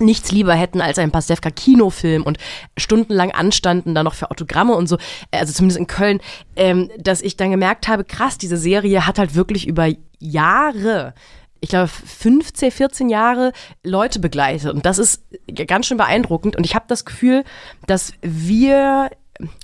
nichts 0.04 0.32
lieber 0.32 0.54
hätten 0.54 0.80
als 0.80 0.98
ein 0.98 1.10
Pastewka 1.10 1.50
Kinofilm 1.50 2.22
und 2.22 2.38
stundenlang 2.76 3.30
anstanden 3.30 3.94
da 3.94 4.02
noch 4.02 4.14
für 4.14 4.30
Autogramme 4.30 4.74
und 4.74 4.88
so, 4.88 4.98
also 5.30 5.52
zumindest 5.52 5.78
in 5.78 5.86
Köln, 5.86 6.20
ähm, 6.56 6.90
dass 6.98 7.22
ich 7.22 7.36
dann 7.36 7.50
gemerkt 7.50 7.88
habe, 7.88 8.04
krass, 8.04 8.38
diese 8.38 8.56
Serie 8.56 9.06
hat 9.06 9.18
halt 9.18 9.34
wirklich 9.34 9.66
über 9.66 9.88
Jahre 10.18 11.14
ich 11.62 11.68
glaube, 11.68 11.86
15, 11.86 12.72
14 12.72 13.08
Jahre 13.08 13.52
Leute 13.84 14.18
begleitet. 14.18 14.74
Und 14.74 14.84
das 14.84 14.98
ist 14.98 15.22
ganz 15.68 15.86
schön 15.86 15.96
beeindruckend. 15.96 16.56
Und 16.56 16.64
ich 16.64 16.74
habe 16.74 16.86
das 16.88 17.04
Gefühl, 17.04 17.44
dass 17.86 18.14
wir, 18.20 19.10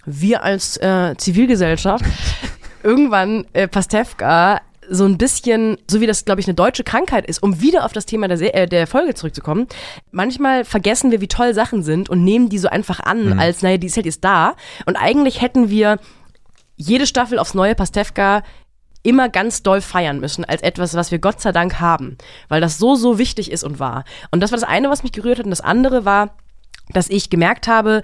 wir 0.06 0.44
als 0.44 0.76
äh, 0.76 1.16
Zivilgesellschaft 1.16 2.04
irgendwann 2.84 3.46
äh, 3.52 3.66
Pastewka 3.66 4.60
so 4.90 5.04
ein 5.04 5.18
bisschen, 5.18 5.76
so 5.90 6.00
wie 6.00 6.06
das, 6.06 6.24
glaube 6.24 6.40
ich, 6.40 6.46
eine 6.46 6.54
deutsche 6.54 6.84
Krankheit 6.84 7.26
ist, 7.26 7.42
um 7.42 7.60
wieder 7.60 7.84
auf 7.84 7.92
das 7.92 8.06
Thema 8.06 8.28
der, 8.28 8.54
äh, 8.54 8.66
der 8.66 8.86
Folge 8.86 9.14
zurückzukommen. 9.14 9.66
Manchmal 10.10 10.64
vergessen 10.64 11.10
wir, 11.10 11.20
wie 11.20 11.28
toll 11.28 11.54
Sachen 11.54 11.82
sind 11.82 12.08
und 12.08 12.24
nehmen 12.24 12.48
die 12.48 12.58
so 12.58 12.68
einfach 12.68 13.00
an, 13.00 13.30
mhm. 13.30 13.38
als, 13.38 13.62
naja, 13.62 13.78
die 13.78 13.86
ist 13.86 13.96
halt 13.96 14.06
jetzt 14.06 14.24
da. 14.24 14.54
Und 14.86 14.96
eigentlich 14.96 15.40
hätten 15.40 15.70
wir 15.70 15.98
jede 16.76 17.06
Staffel 17.06 17.38
aufs 17.38 17.54
neue 17.54 17.74
Pastewka 17.74 18.42
immer 19.02 19.28
ganz 19.28 19.62
doll 19.62 19.80
feiern 19.80 20.20
müssen 20.20 20.44
als 20.44 20.62
etwas, 20.62 20.94
was 20.94 21.10
wir 21.10 21.18
Gott 21.18 21.40
sei 21.40 21.52
Dank 21.52 21.80
haben, 21.80 22.18
weil 22.48 22.60
das 22.60 22.78
so, 22.78 22.94
so 22.94 23.18
wichtig 23.18 23.50
ist 23.50 23.64
und 23.64 23.78
war. 23.78 24.04
Und 24.30 24.40
das 24.40 24.50
war 24.50 24.58
das 24.58 24.68
eine, 24.68 24.90
was 24.90 25.02
mich 25.02 25.12
gerührt 25.12 25.38
hat. 25.38 25.44
Und 25.44 25.50
das 25.50 25.60
andere 25.60 26.04
war, 26.04 26.36
dass 26.90 27.08
ich 27.08 27.30
gemerkt 27.30 27.68
habe, 27.68 28.02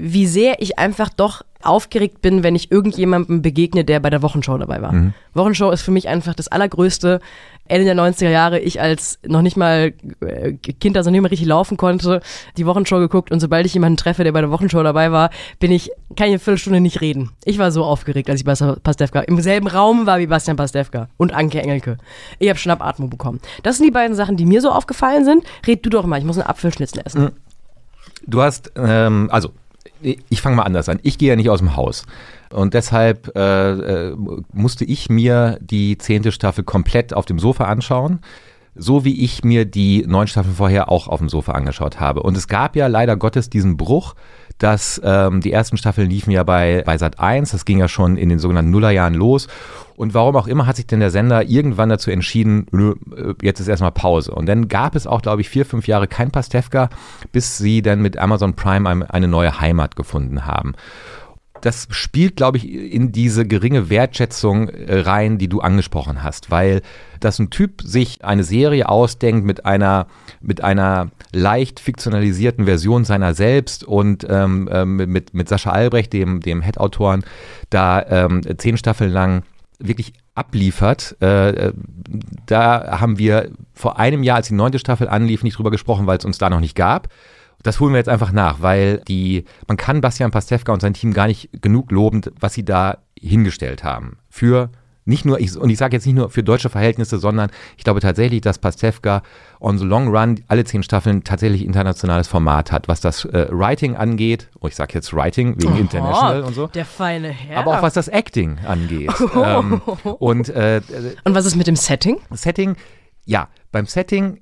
wie 0.00 0.26
sehr 0.26 0.62
ich 0.62 0.78
einfach 0.78 1.08
doch 1.08 1.42
aufgeregt 1.60 2.22
bin, 2.22 2.44
wenn 2.44 2.54
ich 2.54 2.70
irgendjemandem 2.70 3.42
begegne, 3.42 3.84
der 3.84 3.98
bei 3.98 4.10
der 4.10 4.22
Wochenshow 4.22 4.56
dabei 4.56 4.80
war. 4.80 4.92
Mhm. 4.92 5.12
Wochenshow 5.34 5.70
ist 5.72 5.82
für 5.82 5.90
mich 5.90 6.06
einfach 6.08 6.34
das 6.34 6.46
Allergrößte. 6.46 7.20
Ende 7.66 7.84
der 7.84 7.96
90er 7.96 8.30
Jahre, 8.30 8.60
ich 8.60 8.80
als 8.80 9.18
noch 9.26 9.42
nicht 9.42 9.56
mal 9.56 9.92
äh, 10.20 10.52
Kind, 10.52 10.96
also 10.96 11.10
nicht 11.10 11.20
mehr 11.20 11.30
richtig 11.30 11.48
laufen 11.48 11.76
konnte, 11.76 12.22
die 12.56 12.64
Wochenshow 12.64 12.98
geguckt 12.98 13.30
und 13.30 13.40
sobald 13.40 13.66
ich 13.66 13.74
jemanden 13.74 13.98
treffe, 13.98 14.24
der 14.24 14.32
bei 14.32 14.40
der 14.40 14.50
Wochenshow 14.50 14.82
dabei 14.82 15.12
war, 15.12 15.30
bin 15.58 15.72
ich, 15.72 15.90
kann 16.16 16.28
ich 16.28 16.32
eine 16.32 16.38
Viertelstunde 16.38 16.80
nicht 16.80 17.02
reden. 17.02 17.30
Ich 17.44 17.58
war 17.58 17.70
so 17.70 17.84
aufgeregt, 17.84 18.30
als 18.30 18.40
ich 18.40 18.46
bei 18.46 18.54
Pastewka 18.54 19.20
im 19.20 19.40
selben 19.40 19.66
Raum 19.66 20.06
war 20.06 20.18
wie 20.18 20.28
Bastian 20.28 20.56
Pastewka 20.56 21.08
und 21.18 21.34
Anke 21.34 21.60
Engelke. 21.60 21.98
Ich 22.38 22.48
habe 22.48 22.58
Schnappatmung 22.58 23.10
bekommen. 23.10 23.40
Das 23.64 23.76
sind 23.76 23.84
die 23.84 23.92
beiden 23.92 24.16
Sachen, 24.16 24.36
die 24.38 24.46
mir 24.46 24.62
so 24.62 24.70
aufgefallen 24.70 25.26
sind. 25.26 25.44
Red 25.66 25.84
du 25.84 25.90
doch 25.90 26.06
mal, 26.06 26.18
ich 26.18 26.24
muss 26.24 26.38
einen 26.38 26.46
Apfelschnitzel 26.46 27.02
essen. 27.04 27.22
Mhm. 27.24 27.30
Du 28.26 28.40
hast, 28.40 28.72
ähm, 28.76 29.28
also 29.30 29.50
ich 30.00 30.40
fange 30.40 30.56
mal 30.56 30.62
anders 30.62 30.88
an. 30.88 30.98
Ich 31.02 31.18
gehe 31.18 31.30
ja 31.30 31.36
nicht 31.36 31.50
aus 31.50 31.58
dem 31.58 31.76
Haus. 31.76 32.04
Und 32.50 32.74
deshalb 32.74 33.36
äh, 33.36 33.70
äh, 34.10 34.16
musste 34.52 34.84
ich 34.84 35.10
mir 35.10 35.58
die 35.60 35.98
zehnte 35.98 36.32
Staffel 36.32 36.64
komplett 36.64 37.14
auf 37.14 37.26
dem 37.26 37.38
Sofa 37.38 37.64
anschauen. 37.64 38.20
So 38.74 39.04
wie 39.04 39.24
ich 39.24 39.42
mir 39.42 39.64
die 39.64 40.04
neun 40.06 40.28
Staffeln 40.28 40.54
vorher 40.54 40.88
auch 40.90 41.08
auf 41.08 41.18
dem 41.18 41.28
Sofa 41.28 41.52
angeschaut 41.52 41.98
habe. 41.98 42.22
Und 42.22 42.36
es 42.36 42.46
gab 42.46 42.76
ja 42.76 42.86
leider 42.86 43.16
Gottes 43.16 43.50
diesen 43.50 43.76
Bruch, 43.76 44.14
dass 44.58 45.00
ähm, 45.04 45.40
die 45.40 45.52
ersten 45.52 45.76
Staffeln 45.76 46.10
liefen 46.10 46.30
ja 46.30 46.42
bei, 46.42 46.82
bei 46.84 46.98
Sat 46.98 47.18
1, 47.18 47.52
das 47.52 47.64
ging 47.64 47.78
ja 47.78 47.88
schon 47.88 48.16
in 48.16 48.28
den 48.28 48.38
sogenannten 48.38 48.70
Nullerjahren 48.70 49.14
los. 49.14 49.48
Und 49.96 50.14
warum 50.14 50.36
auch 50.36 50.46
immer 50.46 50.66
hat 50.66 50.76
sich 50.76 50.86
denn 50.86 51.00
der 51.00 51.10
Sender 51.10 51.42
irgendwann 51.42 51.88
dazu 51.88 52.10
entschieden, 52.10 52.66
äh, 52.72 53.34
jetzt 53.42 53.60
ist 53.60 53.68
erstmal 53.68 53.92
Pause. 53.92 54.32
Und 54.32 54.46
dann 54.46 54.68
gab 54.68 54.94
es 54.94 55.06
auch, 55.06 55.22
glaube 55.22 55.40
ich, 55.40 55.48
vier, 55.48 55.64
fünf 55.64 55.86
Jahre 55.88 56.06
kein 56.06 56.30
Pastewka, 56.30 56.88
bis 57.32 57.58
sie 57.58 57.82
dann 57.82 58.00
mit 58.00 58.16
Amazon 58.16 58.54
Prime 58.54 59.10
eine 59.10 59.28
neue 59.28 59.60
Heimat 59.60 59.96
gefunden 59.96 60.46
haben 60.46 60.74
das 61.60 61.88
spielt, 61.90 62.36
glaube 62.36 62.58
ich, 62.58 62.72
in 62.72 63.12
diese 63.12 63.46
geringe 63.46 63.90
Wertschätzung 63.90 64.68
äh, 64.68 65.00
rein, 65.00 65.38
die 65.38 65.48
du 65.48 65.60
angesprochen 65.60 66.22
hast, 66.22 66.50
weil 66.50 66.82
dass 67.20 67.38
ein 67.38 67.50
Typ 67.50 67.82
sich 67.82 68.24
eine 68.24 68.44
Serie 68.44 68.88
ausdenkt 68.88 69.44
mit 69.44 69.66
einer, 69.66 70.06
mit 70.40 70.62
einer 70.62 71.10
leicht 71.32 71.80
fiktionalisierten 71.80 72.64
Version 72.64 73.04
seiner 73.04 73.34
selbst 73.34 73.82
und 73.84 74.26
ähm, 74.28 74.68
ähm 74.72 74.96
mit, 74.96 75.34
mit 75.34 75.48
Sascha 75.48 75.70
Albrecht, 75.70 76.12
dem, 76.12 76.40
dem 76.40 76.62
Head-Autoren, 76.62 77.24
da 77.70 78.04
ähm, 78.08 78.42
zehn 78.58 78.76
Staffeln 78.76 79.10
lang 79.10 79.42
wirklich 79.78 80.12
abliefert. 80.34 81.16
Äh, 81.20 81.50
äh, 81.50 81.72
da 82.46 83.00
haben 83.00 83.18
wir 83.18 83.50
vor 83.74 83.98
einem 83.98 84.22
Jahr, 84.22 84.36
als 84.36 84.48
die 84.48 84.54
neunte 84.54 84.78
Staffel 84.78 85.08
anlief, 85.08 85.42
nicht 85.42 85.58
drüber 85.58 85.70
gesprochen, 85.70 86.06
weil 86.06 86.18
es 86.18 86.24
uns 86.24 86.38
da 86.38 86.50
noch 86.50 86.60
nicht 86.60 86.74
gab. 86.74 87.08
Das 87.62 87.80
holen 87.80 87.92
wir 87.92 87.98
jetzt 87.98 88.08
einfach 88.08 88.32
nach, 88.32 88.62
weil 88.62 88.98
die, 89.08 89.44
man 89.66 89.76
kann 89.76 90.00
Bastian 90.00 90.30
Pastewka 90.30 90.72
und 90.72 90.80
sein 90.80 90.94
Team 90.94 91.12
gar 91.12 91.26
nicht 91.26 91.50
genug 91.60 91.90
loben, 91.90 92.22
was 92.38 92.54
sie 92.54 92.64
da 92.64 92.98
hingestellt 93.18 93.82
haben. 93.82 94.18
Für 94.30 94.70
nicht 95.08 95.24
nur, 95.24 95.40
ich, 95.40 95.56
und 95.56 95.70
ich 95.70 95.78
sage 95.78 95.96
jetzt 95.96 96.04
nicht 96.04 96.16
nur 96.16 96.28
für 96.28 96.42
deutsche 96.42 96.68
Verhältnisse, 96.68 97.18
sondern 97.18 97.50
ich 97.78 97.84
glaube 97.84 98.00
tatsächlich, 98.00 98.42
dass 98.42 98.58
Pastewka 98.58 99.22
on 99.58 99.78
the 99.78 99.84
long 99.86 100.14
run 100.14 100.44
alle 100.48 100.64
zehn 100.64 100.82
Staffeln 100.82 101.24
tatsächlich 101.24 101.64
internationales 101.64 102.28
Format 102.28 102.70
hat, 102.70 102.88
was 102.88 103.00
das 103.00 103.24
äh, 103.24 103.46
Writing 103.50 103.96
angeht. 103.96 104.50
Oh, 104.60 104.68
ich 104.68 104.76
sage 104.76 104.92
jetzt 104.92 105.14
Writing 105.14 105.56
wegen 105.56 105.72
Oho, 105.72 105.78
International 105.78 106.42
und 106.42 106.54
so. 106.54 106.66
Der 106.66 106.84
feine 106.84 107.30
Herr. 107.30 107.60
Aber 107.60 107.78
auch 107.78 107.82
was 107.82 107.94
das 107.94 108.08
Acting 108.08 108.58
angeht. 108.66 109.10
ähm, 109.34 109.80
und, 110.18 110.50
äh, 110.50 110.82
und 111.24 111.34
was 111.34 111.46
ist 111.46 111.56
mit 111.56 111.66
dem 111.66 111.76
Setting? 111.76 112.18
Setting, 112.32 112.76
ja, 113.28 113.48
beim 113.72 113.84
Setting, 113.84 114.38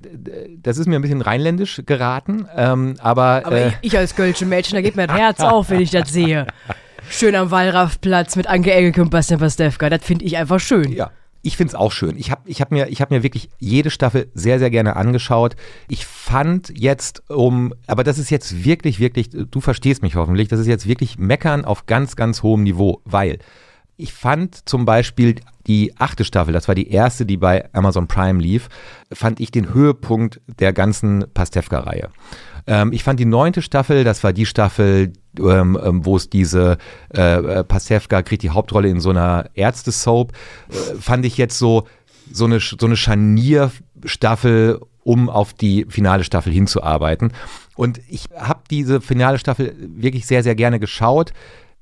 das 0.62 0.78
ist 0.78 0.86
mir 0.86 0.94
ein 0.94 1.02
bisschen 1.02 1.20
rheinländisch 1.20 1.82
geraten, 1.86 2.46
ähm, 2.54 2.94
aber. 3.00 3.42
Aber 3.44 3.56
äh, 3.56 3.68
ich, 3.68 3.92
ich, 3.92 3.98
als 3.98 4.14
Kölsche 4.14 4.46
Mädchen, 4.46 4.76
da 4.76 4.80
geht 4.80 4.94
mir 4.94 5.06
das 5.08 5.16
Herz 5.16 5.40
auf, 5.40 5.70
wenn 5.70 5.80
ich 5.80 5.90
das 5.90 6.12
sehe. 6.12 6.46
Schön 7.10 7.34
am 7.34 7.50
Wallraffplatz 7.50 8.36
mit 8.36 8.46
Anke 8.46 8.72
Engelke 8.72 9.02
und 9.02 9.10
Bastian 9.10 9.40
Pastewka. 9.40 9.90
Das 9.90 10.04
finde 10.04 10.24
ich 10.24 10.36
einfach 10.36 10.60
schön. 10.60 10.92
Ja. 10.92 11.10
Ich 11.42 11.56
finde 11.56 11.72
es 11.72 11.74
auch 11.74 11.92
schön. 11.92 12.16
Ich 12.16 12.30
habe 12.30 12.42
ich 12.48 12.60
hab 12.60 12.70
mir, 12.70 12.86
hab 12.86 13.10
mir 13.10 13.22
wirklich 13.24 13.48
jede 13.58 13.90
Staffel 13.90 14.30
sehr, 14.34 14.60
sehr 14.60 14.70
gerne 14.70 14.94
angeschaut. 14.94 15.56
Ich 15.88 16.06
fand 16.06 16.72
jetzt 16.76 17.28
um, 17.28 17.74
aber 17.88 18.04
das 18.04 18.18
ist 18.18 18.30
jetzt 18.30 18.64
wirklich, 18.64 19.00
wirklich, 19.00 19.30
du 19.30 19.60
verstehst 19.60 20.02
mich 20.02 20.14
hoffentlich, 20.14 20.48
das 20.48 20.60
ist 20.60 20.66
jetzt 20.66 20.88
wirklich 20.88 21.18
Meckern 21.18 21.64
auf 21.64 21.86
ganz, 21.86 22.14
ganz 22.14 22.42
hohem 22.42 22.62
Niveau, 22.62 23.00
weil 23.04 23.38
ich 23.96 24.12
fand 24.12 24.68
zum 24.68 24.84
Beispiel 24.84 25.36
die 25.66 25.94
achte 25.98 26.24
Staffel, 26.24 26.52
das 26.52 26.68
war 26.68 26.74
die 26.74 26.90
erste, 26.90 27.26
die 27.26 27.36
bei 27.36 27.68
Amazon 27.72 28.06
Prime 28.06 28.40
lief, 28.40 28.68
fand 29.12 29.40
ich 29.40 29.50
den 29.50 29.72
Höhepunkt 29.72 30.40
der 30.46 30.72
ganzen 30.72 31.24
Pastewka-Reihe. 31.32 32.10
Ähm, 32.66 32.92
ich 32.92 33.02
fand 33.02 33.18
die 33.20 33.24
neunte 33.24 33.62
Staffel, 33.62 34.04
das 34.04 34.22
war 34.22 34.32
die 34.32 34.46
Staffel, 34.46 35.12
ähm, 35.38 35.78
ähm, 35.82 36.04
wo 36.04 36.16
es 36.16 36.28
diese 36.28 36.78
äh, 37.14 37.36
äh, 37.36 37.64
Pastewka 37.64 38.22
kriegt 38.22 38.42
die 38.42 38.50
Hauptrolle 38.50 38.88
in 38.88 39.00
so 39.00 39.10
einer 39.10 39.50
Ärzte-Soap, 39.54 40.32
äh, 40.32 40.94
fand 41.00 41.24
ich 41.24 41.36
jetzt 41.36 41.58
so 41.58 41.86
so 42.32 42.44
eine 42.44 42.58
so 42.58 42.86
eine 42.86 42.96
Scharnierstaffel, 42.96 44.80
um 45.04 45.30
auf 45.30 45.52
die 45.52 45.86
finale 45.88 46.24
Staffel 46.24 46.52
hinzuarbeiten. 46.52 47.32
Und 47.76 48.00
ich 48.08 48.24
habe 48.36 48.62
diese 48.68 49.00
finale 49.00 49.38
Staffel 49.38 49.74
wirklich 49.78 50.26
sehr 50.26 50.42
sehr 50.42 50.56
gerne 50.56 50.80
geschaut, 50.80 51.32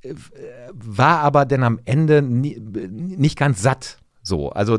äh, 0.02 0.14
war 0.74 1.20
aber 1.20 1.44
dann 1.44 1.62
am 1.62 1.80
Ende 1.84 2.22
nie, 2.22 2.58
nicht 2.58 3.38
ganz 3.38 3.62
satt. 3.62 3.98
So, 4.22 4.50
also 4.50 4.78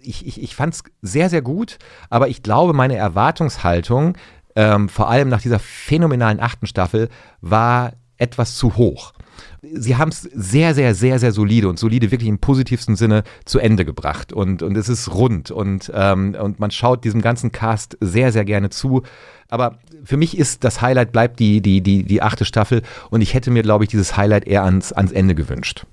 ich, 0.00 0.26
ich, 0.26 0.42
ich 0.42 0.56
fand 0.56 0.74
es 0.74 0.82
sehr, 1.02 1.28
sehr 1.28 1.42
gut, 1.42 1.78
aber 2.08 2.28
ich 2.28 2.42
glaube, 2.42 2.72
meine 2.72 2.96
Erwartungshaltung 2.96 4.16
ähm, 4.58 4.88
vor 4.88 5.08
allem 5.08 5.28
nach 5.28 5.40
dieser 5.40 5.60
phänomenalen 5.60 6.40
achten 6.40 6.66
Staffel, 6.66 7.08
war 7.40 7.92
etwas 8.16 8.56
zu 8.56 8.76
hoch. 8.76 9.12
Sie 9.62 9.96
haben 9.96 10.10
es 10.10 10.22
sehr, 10.22 10.74
sehr, 10.74 10.94
sehr, 10.94 11.18
sehr 11.18 11.32
solide 11.32 11.68
und 11.68 11.78
solide 11.78 12.10
wirklich 12.10 12.28
im 12.28 12.38
positivsten 12.38 12.96
Sinne 12.96 13.24
zu 13.44 13.58
Ende 13.58 13.84
gebracht. 13.84 14.32
Und, 14.32 14.62
und 14.62 14.76
es 14.76 14.88
ist 14.88 15.12
rund 15.14 15.50
und, 15.50 15.90
ähm, 15.94 16.36
und 16.40 16.60
man 16.60 16.70
schaut 16.70 17.04
diesem 17.04 17.20
ganzen 17.20 17.52
Cast 17.52 17.96
sehr, 18.00 18.32
sehr 18.32 18.44
gerne 18.44 18.70
zu. 18.70 19.02
Aber 19.48 19.78
für 20.04 20.16
mich 20.16 20.36
ist 20.36 20.64
das 20.64 20.82
Highlight 20.82 21.12
bleibt 21.12 21.40
die, 21.40 21.60
die, 21.60 21.80
die, 21.80 22.04
die 22.04 22.22
achte 22.22 22.44
Staffel 22.44 22.82
und 23.10 23.20
ich 23.20 23.34
hätte 23.34 23.50
mir, 23.50 23.62
glaube 23.62 23.84
ich, 23.84 23.90
dieses 23.90 24.16
Highlight 24.16 24.46
eher 24.46 24.64
ans, 24.64 24.92
ans 24.92 25.12
Ende 25.12 25.34
gewünscht. 25.34 25.86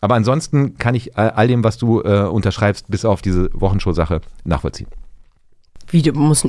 Aber 0.00 0.14
ansonsten 0.14 0.78
kann 0.78 0.94
ich 0.94 1.16
all 1.16 1.46
dem, 1.46 1.62
was 1.62 1.78
du 1.78 2.00
äh, 2.00 2.22
unterschreibst, 2.24 2.86
bis 2.88 3.04
auf 3.04 3.22
diese 3.22 3.50
Wochenshow-Sache 3.52 4.20
nachvollziehen. 4.44 4.88
Wie, 5.88 6.02
du 6.02 6.12
musst, 6.12 6.48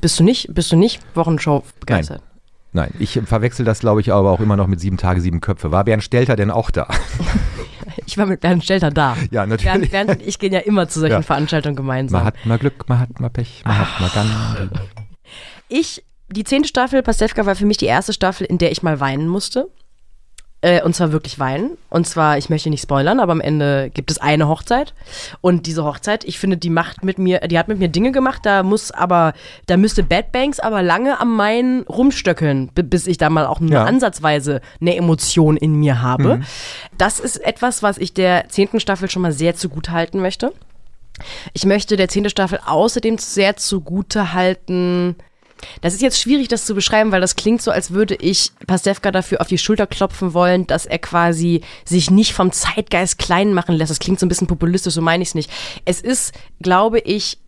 bist 0.00 0.20
du 0.20 0.24
nicht, 0.24 0.54
bist 0.54 0.70
du 0.70 0.76
nicht 0.76 1.00
Wochenschau 1.14 1.64
begeistert? 1.80 2.22
Nein. 2.24 2.35
Nein, 2.76 2.92
ich 2.98 3.18
verwechsel 3.24 3.64
das, 3.64 3.80
glaube 3.80 4.02
ich, 4.02 4.12
aber 4.12 4.30
auch 4.30 4.40
immer 4.40 4.54
noch 4.54 4.66
mit 4.66 4.80
sieben 4.80 4.98
Tage, 4.98 5.22
sieben 5.22 5.40
Köpfe. 5.40 5.72
War 5.72 5.84
Bernd 5.84 6.04
Stelter 6.04 6.36
denn 6.36 6.50
auch 6.50 6.70
da? 6.70 6.86
ich 8.06 8.18
war 8.18 8.26
mit 8.26 8.40
Bernd 8.40 8.62
Stelter 8.64 8.90
da. 8.90 9.16
Ja, 9.30 9.46
natürlich. 9.46 9.90
Bernd, 9.90 10.08
Bernd 10.08 10.10
und 10.10 10.28
ich 10.28 10.38
gehen 10.38 10.52
ja 10.52 10.58
immer 10.58 10.86
zu 10.86 11.00
solchen 11.00 11.14
ja. 11.14 11.22
Veranstaltungen 11.22 11.74
gemeinsam. 11.74 12.20
Man 12.20 12.26
hat 12.26 12.44
mal 12.44 12.58
Glück, 12.58 12.86
man 12.86 12.98
hat 12.98 13.18
mal 13.18 13.30
Pech, 13.30 13.62
man 13.64 13.76
Ach. 13.80 13.98
hat 13.98 14.00
mal 14.02 14.10
Gang. 14.10 14.70
Ich, 15.68 16.04
die 16.28 16.44
zehnte 16.44 16.68
Staffel 16.68 17.02
Pastewka 17.02 17.46
war 17.46 17.56
für 17.56 17.64
mich 17.64 17.78
die 17.78 17.86
erste 17.86 18.12
Staffel, 18.12 18.44
in 18.46 18.58
der 18.58 18.70
ich 18.72 18.82
mal 18.82 19.00
weinen 19.00 19.26
musste. 19.26 19.70
Äh, 20.66 20.82
und 20.82 20.96
zwar 20.96 21.12
wirklich 21.12 21.38
weinen. 21.38 21.78
Und 21.90 22.08
zwar, 22.08 22.38
ich 22.38 22.50
möchte 22.50 22.70
nicht 22.70 22.82
spoilern, 22.82 23.20
aber 23.20 23.30
am 23.30 23.40
Ende 23.40 23.88
gibt 23.94 24.10
es 24.10 24.18
eine 24.18 24.48
Hochzeit. 24.48 24.94
Und 25.40 25.66
diese 25.66 25.84
Hochzeit, 25.84 26.24
ich 26.24 26.40
finde, 26.40 26.56
die 26.56 26.70
macht 26.70 27.04
mit 27.04 27.20
mir, 27.20 27.38
die 27.38 27.56
hat 27.56 27.68
mit 27.68 27.78
mir 27.78 27.86
Dinge 27.86 28.10
gemacht, 28.10 28.40
da 28.44 28.64
muss 28.64 28.90
aber, 28.90 29.32
da 29.66 29.76
müsste 29.76 30.02
Bad 30.02 30.32
Banks 30.32 30.58
aber 30.58 30.82
lange 30.82 31.20
am 31.20 31.36
Main 31.36 31.84
rumstöckeln, 31.88 32.72
bis 32.74 33.06
ich 33.06 33.16
da 33.16 33.30
mal 33.30 33.46
auch 33.46 33.60
nur 33.60 33.74
ja. 33.74 33.84
ansatzweise 33.84 34.60
eine 34.80 34.96
Emotion 34.96 35.56
in 35.56 35.76
mir 35.76 36.02
habe. 36.02 36.38
Mhm. 36.38 36.44
Das 36.98 37.20
ist 37.20 37.36
etwas, 37.36 37.84
was 37.84 37.96
ich 37.96 38.12
der 38.12 38.48
zehnten 38.48 38.80
Staffel 38.80 39.08
schon 39.08 39.22
mal 39.22 39.30
sehr 39.30 39.54
zugute 39.54 39.92
halten 39.92 40.20
möchte. 40.20 40.52
Ich 41.52 41.64
möchte 41.64 41.96
der 41.96 42.08
zehnten 42.08 42.30
Staffel 42.30 42.58
außerdem 42.66 43.18
sehr 43.18 43.56
zugute 43.56 44.32
halten, 44.32 45.14
das 45.80 45.94
ist 45.94 46.02
jetzt 46.02 46.20
schwierig, 46.20 46.48
das 46.48 46.64
zu 46.64 46.74
beschreiben, 46.74 47.12
weil 47.12 47.20
das 47.20 47.36
klingt 47.36 47.62
so, 47.62 47.70
als 47.70 47.90
würde 47.90 48.14
ich 48.14 48.52
Pastewka 48.66 49.10
dafür 49.10 49.40
auf 49.40 49.48
die 49.48 49.58
Schulter 49.58 49.86
klopfen 49.86 50.34
wollen, 50.34 50.66
dass 50.66 50.86
er 50.86 50.98
quasi 50.98 51.62
sich 51.84 52.10
nicht 52.10 52.32
vom 52.32 52.52
Zeitgeist 52.52 53.18
klein 53.18 53.54
machen 53.54 53.74
lässt. 53.74 53.90
Das 53.90 53.98
klingt 53.98 54.20
so 54.20 54.26
ein 54.26 54.28
bisschen 54.28 54.46
populistisch, 54.46 54.94
so 54.94 55.02
meine 55.02 55.22
ich 55.22 55.30
es 55.30 55.34
nicht. 55.34 55.50
Es 55.84 56.00
ist, 56.00 56.34
glaube 56.60 56.98
ich, 57.00 57.38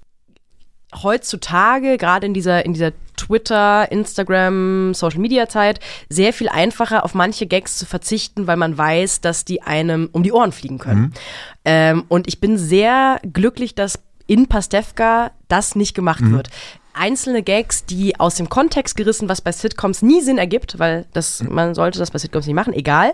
heutzutage, 1.02 1.98
gerade 1.98 2.26
in 2.26 2.34
dieser, 2.34 2.64
in 2.64 2.72
dieser 2.72 2.92
Twitter, 3.16 3.90
Instagram, 3.90 4.94
Social 4.94 5.20
Media 5.20 5.48
Zeit, 5.48 5.80
sehr 6.08 6.32
viel 6.32 6.48
einfacher 6.48 7.04
auf 7.04 7.14
manche 7.14 7.46
Gags 7.46 7.76
zu 7.76 7.86
verzichten, 7.86 8.46
weil 8.46 8.56
man 8.56 8.78
weiß, 8.78 9.20
dass 9.20 9.44
die 9.44 9.62
einem 9.62 10.08
um 10.12 10.22
die 10.22 10.32
Ohren 10.32 10.52
fliegen 10.52 10.78
können. 10.78 11.00
Mhm. 11.00 11.12
Ähm, 11.64 12.04
und 12.08 12.28
ich 12.28 12.40
bin 12.40 12.56
sehr 12.56 13.20
glücklich, 13.32 13.74
dass 13.74 14.00
in 14.26 14.46
Pastewka 14.46 15.32
das 15.48 15.74
nicht 15.74 15.94
gemacht 15.94 16.20
mhm. 16.20 16.32
wird 16.32 16.50
einzelne 16.98 17.42
Gags, 17.42 17.84
die 17.84 18.18
aus 18.18 18.34
dem 18.36 18.48
Kontext 18.48 18.96
gerissen, 18.96 19.28
was 19.28 19.40
bei 19.40 19.52
Sitcoms 19.52 20.02
nie 20.02 20.20
Sinn 20.20 20.38
ergibt, 20.38 20.78
weil 20.78 21.06
das, 21.12 21.42
mhm. 21.42 21.54
man 21.54 21.74
sollte 21.74 21.98
das 21.98 22.10
bei 22.10 22.18
Sitcoms 22.18 22.46
nicht 22.46 22.54
machen, 22.54 22.72
egal. 22.72 23.12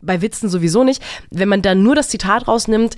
Bei 0.00 0.22
Witzen 0.22 0.48
sowieso 0.48 0.84
nicht. 0.84 1.02
Wenn 1.30 1.48
man 1.48 1.62
dann 1.62 1.82
nur 1.82 1.94
das 1.94 2.08
Zitat 2.08 2.48
rausnimmt, 2.48 2.96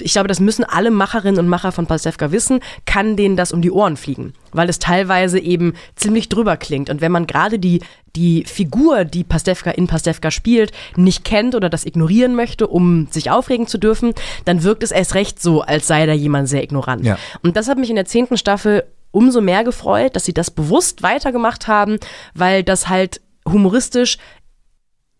ich 0.00 0.12
glaube, 0.12 0.28
das 0.28 0.40
müssen 0.40 0.64
alle 0.64 0.90
Macherinnen 0.90 1.38
und 1.38 1.48
Macher 1.48 1.72
von 1.72 1.86
Pastewka 1.86 2.32
wissen, 2.32 2.60
kann 2.86 3.16
denen 3.16 3.36
das 3.36 3.52
um 3.52 3.62
die 3.62 3.70
Ohren 3.70 3.96
fliegen, 3.96 4.32
weil 4.52 4.68
es 4.68 4.78
teilweise 4.78 5.38
eben 5.38 5.74
ziemlich 5.96 6.28
drüber 6.28 6.56
klingt. 6.56 6.90
Und 6.90 7.00
wenn 7.00 7.12
man 7.12 7.26
gerade 7.26 7.58
die, 7.58 7.80
die 8.16 8.44
Figur, 8.44 9.04
die 9.04 9.24
Pastewka 9.24 9.70
in 9.70 9.86
Pastewka 9.86 10.30
spielt, 10.30 10.72
nicht 10.96 11.24
kennt 11.24 11.54
oder 11.54 11.68
das 11.68 11.84
ignorieren 11.84 12.34
möchte, 12.34 12.66
um 12.66 13.08
sich 13.10 13.30
aufregen 13.30 13.66
zu 13.66 13.78
dürfen, 13.78 14.14
dann 14.44 14.62
wirkt 14.62 14.82
es 14.82 14.90
erst 14.90 15.14
recht 15.14 15.42
so, 15.42 15.62
als 15.62 15.86
sei 15.86 16.06
da 16.06 16.12
jemand 16.12 16.48
sehr 16.48 16.62
ignorant. 16.62 17.04
Ja. 17.04 17.18
Und 17.42 17.56
das 17.56 17.68
hat 17.68 17.78
mich 17.78 17.90
in 17.90 17.96
der 17.96 18.06
zehnten 18.06 18.36
Staffel 18.36 18.84
umso 19.14 19.40
mehr 19.40 19.64
gefreut, 19.64 20.16
dass 20.16 20.24
sie 20.24 20.34
das 20.34 20.50
bewusst 20.50 21.02
weitergemacht 21.02 21.68
haben, 21.68 21.98
weil 22.34 22.62
das 22.62 22.88
halt 22.88 23.20
humoristisch 23.48 24.18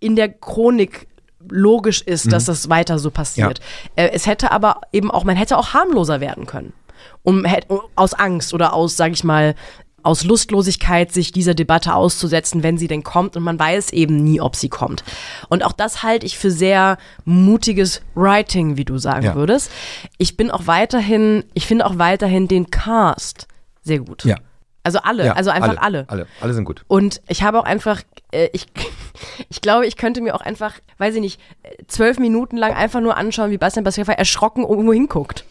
in 0.00 0.16
der 0.16 0.28
Chronik 0.28 1.06
logisch 1.48 2.02
ist, 2.02 2.26
mhm. 2.26 2.30
dass 2.30 2.46
das 2.46 2.68
weiter 2.68 2.98
so 2.98 3.10
passiert. 3.10 3.60
Ja. 3.96 4.04
Äh, 4.04 4.10
es 4.12 4.26
hätte 4.26 4.50
aber 4.50 4.80
eben 4.92 5.10
auch, 5.10 5.24
man 5.24 5.36
hätte 5.36 5.56
auch 5.56 5.74
harmloser 5.74 6.20
werden 6.20 6.46
können. 6.46 6.72
Um, 7.22 7.46
aus 7.94 8.14
Angst 8.14 8.52
oder 8.52 8.74
aus, 8.74 8.96
sag 8.96 9.12
ich 9.12 9.24
mal, 9.24 9.54
aus 10.02 10.24
Lustlosigkeit 10.24 11.12
sich 11.12 11.32
dieser 11.32 11.54
Debatte 11.54 11.94
auszusetzen, 11.94 12.62
wenn 12.62 12.76
sie 12.76 12.88
denn 12.88 13.02
kommt 13.02 13.36
und 13.36 13.42
man 13.42 13.58
weiß 13.58 13.90
eben 13.92 14.22
nie, 14.22 14.40
ob 14.40 14.56
sie 14.56 14.68
kommt. 14.68 15.04
Und 15.48 15.64
auch 15.64 15.72
das 15.72 16.02
halte 16.02 16.26
ich 16.26 16.36
für 16.36 16.50
sehr 16.50 16.98
mutiges 17.24 18.02
Writing, 18.14 18.76
wie 18.76 18.84
du 18.84 18.98
sagen 18.98 19.24
ja. 19.24 19.34
würdest. 19.34 19.70
Ich 20.18 20.36
bin 20.36 20.50
auch 20.50 20.66
weiterhin, 20.66 21.44
ich 21.54 21.66
finde 21.66 21.86
auch 21.86 21.96
weiterhin 21.98 22.48
den 22.48 22.70
Cast 22.70 23.48
sehr 23.84 24.00
gut. 24.00 24.24
Ja. 24.24 24.36
Also 24.82 24.98
alle, 24.98 25.24
ja, 25.24 25.32
also 25.32 25.48
einfach 25.50 25.70
alle, 25.70 25.80
alle. 25.80 26.04
Alle, 26.08 26.26
alle 26.42 26.52
sind 26.52 26.64
gut. 26.64 26.84
Und 26.88 27.22
ich 27.28 27.42
habe 27.42 27.58
auch 27.58 27.64
einfach, 27.64 28.02
äh, 28.32 28.48
ich, 28.52 28.66
ich 29.48 29.60
glaube, 29.62 29.86
ich 29.86 29.96
könnte 29.96 30.20
mir 30.20 30.34
auch 30.34 30.42
einfach, 30.42 30.74
weiß 30.98 31.14
ich 31.14 31.20
nicht, 31.22 31.40
zwölf 31.86 32.18
Minuten 32.18 32.58
lang 32.58 32.74
einfach 32.74 33.00
nur 33.00 33.16
anschauen, 33.16 33.50
wie 33.50 33.56
Bastian 33.56 33.84
Pastewka 33.84 34.12
erschrocken 34.12 34.64
irgendwo 34.64 34.92
hinguckt. 34.92 35.44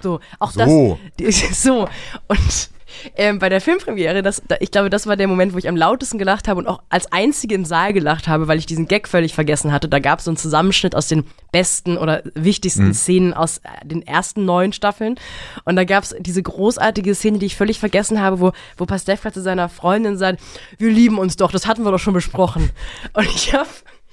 So, 0.00 0.18
auch 0.38 0.50
so. 0.50 0.98
das. 1.18 1.62
So. 1.62 1.88
Und 2.28 2.70
ähm, 3.16 3.38
bei 3.38 3.48
der 3.48 3.60
Filmpremiere, 3.60 4.22
das, 4.22 4.42
da, 4.46 4.56
ich 4.60 4.70
glaube, 4.70 4.90
das 4.90 5.06
war 5.06 5.16
der 5.16 5.28
Moment, 5.28 5.54
wo 5.54 5.58
ich 5.58 5.68
am 5.68 5.76
lautesten 5.76 6.18
gelacht 6.18 6.48
habe 6.48 6.60
und 6.60 6.66
auch 6.66 6.82
als 6.88 7.10
einzige 7.12 7.54
im 7.54 7.64
Saal 7.64 7.92
gelacht 7.92 8.28
habe, 8.28 8.48
weil 8.48 8.58
ich 8.58 8.66
diesen 8.66 8.88
Gag 8.88 9.08
völlig 9.08 9.34
vergessen 9.34 9.72
hatte. 9.72 9.88
Da 9.88 9.98
gab 9.98 10.18
es 10.18 10.24
so 10.24 10.30
einen 10.30 10.36
Zusammenschnitt 10.36 10.94
aus 10.94 11.08
den 11.08 11.24
besten 11.52 11.98
oder 11.98 12.22
wichtigsten 12.34 12.88
mhm. 12.88 12.94
Szenen 12.94 13.34
aus 13.34 13.58
äh, 13.58 13.86
den 13.86 14.02
ersten 14.06 14.44
neun 14.44 14.72
Staffeln. 14.72 15.16
Und 15.64 15.76
da 15.76 15.84
gab 15.84 16.04
es 16.04 16.14
diese 16.18 16.42
großartige 16.42 17.14
Szene, 17.14 17.38
die 17.38 17.46
ich 17.46 17.56
völlig 17.56 17.78
vergessen 17.78 18.20
habe, 18.20 18.40
wo, 18.40 18.52
wo 18.76 18.86
Pastewka 18.86 19.32
zu 19.32 19.42
seiner 19.42 19.68
Freundin 19.68 20.16
sagt, 20.16 20.40
wir 20.78 20.90
lieben 20.90 21.18
uns 21.18 21.36
doch, 21.36 21.52
das 21.52 21.66
hatten 21.66 21.84
wir 21.84 21.90
doch 21.90 21.98
schon 21.98 22.14
besprochen. 22.14 22.70
Und 23.12 23.26
ich 23.26 23.54
habe 23.54 23.68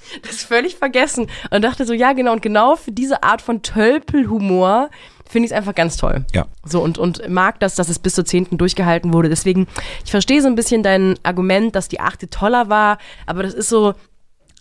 das 0.24 0.44
völlig 0.44 0.76
vergessen 0.76 1.28
und 1.52 1.64
dachte 1.64 1.86
so, 1.86 1.94
ja 1.94 2.14
genau, 2.14 2.34
und 2.34 2.42
genau 2.42 2.76
für 2.76 2.92
diese 2.92 3.24
Art 3.24 3.42
von 3.42 3.62
Tölpelhumor 3.62 4.90
finde 5.30 5.46
ich 5.46 5.52
es 5.52 5.58
einfach 5.58 5.76
ganz 5.76 5.98
toll. 5.98 6.26
Ja. 6.34 6.46
So 6.64 6.82
und, 6.82 6.98
und 6.98 7.28
mag 7.30 7.60
das, 7.60 7.76
dass 7.76 7.90
es 7.90 8.00
bis 8.00 8.16
zur 8.16 8.26
zehnten 8.26 8.58
durchgehalten 8.58 9.14
wurde. 9.14 9.30
Deswegen, 9.30 9.68
ich 10.06 10.12
verstehe 10.12 10.42
so 10.42 10.48
ein 10.48 10.56
bisschen 10.56 10.84
dein 10.84 11.16
Argument, 11.24 11.76
dass 11.76 11.90
die 11.90 12.00
achte 12.00 12.30
toller 12.30 12.70
war, 12.70 12.98
aber 13.26 13.44
das 13.44 13.54
ist 13.54 13.70
so, 13.70 13.94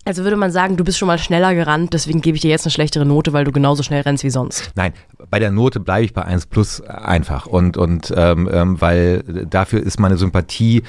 also 0.05 0.23
würde 0.23 0.37
man 0.37 0.53
sagen, 0.53 0.77
du 0.77 0.85
bist 0.85 0.99
schon 0.99 1.09
mal 1.09 1.19
schneller 1.19 1.55
gerannt, 1.55 1.93
deswegen 1.93 2.21
gebe 2.21 2.37
ich 2.37 2.43
dir 2.43 2.51
jetzt 2.51 2.65
eine 2.65 2.71
schlechtere 2.71 3.05
Note, 3.05 3.33
weil 3.33 3.45
du 3.45 3.53
genauso 3.53 3.83
schnell 3.83 4.03
rennst 4.03 4.23
wie 4.23 4.31
sonst. 4.31 4.71
Nein, 4.77 4.93
bei 5.31 5.39
der 5.39 5.51
Note 5.51 5.81
bleibe 5.81 6.05
ich 6.05 6.15
bei 6.15 6.23
1 6.23 6.47
plus 6.47 6.81
einfach 6.81 7.47
und, 7.47 7.77
und 7.77 8.13
ähm, 8.17 8.49
ähm, 8.53 8.81
weil 8.81 9.23
dafür 9.51 9.83
ist 9.83 9.99
meine 9.99 10.17
Sympathie 10.17 10.85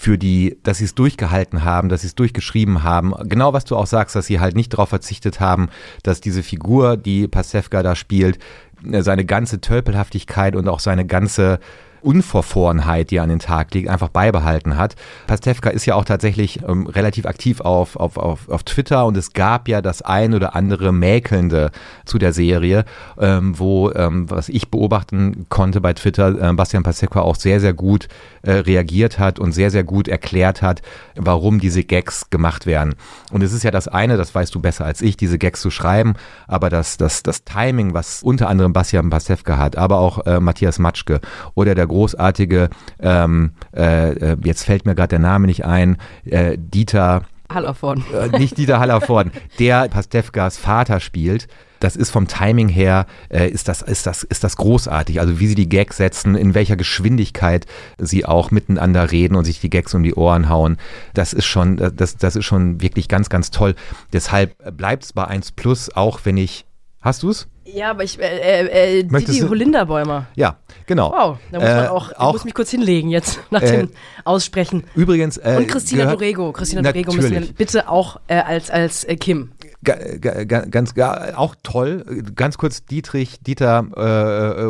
für 0.00 0.16
die, 0.16 0.56
dass 0.62 0.78
sie 0.78 0.86
es 0.86 0.94
durchgehalten 0.94 1.62
haben, 1.62 1.90
dass 1.90 2.00
sie 2.00 2.06
es 2.06 2.14
durchgeschrieben 2.14 2.84
haben. 2.84 3.12
Genau 3.24 3.52
was 3.52 3.66
du 3.66 3.76
auch 3.76 3.86
sagst, 3.86 4.16
dass 4.16 4.24
sie 4.24 4.40
halt 4.40 4.56
nicht 4.56 4.72
darauf 4.72 4.88
verzichtet 4.88 5.40
haben, 5.40 5.68
dass 6.02 6.22
diese 6.22 6.42
Figur, 6.42 6.96
die 6.96 7.28
Pasewka 7.28 7.82
da 7.82 7.94
spielt, 7.94 8.38
seine 8.82 9.26
ganze 9.26 9.60
Tölpelhaftigkeit 9.60 10.56
und 10.56 10.70
auch 10.70 10.80
seine 10.80 11.04
ganze 11.04 11.60
Unverfrorenheit, 12.02 13.10
die 13.10 13.20
an 13.20 13.28
den 13.28 13.38
Tag 13.38 13.72
legt, 13.74 13.88
einfach 13.88 14.08
beibehalten 14.08 14.76
hat. 14.76 14.96
Pastewka 15.26 15.70
ist 15.70 15.86
ja 15.86 15.94
auch 15.94 16.04
tatsächlich 16.04 16.60
ähm, 16.66 16.86
relativ 16.86 17.26
aktiv 17.26 17.60
auf, 17.60 17.96
auf, 17.96 18.16
auf, 18.16 18.48
auf 18.48 18.62
Twitter 18.62 19.06
und 19.06 19.16
es 19.16 19.32
gab 19.32 19.68
ja 19.68 19.82
das 19.82 20.02
ein 20.02 20.34
oder 20.34 20.54
andere 20.54 20.92
Mäkelnde 20.92 21.70
zu 22.04 22.18
der 22.18 22.32
Serie, 22.32 22.84
ähm, 23.18 23.58
wo, 23.58 23.90
ähm, 23.92 24.30
was 24.30 24.48
ich 24.48 24.70
beobachten 24.70 25.46
konnte 25.48 25.80
bei 25.80 25.92
Twitter, 25.92 26.50
äh, 26.50 26.52
Bastian 26.52 26.82
Pastewka 26.82 27.20
auch 27.20 27.36
sehr, 27.36 27.60
sehr 27.60 27.72
gut 27.72 28.08
äh, 28.42 28.52
reagiert 28.52 29.18
hat 29.18 29.38
und 29.38 29.52
sehr, 29.52 29.70
sehr 29.70 29.84
gut 29.84 30.08
erklärt 30.08 30.62
hat, 30.62 30.82
warum 31.16 31.60
diese 31.60 31.84
Gags 31.84 32.30
gemacht 32.30 32.66
werden. 32.66 32.94
Und 33.30 33.42
es 33.42 33.52
ist 33.52 33.62
ja 33.62 33.70
das 33.70 33.88
eine, 33.88 34.16
das 34.16 34.34
weißt 34.34 34.54
du 34.54 34.60
besser 34.60 34.84
als 34.84 35.02
ich, 35.02 35.16
diese 35.16 35.38
Gags 35.38 35.60
zu 35.60 35.70
schreiben, 35.70 36.14
aber 36.46 36.70
das, 36.70 36.96
das, 36.96 37.22
das 37.22 37.44
Timing, 37.44 37.94
was 37.94 38.22
unter 38.22 38.48
anderem 38.48 38.72
Bastian 38.72 39.10
Pastewka 39.10 39.58
hat, 39.58 39.76
aber 39.76 39.98
auch 39.98 40.26
äh, 40.26 40.40
Matthias 40.40 40.78
Matschke 40.78 41.20
oder 41.54 41.74
der 41.74 41.86
großartige, 41.90 42.70
ähm, 43.00 43.52
äh, 43.76 44.12
äh, 44.12 44.36
jetzt 44.42 44.64
fällt 44.64 44.86
mir 44.86 44.94
gerade 44.94 45.08
der 45.08 45.18
Name 45.18 45.46
nicht 45.46 45.64
ein, 45.64 45.98
äh, 46.24 46.56
Dieter 46.58 47.22
Hallervorden. 47.52 48.04
Äh, 48.14 48.38
nicht 48.38 48.56
Dieter 48.56 48.78
Hallervorden, 48.80 49.32
der 49.58 49.88
Pastewkas 49.88 50.56
Vater 50.56 51.00
spielt. 51.00 51.48
Das 51.80 51.96
ist 51.96 52.10
vom 52.10 52.28
Timing 52.28 52.68
her, 52.68 53.06
äh, 53.30 53.48
ist, 53.48 53.66
das, 53.66 53.80
ist, 53.80 54.06
das, 54.06 54.22
ist 54.22 54.44
das 54.44 54.56
großartig. 54.56 55.18
Also 55.18 55.40
wie 55.40 55.46
sie 55.46 55.54
die 55.54 55.68
Gags 55.68 55.96
setzen, 55.96 56.34
in 56.34 56.54
welcher 56.54 56.76
Geschwindigkeit 56.76 57.66
sie 57.98 58.26
auch 58.26 58.50
miteinander 58.50 59.10
reden 59.10 59.34
und 59.34 59.44
sich 59.44 59.60
die 59.60 59.70
Gags 59.70 59.94
um 59.94 60.02
die 60.02 60.14
Ohren 60.14 60.50
hauen. 60.50 60.76
Das 61.14 61.32
ist 61.32 61.46
schon, 61.46 61.78
das, 61.96 62.16
das 62.18 62.36
ist 62.36 62.44
schon 62.44 62.82
wirklich 62.82 63.08
ganz, 63.08 63.30
ganz 63.30 63.50
toll. 63.50 63.74
Deshalb 64.12 64.54
bleibt 64.76 65.04
es 65.04 65.12
bei 65.14 65.24
1 65.24 65.52
Plus, 65.52 65.90
auch 65.94 66.20
wenn 66.24 66.36
ich. 66.36 66.66
Hast 67.02 67.22
du 67.22 67.30
es? 67.30 67.48
Ja, 67.64 67.90
aber 67.90 68.04
ich, 68.04 68.20
äh, 68.20 68.24
äh, 68.24 68.98
äh 68.98 69.04
Didi 69.04 69.40
Holinderbäumer. 69.40 70.26
Ja, 70.34 70.56
genau. 70.84 71.10
Wow, 71.10 71.38
da 71.50 71.58
muss 71.58 71.68
man 71.68 71.84
äh, 71.84 71.88
auch, 71.88 72.12
auch 72.16 72.32
muss 72.34 72.44
mich 72.44 72.52
kurz 72.52 72.70
hinlegen 72.70 73.08
jetzt 73.08 73.40
nach 73.50 73.60
dem 73.60 73.86
äh, 73.86 73.88
Aussprechen. 74.24 74.84
Übrigens. 74.94 75.38
Äh, 75.38 75.56
Und 75.58 75.68
Christina 75.68 76.10
Dorego. 76.10 76.52
Christina 76.52 76.82
Dorego 76.82 77.12
müssen 77.12 77.30
wir 77.30 77.40
bitte 77.54 77.88
auch 77.88 78.20
als, 78.28 78.70
als 78.70 79.06
Kim. 79.18 79.52
Ga, 79.82 79.94
ga, 80.20 80.44
ganz, 80.44 80.94
ga, 80.94 81.32
auch 81.36 81.54
toll. 81.62 82.04
Ganz 82.34 82.58
kurz, 82.58 82.84
Dietrich, 82.84 83.40
Dieter 83.40 83.86
äh, 83.96 84.66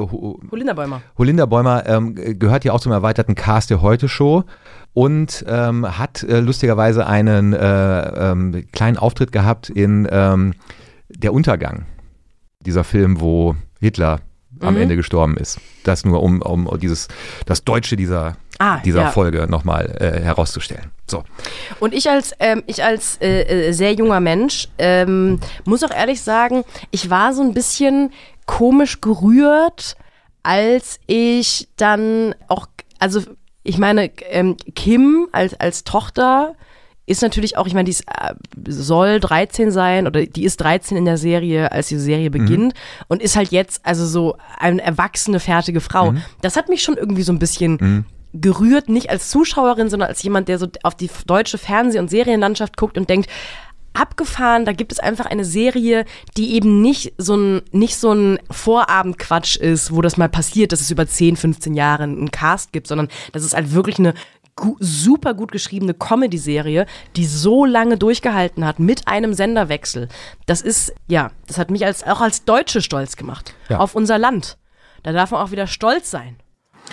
Holinderbäumer. 0.53 1.03
Holinderbäumer 1.19 1.85
ähm, 1.87 2.15
gehört 2.39 2.65
ja 2.65 2.73
auch 2.73 2.81
zum 2.81 2.93
erweiterten 2.93 3.35
Cast 3.35 3.71
der 3.71 3.83
Heute-Show 3.83 4.45
und 4.93 5.45
ähm, 5.49 5.99
hat 5.99 6.23
äh, 6.23 6.39
lustigerweise 6.39 7.09
einen 7.09 7.55
äh, 7.55 8.31
ähm, 8.31 8.67
kleinen 8.71 8.99
Auftritt 8.99 9.33
gehabt 9.33 9.69
in 9.69 10.07
ähm, 10.13 10.55
Der 11.09 11.33
Untergang 11.33 11.87
dieser 12.65 12.85
Film, 12.85 13.21
wo 13.21 13.57
Hitler 13.81 14.21
mhm. 14.51 14.69
am 14.69 14.77
Ende 14.77 14.97
gestorben 14.97 15.37
ist. 15.37 15.61
Das 15.85 16.05
nur, 16.05 16.23
um, 16.23 16.43
um 16.43 16.69
dieses, 16.79 17.09
das 17.47 17.65
Deutsche 17.65 17.97
dieser, 17.97 18.37
ah, 18.59 18.79
dieser 18.79 19.03
ja. 19.03 19.11
Folge 19.11 19.47
nochmal 19.49 19.97
äh, 19.99 20.21
herauszustellen. 20.21 20.91
So. 21.07 21.25
Und 21.81 21.95
ich 21.95 22.09
als, 22.09 22.33
ähm, 22.39 22.63
ich 22.67 22.85
als 22.85 23.19
äh, 23.21 23.69
äh, 23.69 23.73
sehr 23.73 23.95
junger 23.95 24.21
Mensch 24.21 24.69
ähm, 24.79 25.41
muss 25.65 25.83
auch 25.83 25.91
ehrlich 25.91 26.23
sagen, 26.23 26.65
ich 26.91 27.11
war 27.11 27.33
so 27.33 27.43
ein 27.43 27.55
bisschen 27.55 28.13
komisch 28.47 29.01
gerührt, 29.01 29.97
als 30.43 31.01
ich 31.07 31.69
dann 31.77 32.35
auch, 32.49 32.67
also 32.99 33.23
ich 33.63 33.79
meine, 33.79 34.11
ähm, 34.31 34.57
Kim 34.75 35.29
als, 35.33 35.59
als 35.59 35.85
Tochter 35.85 36.55
ist 37.11 37.23
natürlich 37.23 37.57
auch, 37.57 37.67
ich 37.67 37.75
meine, 37.75 37.85
die 37.85 37.91
ist, 37.91 38.05
äh, 38.07 38.35
soll 38.69 39.19
13 39.19 39.71
sein 39.73 40.07
oder 40.07 40.25
die 40.25 40.45
ist 40.45 40.59
13 40.59 40.97
in 40.97 41.05
der 41.05 41.19
Serie, 41.19 41.73
als 41.73 41.89
die 41.89 41.99
Serie 41.99 42.29
mhm. 42.29 42.33
beginnt 42.33 42.75
mhm. 42.75 43.05
und 43.09 43.23
ist 43.23 43.37
halt 43.37 43.51
jetzt 43.51 43.85
also 43.85 44.07
so 44.07 44.37
eine 44.59 44.81
erwachsene, 44.81 45.41
fertige 45.41 45.81
Frau. 45.81 46.13
Mhm. 46.13 46.23
Das 46.41 46.57
hat 46.57 46.69
mich 46.69 46.83
schon 46.83 46.97
irgendwie 46.97 47.23
so 47.23 47.33
ein 47.33 47.41
bisschen 47.41 47.79
mhm. 47.81 48.05
gerührt, 48.33 48.89
nicht 48.89 49.11
als 49.11 49.29
Zuschauerin, 49.29 49.91
sondern 49.91 50.09
als 50.09 50.23
jemand, 50.23 50.49
der 50.49 50.59
so 50.59 50.69
auf 50.85 50.95
die 50.95 51.11
deutsche 51.27 51.59
Fernseh- 51.59 51.99
und 51.99 52.11
Serienlandschaft 52.11 52.77
guckt 52.77 52.97
und 52.97 53.11
denkt, 53.11 53.29
abgefahren, 53.93 54.65
da 54.65 54.73
gibt 54.73 54.93
es 54.93 55.01
einfach 55.01 55.27
eine 55.27 55.45
Serie, 55.45 56.05
die 56.37 56.55
eben 56.55 56.81
nicht 56.81 57.13
so 57.19 57.37
ein, 57.37 57.63
nicht 57.73 57.97
so 57.97 58.13
ein 58.13 58.39
Vorabendquatsch 58.49 59.57
ist, 59.57 59.93
wo 59.93 60.01
das 60.01 60.17
mal 60.17 60.29
passiert, 60.29 60.71
dass 60.71 60.81
es 60.81 60.93
über 60.93 61.09
10, 61.09 61.37
15 61.37 61.75
Jahre 61.75 62.05
einen 62.05 62.31
Cast 62.31 62.73
gibt, 62.73 62.87
sondern 62.87 63.09
dass 63.33 63.43
es 63.43 63.53
halt 63.53 63.73
wirklich 63.75 63.99
eine 63.99 64.15
gu 64.57 64.77
super 64.81 65.35
gut 65.35 65.53
geschriebene 65.53 65.95
Comedy-Serie, 65.95 66.87
die 67.17 67.27
so 67.27 67.65
lange 67.65 67.97
durchgehalten 67.97 68.65
hat 68.65 68.79
mit 68.79 69.09
einem 69.09 69.35
Senderwechsel. 69.35 70.09
Das 70.47 70.61
ist, 70.61 70.93
ja, 71.09 71.31
das 71.47 71.59
hat 71.59 71.71
mich 71.71 71.85
als, 71.85 72.05
auch 72.05 72.21
als 72.21 72.45
Deutsche 72.45 72.83
stolz 72.83 73.17
gemacht. 73.17 73.55
Ja. 73.69 73.79
Auf 73.79 73.95
unser 73.95 74.19
Land. 74.19 74.59
Da 75.03 75.13
darf 75.13 75.31
man 75.31 75.41
auch 75.41 75.51
wieder 75.51 75.67
stolz 75.67 76.11
sein. 76.11 76.37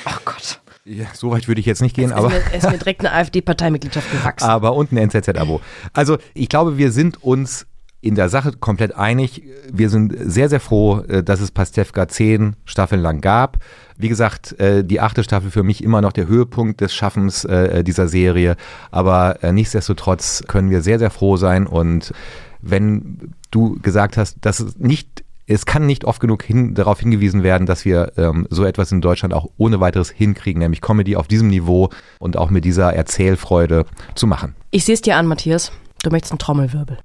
Ach 0.06 0.22
Gott. 0.24 0.62
Ja, 0.86 1.08
so 1.14 1.32
weit 1.32 1.50
würde 1.50 1.60
ich 1.60 1.66
jetzt 1.66 1.82
nicht 1.82 1.96
gehen, 1.96 2.12
es 2.12 2.16
aber. 2.16 2.32
Es 2.54 2.64
ist 2.64 2.72
mir 2.72 2.78
direkt 2.78 3.02
eine 3.02 3.12
AfD-Parteimitgliedschaft 3.12 4.10
gewachsen. 4.10 4.46
Aber 4.46 4.74
und 4.74 4.94
ein 4.94 4.98
NZZ-Abo. 4.98 5.60
Also 5.92 6.18
ich 6.34 6.48
glaube, 6.48 6.78
wir 6.78 6.92
sind 6.94 7.22
uns 7.22 7.68
in 8.08 8.16
der 8.16 8.30
Sache 8.30 8.52
komplett 8.54 8.96
einig. 8.96 9.44
Wir 9.72 9.90
sind 9.90 10.14
sehr, 10.18 10.50
sehr 10.50 10.60
froh, 10.60 11.02
äh, 11.02 11.24
dass 11.24 11.42
es 11.42 11.52
Pastewka 11.52 12.08
zehn 12.08 12.56
Staffeln 12.66 13.02
lang 13.02 13.22
gab. 13.22 13.58
Wie 13.98 14.10
gesagt, 14.10 14.60
äh, 14.60 14.84
die 14.84 15.00
achte 15.00 15.24
Staffel 15.24 15.52
für 15.52 15.64
mich 15.64 15.84
immer 15.84 16.02
noch 16.02 16.14
der 16.14 16.28
Höhepunkt 16.28 16.82
des 16.82 16.94
Schaffens 16.94 17.46
äh, 17.46 17.84
dieser 17.84 18.08
Serie. 18.08 18.56
Aber 18.92 19.38
nichtsdestotrotz 19.52 20.44
können 20.48 20.70
wir 20.70 20.82
sehr, 20.82 21.00
sehr 21.00 21.10
froh 21.10 21.38
sein. 21.38 21.68
Und 21.68 22.14
wenn 22.62 23.34
du 23.52 23.80
gesagt 23.82 24.18
hast, 24.18 24.38
dass 24.42 24.60
es 24.60 24.78
nicht 24.78 25.24
es 25.50 25.66
kann 25.66 25.86
nicht 25.86 26.04
oft 26.04 26.20
genug 26.20 26.44
hin, 26.44 26.76
darauf 26.76 27.00
hingewiesen 27.00 27.42
werden, 27.42 27.66
dass 27.66 27.86
wir 27.86 28.12
ähm, 28.18 28.48
so 28.50 28.66
etwas 28.66 28.92
in 28.92 29.00
Deutschland 29.00 29.34
auch 29.34 29.48
ohne 29.58 29.80
weiteres 29.80 30.10
hinkriegen, 30.10 30.60
nämlich 30.60 30.82
Comedy 30.82 31.16
auf 31.16 31.28
diesem 31.28 31.48
Niveau 31.48 31.90
und 32.20 32.36
auch 32.36 32.50
mit 32.50 32.66
dieser 32.66 32.94
Erzählfreude 32.94 33.86
zu 34.14 34.28
machen. 34.28 34.56
Ich 34.72 34.84
sehe 34.84 34.96
es 34.96 35.02
dir 35.02 35.16
an, 35.16 35.26
Matthias. 35.26 35.72
Du 36.04 36.10
möchtest 36.10 36.34
einen 36.34 36.40
Trommelwirbel. 36.40 37.00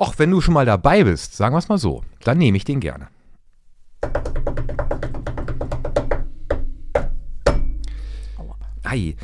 Och, 0.00 0.14
wenn 0.18 0.30
du 0.30 0.40
schon 0.40 0.54
mal 0.54 0.64
dabei 0.64 1.02
bist, 1.02 1.36
sagen 1.36 1.54
wir 1.54 1.58
es 1.58 1.68
mal 1.68 1.76
so, 1.76 2.04
dann 2.22 2.38
nehme 2.38 2.56
ich 2.56 2.64
den 2.64 2.78
gerne. 2.78 3.08
Ei. 8.84 9.16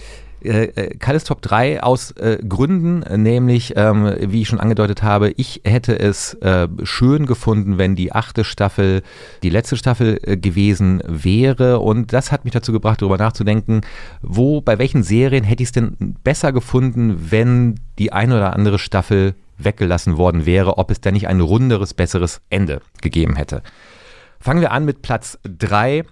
Äh, 0.42 0.64
äh, 0.64 0.96
Kalles 0.96 1.22
Top 1.22 1.42
3 1.42 1.80
aus 1.84 2.10
äh, 2.10 2.38
Gründen, 2.46 3.04
nämlich, 3.22 3.74
ähm, 3.76 4.14
wie 4.20 4.42
ich 4.42 4.48
schon 4.48 4.58
angedeutet 4.58 5.04
habe, 5.04 5.30
ich 5.36 5.62
hätte 5.64 5.96
es 5.96 6.34
äh, 6.34 6.66
schön 6.82 7.26
gefunden, 7.26 7.78
wenn 7.78 7.94
die 7.94 8.12
achte 8.12 8.42
Staffel 8.42 9.02
die 9.44 9.50
letzte 9.50 9.76
Staffel 9.76 10.18
äh, 10.22 10.36
gewesen 10.36 11.00
wäre. 11.06 11.78
Und 11.78 12.12
das 12.12 12.32
hat 12.32 12.44
mich 12.44 12.52
dazu 12.52 12.72
gebracht, 12.72 13.00
darüber 13.00 13.16
nachzudenken, 13.16 13.82
wo, 14.22 14.60
bei 14.60 14.78
welchen 14.80 15.04
Serien 15.04 15.44
hätte 15.44 15.62
ich 15.62 15.68
es 15.68 15.72
denn 15.72 16.16
besser 16.24 16.52
gefunden, 16.52 17.30
wenn 17.30 17.76
die 18.00 18.12
eine 18.12 18.36
oder 18.36 18.54
andere 18.54 18.80
Staffel 18.80 19.36
weggelassen 19.59 20.16
worden 20.16 20.46
wäre, 20.46 20.78
ob 20.78 20.90
es 20.90 21.00
denn 21.00 21.14
nicht 21.14 21.28
ein 21.28 21.40
runderes, 21.40 21.94
besseres 21.94 22.40
Ende 22.50 22.80
gegeben 23.00 23.36
hätte. 23.36 23.62
Fangen 24.40 24.61
wir 24.61 24.72
an 24.72 24.84
mit 24.84 25.02
Platz 25.02 25.38
3. 25.44 26.05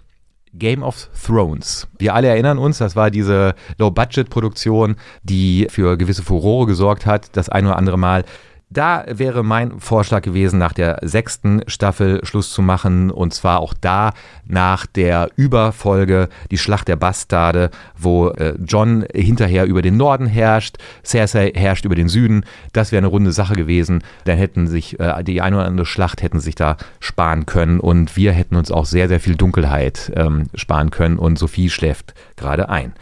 Game 0.55 0.83
of 0.83 1.09
Thrones. 1.27 1.89
Wir 1.99 2.15
alle 2.15 2.29
erinnern 2.29 2.59
uns, 2.59 2.79
das 2.79 2.95
war 2.95 3.11
diese 3.11 3.55
Low-Budget-Produktion, 3.79 4.97
die 5.23 5.67
für 5.71 5.97
gewisse 5.97 6.23
Furore 6.23 6.67
gesorgt 6.67 7.07
hat, 7.07 7.37
das 7.37 7.49
ein 7.49 7.65
oder 7.67 7.77
andere 7.77 7.99
Mal. 7.99 8.25
Da 8.73 9.05
wäre 9.07 9.43
mein 9.43 9.81
Vorschlag 9.81 10.23
gewesen, 10.23 10.59
nach 10.59 10.73
der 10.73 10.99
sechsten 11.03 11.63
Staffel 11.67 12.25
Schluss 12.25 12.53
zu 12.53 12.63
machen. 12.63 13.11
Und 13.11 13.35
zwar 13.35 13.61
auch 13.61 13.75
da 13.79 14.15
nach 14.47 14.87
der 14.87 15.29
Überfolge 15.37 16.29
Die 16.51 16.57
Schlacht 16.57 16.89
der 16.89 16.97
Bastarde, 16.97 17.71
wo 17.99 18.29
äh, 18.29 18.55
John 18.65 19.05
hinterher 19.13 19.67
über 19.67 19.83
den 19.83 19.99
Norden 19.99 20.27
herrscht, 20.27 20.79
Cersei 21.05 21.53
herrscht 21.55 21.85
über 21.85 21.95
den 21.95 22.09
Süden. 22.09 22.45
Das 22.73 22.93
wäre 22.93 22.99
eine 22.99 23.09
runde 23.09 23.33
Sache 23.33 23.55
gewesen. 23.55 24.03
Dann 24.25 24.39
hätten 24.39 24.67
sich 24.67 24.99
äh, 24.99 25.23
die 25.23 25.43
eine 25.43 25.57
oder 25.57 25.67
andere 25.67 25.87
Schlacht 25.87 26.23
hätten 26.23 26.41
sich 26.41 26.55
da 26.55 26.79
sparen 26.99 27.45
können. 27.45 27.79
Und 27.79 28.17
wir 28.17 28.33
hätten 28.33 28.57
uns 28.57 28.71
auch 28.71 28.87
sehr, 28.87 29.09
sehr 29.09 29.21
viel 29.21 29.37
Dunkelheit 29.37 30.13
ähm, 30.17 30.47
sparen 30.55 30.91
können. 30.91 31.19
Und 31.19 31.39
Sophie 31.39 31.69
schläft 31.69 32.15
gerade 32.37 32.71
ein. 32.71 32.95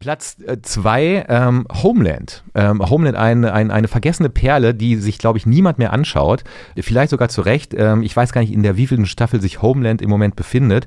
Platz 0.00 0.36
2, 0.62 1.02
äh, 1.02 1.24
ähm, 1.28 1.66
Homeland. 1.82 2.44
Ähm, 2.54 2.88
Homeland, 2.88 3.16
ein, 3.16 3.44
ein, 3.44 3.72
eine 3.72 3.88
vergessene 3.88 4.28
Perle, 4.28 4.72
die 4.72 4.94
sich, 4.94 5.18
glaube 5.18 5.38
ich, 5.38 5.46
niemand 5.46 5.78
mehr 5.78 5.92
anschaut. 5.92 6.44
Vielleicht 6.78 7.10
sogar 7.10 7.28
zu 7.28 7.40
Recht. 7.40 7.74
Ähm, 7.74 8.02
ich 8.02 8.16
weiß 8.16 8.32
gar 8.32 8.40
nicht, 8.42 8.52
in 8.52 8.62
der 8.62 8.76
wievielten 8.76 9.06
Staffel 9.06 9.40
sich 9.40 9.60
Homeland 9.60 10.00
im 10.00 10.08
Moment 10.08 10.36
befindet. 10.36 10.86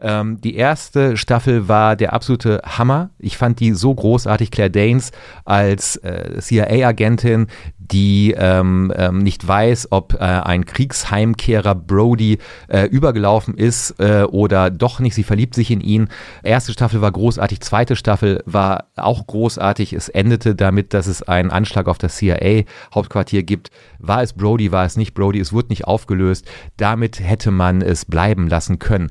Ähm, 0.00 0.40
die 0.40 0.56
erste 0.56 1.16
Staffel 1.18 1.68
war 1.68 1.96
der 1.96 2.12
absolute 2.12 2.62
Hammer. 2.64 3.10
Ich 3.18 3.36
fand 3.36 3.60
die 3.60 3.72
so 3.72 3.94
großartig. 3.94 4.50
Claire 4.50 4.70
Danes 4.70 5.12
als 5.44 5.96
äh, 5.96 6.38
CIA-Agentin, 6.40 7.48
die 7.90 8.34
ähm, 8.36 8.92
ähm, 8.96 9.18
nicht 9.18 9.46
weiß, 9.46 9.88
ob 9.90 10.14
äh, 10.14 10.18
ein 10.18 10.64
Kriegsheimkehrer 10.66 11.74
Brody 11.74 12.38
äh, 12.68 12.84
übergelaufen 12.84 13.54
ist 13.56 13.98
äh, 13.98 14.22
oder 14.22 14.70
doch 14.70 15.00
nicht. 15.00 15.14
Sie 15.14 15.22
verliebt 15.22 15.54
sich 15.54 15.70
in 15.70 15.80
ihn. 15.80 16.08
Erste 16.42 16.72
Staffel 16.72 17.00
war 17.00 17.12
großartig, 17.12 17.60
zweite 17.60 17.96
Staffel 17.96 18.42
war 18.46 18.86
auch 18.96 19.26
großartig. 19.26 19.92
Es 19.92 20.08
endete 20.08 20.54
damit, 20.54 20.94
dass 20.94 21.06
es 21.06 21.22
einen 21.22 21.50
Anschlag 21.50 21.88
auf 21.88 21.98
das 21.98 22.16
CIA-Hauptquartier 22.16 23.42
gibt. 23.42 23.70
War 23.98 24.22
es 24.22 24.32
Brody, 24.32 24.72
war 24.72 24.84
es 24.84 24.96
nicht 24.96 25.14
Brody, 25.14 25.40
es 25.40 25.52
wurde 25.52 25.68
nicht 25.68 25.86
aufgelöst. 25.86 26.46
Damit 26.76 27.20
hätte 27.20 27.50
man 27.50 27.82
es 27.82 28.04
bleiben 28.04 28.48
lassen 28.48 28.78
können. 28.78 29.10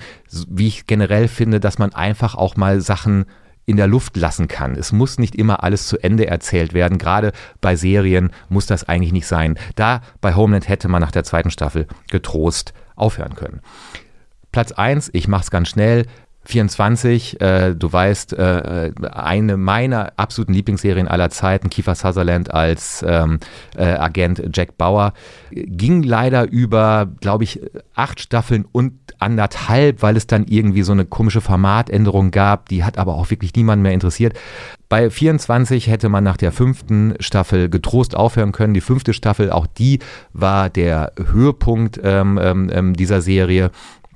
Wie 0.49 0.67
ich 0.67 0.87
generell 0.87 1.27
finde, 1.27 1.59
dass 1.59 1.79
man 1.79 1.93
einfach 1.93 2.35
auch 2.35 2.55
mal 2.55 2.81
Sachen 2.81 3.25
in 3.65 3.77
der 3.77 3.87
Luft 3.87 4.15
lassen 4.17 4.47
kann. 4.47 4.75
Es 4.75 4.91
muss 4.91 5.17
nicht 5.17 5.35
immer 5.35 5.63
alles 5.63 5.87
zu 5.87 5.97
Ende 5.97 6.27
erzählt 6.27 6.73
werden. 6.73 6.97
Gerade 6.97 7.31
bei 7.61 7.75
Serien 7.75 8.31
muss 8.49 8.65
das 8.67 8.83
eigentlich 8.83 9.13
nicht 9.13 9.27
sein. 9.27 9.57
Da 9.75 10.01
bei 10.21 10.35
Homeland 10.35 10.69
hätte 10.69 10.87
man 10.87 11.01
nach 11.01 11.11
der 11.11 11.23
zweiten 11.23 11.51
Staffel 11.51 11.87
getrost 12.09 12.73
aufhören 12.95 13.35
können. 13.35 13.61
Platz 14.51 14.71
1, 14.71 15.09
ich 15.13 15.27
mache 15.27 15.43
es 15.43 15.51
ganz 15.51 15.69
schnell, 15.69 16.05
24, 16.45 17.41
äh, 17.41 17.75
du 17.75 17.91
weißt, 17.91 18.33
äh, 18.33 18.91
eine 19.11 19.57
meiner 19.57 20.13
absoluten 20.17 20.53
Lieblingsserien 20.53 21.07
aller 21.07 21.29
Zeiten, 21.29 21.69
Kiefer 21.69 21.95
Sutherland 21.95 22.53
als 22.53 23.03
ähm, 23.07 23.39
äh, 23.75 23.85
Agent 23.85 24.43
Jack 24.53 24.77
Bauer, 24.77 25.13
ging 25.51 26.03
leider 26.03 26.49
über, 26.49 27.07
glaube 27.19 27.43
ich, 27.43 27.61
acht 27.93 28.19
Staffeln 28.19 28.65
und 28.71 28.93
anderthalb, 29.19 30.01
weil 30.01 30.17
es 30.17 30.27
dann 30.27 30.45
irgendwie 30.47 30.83
so 30.83 30.91
eine 30.91 31.05
komische 31.05 31.41
Formatänderung 31.41 32.31
gab, 32.31 32.69
die 32.69 32.83
hat 32.83 32.97
aber 32.97 33.15
auch 33.15 33.29
wirklich 33.29 33.53
niemand 33.55 33.81
mehr 33.81 33.93
interessiert. 33.93 34.37
Bei 34.87 35.09
24 35.09 35.87
hätte 35.87 36.09
man 36.09 36.23
nach 36.23 36.37
der 36.37 36.51
fünften 36.51 37.15
Staffel 37.19 37.69
getrost 37.69 38.15
aufhören 38.15 38.51
können. 38.51 38.73
Die 38.73 38.81
fünfte 38.81 39.13
Staffel, 39.13 39.51
auch 39.51 39.65
die 39.65 39.99
war 40.31 40.69
der 40.69 41.13
Höhepunkt 41.31 41.99
ähm, 42.03 42.39
ähm, 42.41 42.69
ähm 42.71 42.93
dieser 42.93 43.21
Serie. 43.21 43.71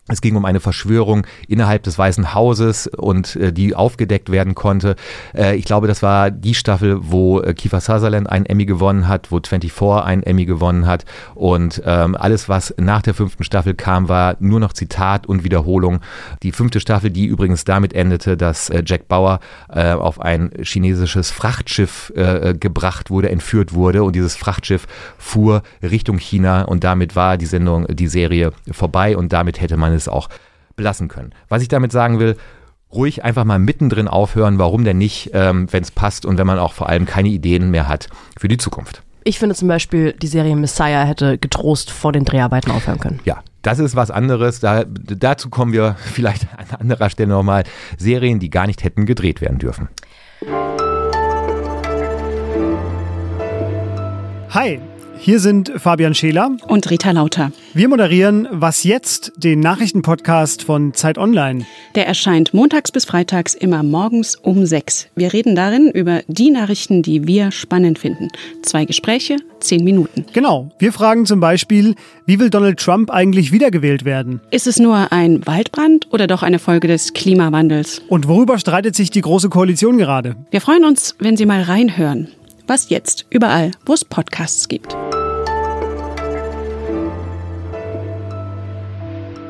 Es 0.09 0.21
ging 0.21 0.35
um 0.35 0.45
eine 0.45 0.59
Verschwörung 0.59 1.25
innerhalb 1.47 1.83
des 1.83 1.97
Weißen 1.97 2.33
Hauses 2.33 2.87
und 2.87 3.35
äh, 3.35 3.53
die 3.53 3.75
aufgedeckt 3.75 4.31
werden 4.31 4.55
konnte. 4.55 4.95
Äh, 5.35 5.55
ich 5.55 5.65
glaube, 5.65 5.87
das 5.87 6.01
war 6.01 6.31
die 6.31 6.55
Staffel, 6.55 6.97
wo 7.01 7.41
äh, 7.41 7.53
Kiefer 7.53 7.79
Sutherland 7.79 8.29
einen 8.29 8.45
Emmy 8.45 8.65
gewonnen 8.65 9.07
hat, 9.07 9.31
wo 9.31 9.39
24 9.39 10.03
einen 10.03 10.23
Emmy 10.23 10.45
gewonnen 10.45 10.87
hat. 10.87 11.05
Und 11.35 11.81
ähm, 11.85 12.15
alles, 12.15 12.49
was 12.49 12.73
nach 12.77 13.01
der 13.01 13.13
fünften 13.13 13.43
Staffel 13.43 13.75
kam, 13.75 14.09
war 14.09 14.35
nur 14.39 14.59
noch 14.59 14.73
Zitat 14.73 15.27
und 15.27 15.43
Wiederholung. 15.43 15.99
Die 16.41 16.51
fünfte 16.51 16.79
Staffel, 16.79 17.11
die 17.11 17.25
übrigens 17.25 17.63
damit 17.63 17.93
endete, 17.93 18.35
dass 18.35 18.69
äh, 18.69 18.83
Jack 18.85 19.07
Bauer 19.07 19.39
äh, 19.69 19.91
auf 19.91 20.19
ein 20.19 20.51
chinesisches 20.61 21.29
Frachtschiff 21.29 22.11
äh, 22.15 22.55
gebracht 22.59 23.11
wurde, 23.11 23.29
entführt 23.29 23.73
wurde. 23.73 24.03
Und 24.03 24.15
dieses 24.15 24.35
Frachtschiff 24.35 24.87
fuhr 25.17 25.61
Richtung 25.83 26.17
China 26.17 26.63
und 26.63 26.83
damit 26.83 27.15
war 27.15 27.37
die 27.37 27.45
Sendung, 27.45 27.85
die 27.87 28.07
Serie 28.07 28.51
vorbei 28.71 29.15
und 29.15 29.31
damit 29.33 29.61
hätte 29.61 29.77
man 29.77 29.93
es 29.93 29.98
auch 30.07 30.29
belassen 30.75 31.07
können. 31.07 31.33
Was 31.49 31.61
ich 31.61 31.67
damit 31.67 31.91
sagen 31.91 32.19
will, 32.19 32.37
ruhig 32.91 33.23
einfach 33.23 33.45
mal 33.45 33.59
mittendrin 33.59 34.07
aufhören, 34.07 34.57
warum 34.57 34.83
denn 34.83 34.97
nicht, 34.97 35.31
ähm, 35.33 35.67
wenn 35.71 35.83
es 35.83 35.91
passt 35.91 36.25
und 36.25 36.37
wenn 36.37 36.47
man 36.47 36.59
auch 36.59 36.73
vor 36.73 36.89
allem 36.89 37.05
keine 37.05 37.29
Ideen 37.29 37.69
mehr 37.71 37.87
hat 37.87 38.07
für 38.39 38.47
die 38.47 38.57
Zukunft. 38.57 39.03
Ich 39.23 39.37
finde 39.37 39.53
zum 39.53 39.67
Beispiel, 39.67 40.13
die 40.13 40.27
Serie 40.27 40.55
Messiah 40.55 41.03
hätte 41.03 41.37
getrost 41.37 41.91
vor 41.91 42.13
den 42.13 42.25
Dreharbeiten 42.25 42.71
aufhören 42.71 42.99
können. 42.99 43.19
Ja, 43.25 43.43
das 43.61 43.79
ist 43.79 43.95
was 43.95 44.09
anderes. 44.09 44.59
Da, 44.59 44.85
dazu 44.85 45.49
kommen 45.49 45.73
wir 45.73 45.95
vielleicht 45.99 46.47
an 46.57 46.79
anderer 46.79 47.09
Stelle 47.09 47.29
nochmal. 47.29 47.63
Serien, 47.97 48.39
die 48.39 48.49
gar 48.49 48.65
nicht 48.65 48.83
hätten 48.83 49.05
gedreht 49.05 49.41
werden 49.41 49.59
dürfen. 49.59 49.89
Hi, 54.51 54.79
hier 55.19 55.39
sind 55.39 55.71
Fabian 55.75 56.15
Scheler 56.15 56.55
und 56.67 56.89
Rita 56.89 57.11
Lauter. 57.11 57.51
Wir 57.73 57.89
moderieren 57.89 58.47
Was 58.51 58.83
jetzt, 58.83 59.33
den 59.35 59.59
Nachrichtenpodcast 59.59 60.63
von 60.63 60.93
Zeit 60.93 61.17
Online. 61.17 61.65
Der 61.95 62.07
erscheint 62.07 62.53
montags 62.53 62.91
bis 62.91 63.05
freitags 63.05 63.53
immer 63.53 63.83
morgens 63.83 64.35
um 64.37 64.65
sechs. 64.65 65.07
Wir 65.15 65.33
reden 65.33 65.55
darin 65.55 65.91
über 65.91 66.21
die 66.27 66.51
Nachrichten, 66.51 67.03
die 67.03 67.27
wir 67.27 67.51
spannend 67.51 67.99
finden. 67.99 68.29
Zwei 68.63 68.85
Gespräche, 68.85 69.35
zehn 69.59 69.83
Minuten. 69.83 70.25
Genau. 70.33 70.71
Wir 70.79 70.93
fragen 70.93 71.25
zum 71.25 71.39
Beispiel, 71.39 71.95
wie 72.25 72.39
will 72.39 72.49
Donald 72.49 72.79
Trump 72.79 73.11
eigentlich 73.11 73.51
wiedergewählt 73.51 74.05
werden? 74.05 74.39
Ist 74.51 74.67
es 74.67 74.79
nur 74.79 75.11
ein 75.11 75.45
Waldbrand 75.45 76.07
oder 76.11 76.27
doch 76.27 76.43
eine 76.43 76.59
Folge 76.59 76.87
des 76.87 77.13
Klimawandels? 77.13 78.01
Und 78.07 78.27
worüber 78.27 78.57
streitet 78.57 78.95
sich 78.95 79.11
die 79.11 79.21
Große 79.21 79.49
Koalition 79.49 79.97
gerade? 79.97 80.37
Wir 80.49 80.61
freuen 80.61 80.85
uns, 80.85 81.15
wenn 81.19 81.35
Sie 81.35 81.45
mal 81.45 81.61
reinhören. 81.61 82.29
Was 82.69 82.89
jetzt? 82.89 83.25
Überall, 83.31 83.71
wo 83.87 83.95
es 83.95 84.05
Podcasts 84.05 84.67
gibt. 84.67 84.95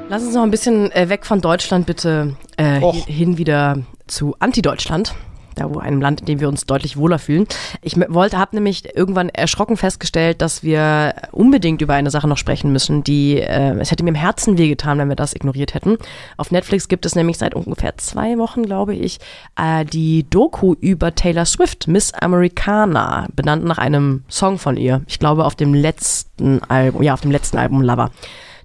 Lass 0.07 0.23
uns 0.23 0.33
noch 0.33 0.43
ein 0.43 0.51
bisschen 0.51 0.89
äh, 0.93 1.09
weg 1.09 1.25
von 1.25 1.41
Deutschland 1.41 1.85
bitte 1.85 2.37
äh, 2.55 2.79
hin 2.79 3.37
wieder 3.37 3.79
zu 4.07 4.37
Anti-Deutschland. 4.39 5.15
Da 5.55 5.73
wo 5.73 5.79
einem 5.79 6.01
Land, 6.01 6.21
in 6.21 6.25
dem 6.25 6.39
wir 6.39 6.47
uns 6.47 6.65
deutlich 6.65 6.97
wohler 6.97 7.19
fühlen. 7.19 7.47
Ich 7.81 7.95
wollte, 7.97 8.37
habe 8.37 8.55
nämlich 8.55 8.95
irgendwann 8.95 9.29
erschrocken 9.29 9.77
festgestellt, 9.77 10.41
dass 10.41 10.63
wir 10.63 11.13
unbedingt 11.31 11.81
über 11.81 11.93
eine 11.93 12.11
Sache 12.11 12.27
noch 12.27 12.37
sprechen 12.37 12.71
müssen, 12.71 13.03
die 13.03 13.39
äh, 13.39 13.77
es 13.79 13.91
hätte 13.91 14.03
mir 14.03 14.09
im 14.09 14.15
Herzen 14.15 14.57
wehgetan, 14.57 14.97
wenn 14.97 15.09
wir 15.09 15.15
das 15.15 15.33
ignoriert 15.33 15.73
hätten. 15.73 15.97
Auf 16.37 16.51
Netflix 16.51 16.87
gibt 16.87 17.05
es 17.05 17.15
nämlich 17.15 17.37
seit 17.37 17.53
ungefähr 17.53 17.97
zwei 17.97 18.37
Wochen, 18.37 18.63
glaube 18.63 18.95
ich, 18.95 19.19
äh, 19.57 19.85
die 19.85 20.29
Doku 20.29 20.73
über 20.79 21.15
Taylor 21.15 21.45
Swift, 21.45 21.87
Miss 21.87 22.13
Americana, 22.13 23.27
benannt 23.35 23.65
nach 23.65 23.77
einem 23.77 24.23
Song 24.29 24.57
von 24.57 24.77
ihr. 24.77 25.01
Ich 25.07 25.19
glaube 25.19 25.45
auf 25.45 25.55
dem 25.55 25.73
letzten 25.73 26.63
Album, 26.63 27.03
ja 27.03 27.13
auf 27.13 27.21
dem 27.21 27.31
letzten 27.31 27.57
Album 27.57 27.81
Lover. 27.81 28.11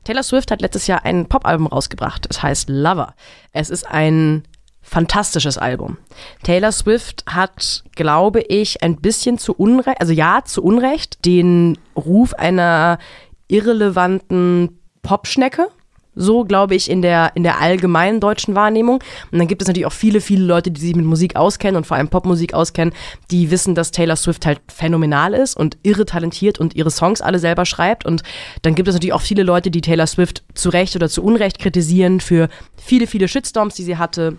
Taylor 0.05 0.23
Swift 0.23 0.51
hat 0.51 0.61
letztes 0.61 0.87
Jahr 0.87 1.05
ein 1.05 1.27
Popalbum 1.27 1.67
rausgebracht. 1.67 2.27
Es 2.29 2.43
heißt 2.43 2.69
Lover. 2.69 3.15
Es 3.53 3.71
ist 3.71 3.91
ein 3.91 4.45
fantastisches 4.85 5.59
Album. 5.59 5.97
Taylor 6.43 6.71
Swift 6.71 7.25
hat, 7.27 7.83
glaube 7.97 8.43
ich, 8.43 8.83
ein 8.83 8.97
bisschen 8.97 9.39
zu 9.39 9.55
Unrecht, 9.55 10.01
also 10.01 10.13
ja, 10.13 10.43
zu 10.45 10.63
Unrecht, 10.63 11.25
den 11.25 11.79
Ruf 11.97 12.35
einer 12.35 12.99
irrelevanten 13.49 14.79
Popschnecke 15.03 15.69
so, 16.17 16.45
glaube 16.45 16.75
ich, 16.75 16.91
in 16.91 17.03
der, 17.03 17.33
in 17.35 17.43
der 17.43 17.61
allgemeinen 17.61 18.21
deutschen 18.21 18.55
Wahrnehmung. 18.55 19.03
Und 19.31 19.39
dann 19.39 19.49
gibt 19.49 19.63
es 19.63 19.69
natürlich 19.69 19.87
auch 19.87 19.93
viele, 19.93 20.21
viele 20.21 20.45
Leute, 20.45 20.71
die 20.71 20.81
sich 20.81 20.95
mit 20.95 21.05
Musik 21.05 21.37
auskennen 21.37 21.77
und 21.77 21.87
vor 21.87 21.97
allem 21.97 22.09
Popmusik 22.09 22.55
auskennen, 22.55 22.95
die 23.31 23.51
wissen, 23.51 23.75
dass 23.75 23.91
Taylor 23.91 24.17
Swift 24.17 24.47
halt 24.47 24.61
phänomenal 24.69 25.35
ist 25.35 25.57
und 25.57 25.77
irre 25.83 26.07
talentiert 26.07 26.59
und 26.59 26.75
ihre 26.75 26.91
Songs 26.91 27.21
alle 27.21 27.39
selber 27.39 27.67
schreibt. 27.67 28.05
Und 28.05 28.23
dann 28.63 28.75
gibt 28.75 28.89
es 28.89 28.95
natürlich 28.95 29.13
auch 29.13 29.21
viele 29.21 29.43
Leute, 29.43 29.71
die 29.71 29.81
Taylor 29.81 30.07
Swift 30.07 30.45
zu 30.55 30.69
Recht 30.69 30.95
oder 30.97 31.09
zu 31.09 31.23
Unrecht 31.23 31.59
kritisieren 31.59 32.21
für 32.21 32.49
viele, 32.77 33.07
viele 33.07 33.29
Shitstorms, 33.29 33.75
die 33.75 33.83
sie 33.83 33.97
hatte, 33.97 34.37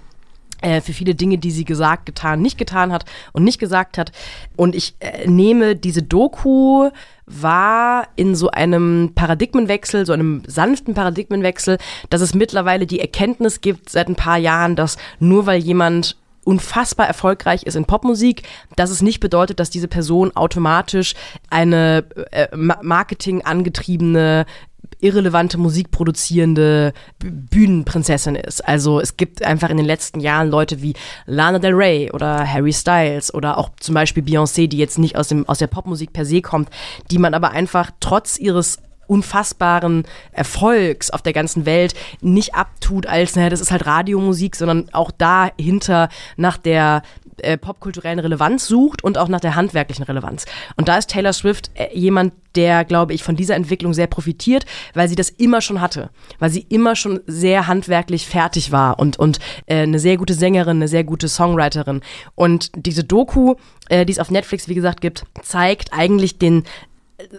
für 0.81 0.93
viele 0.93 1.15
Dinge, 1.15 1.37
die 1.37 1.51
sie 1.51 1.65
gesagt, 1.65 2.05
getan, 2.05 2.41
nicht 2.41 2.57
getan 2.57 2.91
hat 2.91 3.05
und 3.33 3.43
nicht 3.43 3.59
gesagt 3.59 3.97
hat. 3.97 4.11
Und 4.55 4.75
ich 4.75 4.95
äh, 4.99 5.27
nehme 5.27 5.75
diese 5.75 6.03
Doku 6.03 6.89
war 7.27 8.07
in 8.15 8.35
so 8.35 8.51
einem 8.51 9.13
Paradigmenwechsel, 9.15 10.05
so 10.05 10.13
einem 10.13 10.43
sanften 10.45 10.93
Paradigmenwechsel, 10.93 11.77
dass 12.09 12.21
es 12.21 12.35
mittlerweile 12.35 12.85
die 12.85 12.99
Erkenntnis 12.99 13.61
gibt 13.61 13.89
seit 13.89 14.07
ein 14.07 14.15
paar 14.15 14.37
Jahren, 14.37 14.75
dass 14.75 14.97
nur 15.19 15.45
weil 15.47 15.59
jemand 15.59 16.17
unfassbar 16.45 17.07
erfolgreich 17.07 17.63
ist 17.63 17.75
in 17.75 17.85
Popmusik, 17.85 18.43
dass 18.75 18.91
es 18.91 19.01
nicht 19.01 19.19
bedeutet, 19.19 19.59
dass 19.59 19.71
diese 19.71 19.87
Person 19.87 20.35
automatisch 20.35 21.15
eine 21.49 22.05
äh, 22.31 22.55
Marketing 22.55 23.41
angetriebene 23.41 24.45
irrelevante 24.99 25.57
musikproduzierende 25.57 26.93
Bühnenprinzessin 27.19 28.35
ist. 28.35 28.67
Also 28.67 28.99
es 28.99 29.17
gibt 29.17 29.43
einfach 29.43 29.69
in 29.69 29.77
den 29.77 29.85
letzten 29.85 30.19
Jahren 30.19 30.49
Leute 30.49 30.81
wie 30.81 30.93
Lana 31.25 31.59
Del 31.59 31.73
Rey 31.73 32.11
oder 32.11 32.51
Harry 32.51 32.73
Styles 32.73 33.33
oder 33.33 33.57
auch 33.57 33.69
zum 33.79 33.95
Beispiel 33.95 34.23
Beyoncé, 34.23 34.67
die 34.67 34.77
jetzt 34.77 34.97
nicht 34.97 35.17
aus, 35.17 35.27
dem, 35.27 35.47
aus 35.47 35.59
der 35.59 35.67
Popmusik 35.67 36.13
per 36.13 36.25
se 36.25 36.41
kommt, 36.41 36.69
die 37.11 37.17
man 37.17 37.33
aber 37.33 37.51
einfach 37.51 37.91
trotz 37.99 38.37
ihres 38.37 38.79
unfassbaren 39.07 40.03
Erfolgs 40.31 41.11
auf 41.11 41.21
der 41.21 41.33
ganzen 41.33 41.65
Welt 41.65 41.93
nicht 42.21 42.55
abtut 42.55 43.05
als, 43.05 43.35
naja, 43.35 43.49
das 43.49 43.61
ist 43.61 43.71
halt 43.71 43.85
Radiomusik, 43.85 44.55
sondern 44.55 44.89
auch 44.93 45.11
dahinter 45.11 46.09
nach 46.37 46.57
der 46.57 47.03
äh, 47.41 47.57
popkulturellen 47.57 48.19
Relevanz 48.19 48.67
sucht 48.67 49.03
und 49.03 49.17
auch 49.17 49.27
nach 49.27 49.39
der 49.39 49.55
handwerklichen 49.55 50.03
Relevanz. 50.05 50.45
Und 50.75 50.87
da 50.87 50.97
ist 50.97 51.09
Taylor 51.09 51.33
Swift 51.33 51.71
äh, 51.75 51.87
jemand, 51.97 52.33
der, 52.55 52.85
glaube 52.85 53.13
ich, 53.13 53.23
von 53.23 53.35
dieser 53.35 53.55
Entwicklung 53.55 53.93
sehr 53.93 54.07
profitiert, 54.07 54.65
weil 54.93 55.09
sie 55.09 55.15
das 55.15 55.29
immer 55.29 55.61
schon 55.61 55.81
hatte, 55.81 56.09
weil 56.39 56.49
sie 56.49 56.65
immer 56.69 56.95
schon 56.95 57.19
sehr 57.27 57.67
handwerklich 57.67 58.27
fertig 58.27 58.71
war 58.71 58.97
und, 58.99 59.19
und 59.19 59.39
äh, 59.65 59.81
eine 59.81 59.99
sehr 59.99 60.17
gute 60.17 60.33
Sängerin, 60.33 60.77
eine 60.77 60.87
sehr 60.87 61.03
gute 61.03 61.27
Songwriterin. 61.27 62.01
Und 62.33 62.71
diese 62.75 63.03
Doku, 63.03 63.55
äh, 63.89 64.05
die 64.05 64.13
es 64.13 64.19
auf 64.19 64.31
Netflix, 64.31 64.69
wie 64.69 64.75
gesagt, 64.75 65.01
gibt, 65.01 65.25
zeigt 65.41 65.91
eigentlich 65.91 66.37
den 66.37 66.63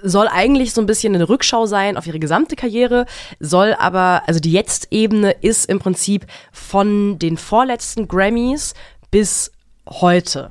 soll 0.03 0.29
eigentlich 0.29 0.73
so 0.73 0.81
ein 0.81 0.87
bisschen 0.87 1.15
eine 1.15 1.29
Rückschau 1.29 1.67
sein 1.67 1.97
auf 1.97 2.07
ihre 2.07 2.19
gesamte 2.19 2.57
Karriere, 2.57 3.07
soll 3.41 3.75
aber, 3.79 4.23
also 4.27 4.41
die 4.41 4.53
Jetzt-Ebene 4.53 5.33
ist 5.33 5.67
im 5.67 5.79
Prinzip 5.79 6.27
von 6.53 7.19
den 7.19 7.37
vorletzten 7.37 8.09
Grammys 8.09 8.75
bis 9.11 9.53
heute. 9.89 10.51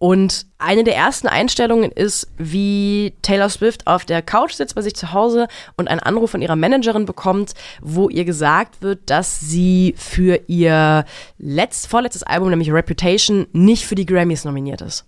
Und 0.00 0.46
eine 0.56 0.82
der 0.82 0.96
ersten 0.96 1.28
Einstellungen 1.28 1.92
ist, 1.92 2.28
wie 2.38 3.12
Taylor 3.20 3.50
Swift 3.50 3.86
auf 3.86 4.06
der 4.06 4.22
Couch 4.22 4.54
sitzt 4.54 4.74
bei 4.74 4.80
sich 4.80 4.96
zu 4.96 5.12
Hause 5.12 5.46
und 5.76 5.88
einen 5.88 6.00
Anruf 6.00 6.30
von 6.30 6.40
ihrer 6.40 6.56
Managerin 6.56 7.04
bekommt, 7.04 7.52
wo 7.82 8.08
ihr 8.08 8.24
gesagt 8.24 8.80
wird, 8.80 9.10
dass 9.10 9.40
sie 9.40 9.94
für 9.98 10.40
ihr 10.46 11.04
letzt, 11.36 11.86
vorletztes 11.86 12.22
Album, 12.22 12.48
nämlich 12.48 12.72
Reputation, 12.72 13.46
nicht 13.52 13.84
für 13.84 13.94
die 13.94 14.06
Grammys 14.06 14.46
nominiert 14.46 14.80
ist. 14.80 15.04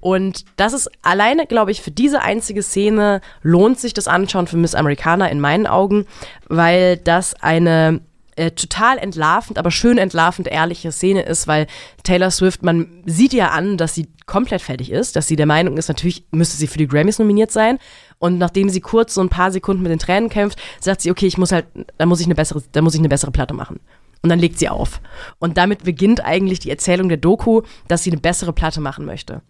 Und 0.00 0.44
das 0.56 0.74
ist 0.74 0.88
alleine, 1.02 1.46
glaube 1.46 1.72
ich, 1.72 1.82
für 1.82 1.90
diese 1.90 2.22
einzige 2.22 2.62
Szene 2.62 3.22
lohnt 3.42 3.80
sich 3.80 3.94
das 3.94 4.06
Anschauen 4.06 4.46
für 4.46 4.56
Miss 4.56 4.76
Americana 4.76 5.26
in 5.26 5.40
meinen 5.40 5.66
Augen, 5.66 6.06
weil 6.48 6.98
das 6.98 7.34
eine 7.42 8.00
äh, 8.40 8.52
total 8.52 8.96
entlarvend, 8.96 9.58
aber 9.58 9.70
schön 9.70 9.98
entlarvend 9.98 10.48
ehrliche 10.48 10.92
Szene 10.92 11.20
ist, 11.22 11.46
weil 11.46 11.66
Taylor 12.04 12.30
Swift, 12.30 12.62
man 12.62 13.02
sieht 13.04 13.34
ja 13.34 13.50
an, 13.50 13.76
dass 13.76 13.94
sie 13.94 14.08
komplett 14.24 14.62
fertig 14.62 14.90
ist, 14.90 15.14
dass 15.14 15.28
sie 15.28 15.36
der 15.36 15.44
Meinung 15.44 15.76
ist, 15.76 15.88
natürlich 15.88 16.24
müsste 16.30 16.56
sie 16.56 16.66
für 16.66 16.78
die 16.78 16.88
Grammys 16.88 17.18
nominiert 17.18 17.50
sein. 17.50 17.78
Und 18.18 18.38
nachdem 18.38 18.70
sie 18.70 18.80
kurz 18.80 19.12
so 19.12 19.20
ein 19.20 19.28
paar 19.28 19.52
Sekunden 19.52 19.82
mit 19.82 19.92
den 19.92 19.98
Tränen 19.98 20.30
kämpft, 20.30 20.58
sagt 20.80 21.02
sie, 21.02 21.10
okay, 21.10 21.26
ich 21.26 21.36
muss 21.36 21.52
halt, 21.52 21.66
da 21.98 22.06
muss 22.06 22.20
ich 22.20 22.26
eine 22.26 22.34
bessere, 22.34 22.62
da 22.72 22.80
muss 22.80 22.94
ich 22.94 23.00
eine 23.00 23.10
bessere 23.10 23.30
Platte 23.30 23.52
machen. 23.52 23.78
Und 24.22 24.30
dann 24.30 24.38
legt 24.38 24.58
sie 24.58 24.70
auf. 24.70 25.02
Und 25.38 25.58
damit 25.58 25.84
beginnt 25.84 26.24
eigentlich 26.24 26.60
die 26.60 26.70
Erzählung 26.70 27.08
der 27.08 27.18
Doku, 27.18 27.60
dass 27.88 28.04
sie 28.04 28.10
eine 28.10 28.20
bessere 28.20 28.54
Platte 28.54 28.80
machen 28.80 29.04
möchte. 29.04 29.42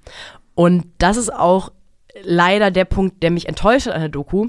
Und 0.57 0.87
das 0.99 1.17
ist 1.17 1.33
auch 1.33 1.71
leider 2.23 2.73
der 2.73 2.87
Punkt, 2.87 3.23
der 3.23 3.31
mich 3.31 3.47
enttäuscht 3.47 3.87
hat 3.87 3.95
an 3.95 4.01
der 4.01 4.09
Doku, 4.09 4.49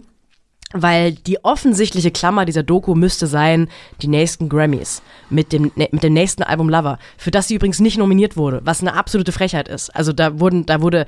weil 0.73 1.13
die 1.13 1.43
offensichtliche 1.43 2.11
Klammer 2.11 2.45
dieser 2.45 2.63
Doku 2.63 2.95
müsste 2.95 3.27
sein, 3.27 3.67
die 4.01 4.07
nächsten 4.07 4.49
Grammys 4.49 5.01
mit 5.29 5.53
dem, 5.53 5.71
ne, 5.75 5.89
mit 5.91 6.03
dem 6.03 6.13
nächsten 6.13 6.43
Album 6.43 6.69
Lover, 6.69 6.99
für 7.17 7.31
das 7.31 7.47
sie 7.47 7.55
übrigens 7.55 7.79
nicht 7.79 7.97
nominiert 7.97 8.37
wurde, 8.37 8.61
was 8.63 8.81
eine 8.81 8.93
absolute 8.93 9.31
Frechheit 9.31 9.67
ist. 9.67 9.89
Also 9.95 10.13
da 10.13 10.39
wurden, 10.39 10.65
da 10.65 10.81
wurde 10.81 11.05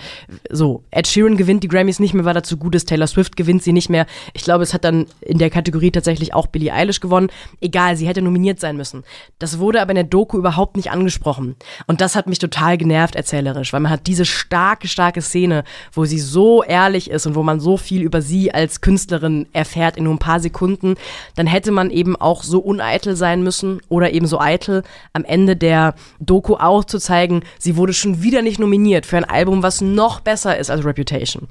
so, 0.49 0.83
Ed 0.91 1.07
Sheeran 1.07 1.37
gewinnt 1.37 1.63
die 1.63 1.67
Grammys 1.67 1.99
nicht 1.99 2.13
mehr, 2.13 2.25
weil 2.25 2.35
er 2.35 2.43
zu 2.43 2.57
gut 2.57 2.75
ist, 2.75 2.89
Taylor 2.89 3.07
Swift 3.07 3.35
gewinnt 3.35 3.63
sie 3.63 3.73
nicht 3.73 3.89
mehr. 3.89 4.05
Ich 4.33 4.43
glaube, 4.43 4.63
es 4.63 4.73
hat 4.73 4.83
dann 4.83 5.05
in 5.21 5.37
der 5.37 5.49
Kategorie 5.49 5.91
tatsächlich 5.91 6.33
auch 6.33 6.47
Billie 6.47 6.73
Eilish 6.73 6.99
gewonnen. 6.99 7.29
Egal, 7.61 7.97
sie 7.97 8.07
hätte 8.07 8.21
nominiert 8.21 8.59
sein 8.59 8.77
müssen. 8.77 9.03
Das 9.39 9.59
wurde 9.59 9.81
aber 9.81 9.91
in 9.91 9.95
der 9.95 10.03
Doku 10.03 10.37
überhaupt 10.37 10.77
nicht 10.77 10.91
angesprochen. 10.91 11.55
Und 11.87 12.01
das 12.01 12.15
hat 12.15 12.27
mich 12.27 12.39
total 12.39 12.77
genervt 12.77 13.15
erzählerisch, 13.15 13.73
weil 13.73 13.79
man 13.81 13.91
hat 13.91 14.07
diese 14.07 14.25
starke, 14.25 14.87
starke 14.87 15.21
Szene, 15.21 15.63
wo 15.91 16.05
sie 16.05 16.19
so 16.19 16.63
ehrlich 16.63 17.09
ist 17.09 17.25
und 17.25 17.35
wo 17.35 17.43
man 17.43 17.59
so 17.59 17.77
viel 17.77 18.01
über 18.01 18.21
sie 18.21 18.53
als 18.53 18.81
Künstlerin 18.81 19.47
erfährt 19.53 19.97
in 19.97 20.03
nur 20.03 20.13
ein 20.13 20.19
paar 20.19 20.39
Sekunden, 20.39 20.95
dann 21.35 21.47
hätte 21.47 21.71
man 21.71 21.89
eben 21.89 22.15
auch 22.15 22.43
so 22.43 22.59
uneitel 22.59 23.15
sein 23.15 23.43
müssen 23.43 23.81
oder 23.89 24.11
eben 24.11 24.27
so 24.27 24.39
eitel, 24.39 24.83
am 25.13 25.23
Ende 25.23 25.55
der 25.55 25.95
Doku 26.19 26.55
auch 26.55 26.83
zu 26.83 26.99
zeigen, 26.99 27.43
sie 27.57 27.77
wurde 27.77 27.93
schon 27.93 28.21
wieder 28.21 28.41
nicht 28.41 28.59
nominiert 28.59 29.05
für 29.05 29.17
ein 29.17 29.25
Album, 29.25 29.63
was 29.63 29.81
noch 29.81 30.19
besser 30.19 30.57
ist 30.57 30.69
als 30.69 30.85
Reputation. 30.85 31.47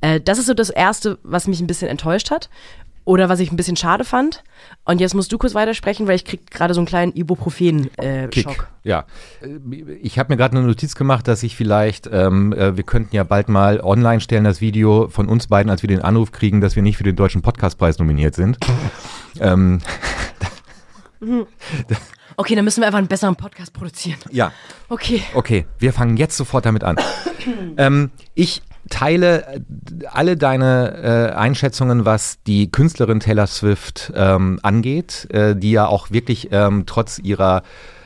Äh, 0.00 0.20
das 0.20 0.38
ist 0.38 0.46
so 0.46 0.54
das 0.54 0.70
Erste, 0.70 1.18
was 1.22 1.46
mich 1.46 1.60
ein 1.60 1.66
bisschen 1.66 1.88
enttäuscht 1.88 2.30
hat. 2.30 2.48
Oder 3.04 3.28
was 3.28 3.40
ich 3.40 3.50
ein 3.50 3.56
bisschen 3.56 3.76
schade 3.76 4.04
fand. 4.04 4.44
Und 4.84 5.00
jetzt 5.00 5.14
musst 5.14 5.32
du 5.32 5.38
kurz 5.38 5.54
weitersprechen, 5.54 6.06
weil 6.06 6.16
ich 6.16 6.24
krieg 6.24 6.50
gerade 6.50 6.74
so 6.74 6.80
einen 6.80 6.86
kleinen 6.86 7.12
Ibuprofen-Schock. 7.12 8.68
Äh, 8.84 8.88
ja, 8.88 9.04
ich 10.02 10.18
habe 10.18 10.32
mir 10.32 10.36
gerade 10.36 10.56
eine 10.56 10.66
Notiz 10.66 10.94
gemacht, 10.94 11.26
dass 11.26 11.42
ich 11.42 11.56
vielleicht, 11.56 12.08
ähm, 12.12 12.52
äh, 12.52 12.76
wir 12.76 12.84
könnten 12.84 13.14
ja 13.16 13.24
bald 13.24 13.48
mal 13.48 13.80
online 13.80 14.20
stellen, 14.20 14.44
das 14.44 14.60
Video 14.60 15.08
von 15.08 15.28
uns 15.28 15.48
beiden, 15.48 15.70
als 15.70 15.82
wir 15.82 15.88
den 15.88 16.02
Anruf 16.02 16.32
kriegen, 16.32 16.60
dass 16.60 16.76
wir 16.76 16.82
nicht 16.82 16.96
für 16.96 17.04
den 17.04 17.16
Deutschen 17.16 17.42
Podcastpreis 17.42 17.98
nominiert 17.98 18.34
sind. 18.34 18.58
ähm, 19.40 19.80
Okay, 22.40 22.54
dann 22.54 22.64
müssen 22.64 22.80
wir 22.80 22.86
einfach 22.86 22.98
einen 22.98 23.06
besseren 23.06 23.36
Podcast 23.36 23.74
produzieren. 23.74 24.18
Ja. 24.30 24.50
Okay. 24.88 25.22
Okay, 25.34 25.66
wir 25.78 25.92
fangen 25.92 26.16
jetzt 26.16 26.38
sofort 26.38 26.64
damit 26.64 26.84
an. 26.84 26.96
ähm, 27.76 28.10
ich 28.34 28.62
teile 28.88 29.42
äh, 29.42 29.60
alle 30.10 30.38
deine 30.38 31.32
äh, 31.34 31.36
Einschätzungen, 31.36 32.06
was 32.06 32.42
die 32.46 32.72
Künstlerin 32.72 33.20
Taylor 33.20 33.46
Swift 33.46 34.10
ähm, 34.16 34.58
angeht, 34.62 35.28
äh, 35.30 35.54
die 35.54 35.72
ja 35.72 35.84
auch 35.84 36.12
wirklich 36.12 36.48
ähm, 36.50 36.84
trotz 36.86 37.18
ihrer 37.18 37.62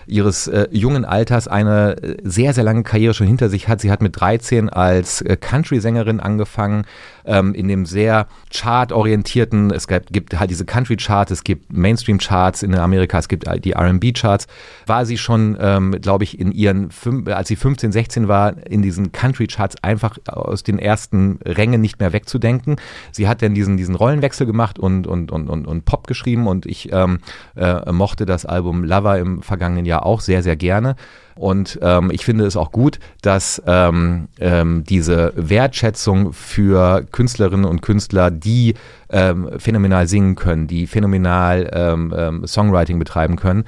ihres 0.06 0.46
äh, 0.46 0.68
jungen 0.70 1.04
Alters 1.04 1.48
eine 1.48 1.96
äh, 2.02 2.16
sehr, 2.22 2.52
sehr 2.52 2.64
lange 2.64 2.82
Karriere 2.82 3.14
schon 3.14 3.26
hinter 3.26 3.48
sich 3.48 3.68
hat. 3.68 3.80
Sie 3.80 3.90
hat 3.90 4.02
mit 4.02 4.20
13 4.20 4.68
als 4.68 5.20
äh, 5.22 5.36
Country-Sängerin 5.36 6.20
angefangen, 6.20 6.84
ähm, 7.24 7.54
in 7.54 7.68
dem 7.68 7.86
sehr 7.86 8.26
chartorientierten, 8.52 9.70
es 9.70 9.88
gibt, 9.88 10.12
gibt 10.12 10.38
halt 10.38 10.50
diese 10.50 10.64
Country-Charts, 10.64 11.30
es 11.30 11.44
gibt 11.44 11.72
Mainstream-Charts 11.72 12.62
in 12.62 12.74
Amerika, 12.74 13.18
es 13.18 13.28
gibt 13.28 13.44
die 13.64 13.72
R&B-Charts, 13.72 14.46
war 14.86 15.06
sie 15.06 15.18
schon, 15.18 15.56
ähm, 15.60 15.92
glaube 16.00 16.24
ich, 16.24 16.38
in 16.38 16.52
ihren, 16.52 16.90
als 17.26 17.48
sie 17.48 17.56
15, 17.56 17.92
16 17.92 18.28
war, 18.28 18.54
in 18.66 18.82
diesen 18.82 19.12
Country-Charts 19.12 19.82
einfach 19.82 20.18
aus 20.26 20.62
den 20.62 20.78
ersten 20.78 21.38
Rängen 21.44 21.80
nicht 21.80 22.00
mehr 22.00 22.12
wegzudenken. 22.12 22.76
Sie 23.12 23.28
hat 23.28 23.42
dann 23.42 23.54
diesen, 23.54 23.76
diesen 23.76 23.94
Rollenwechsel 23.94 24.46
gemacht 24.46 24.78
und, 24.78 25.06
und, 25.06 25.32
und, 25.32 25.48
und, 25.48 25.66
und 25.66 25.84
Pop 25.84 26.06
geschrieben 26.06 26.46
und 26.46 26.66
ich 26.66 26.92
ähm, 26.92 27.18
äh, 27.56 27.90
mochte 27.92 28.26
das 28.26 28.44
Album 28.44 28.84
Lover 28.84 29.18
im 29.18 29.42
vergangenen 29.42 29.86
Jahr 29.86 29.93
ja 29.94 30.02
auch 30.02 30.20
sehr, 30.20 30.42
sehr 30.42 30.56
gerne. 30.56 30.96
Und 31.36 31.80
ähm, 31.82 32.10
ich 32.12 32.24
finde 32.24 32.46
es 32.46 32.56
auch 32.56 32.70
gut, 32.70 33.00
dass 33.22 33.60
ähm, 33.66 34.28
ähm, 34.38 34.84
diese 34.84 35.32
Wertschätzung 35.34 36.32
für 36.32 37.04
Künstlerinnen 37.10 37.64
und 37.64 37.82
Künstler, 37.82 38.30
die 38.30 38.74
ähm, 39.10 39.50
phänomenal 39.58 40.06
singen 40.06 40.36
können, 40.36 40.68
die 40.68 40.86
phänomenal 40.86 41.70
ähm, 41.72 42.14
ähm, 42.16 42.46
Songwriting 42.46 42.98
betreiben 42.98 43.36
können, 43.36 43.64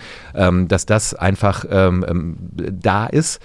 dass 0.68 0.86
das 0.86 1.14
einfach 1.14 1.64
da 1.64 3.06
ist. 3.06 3.40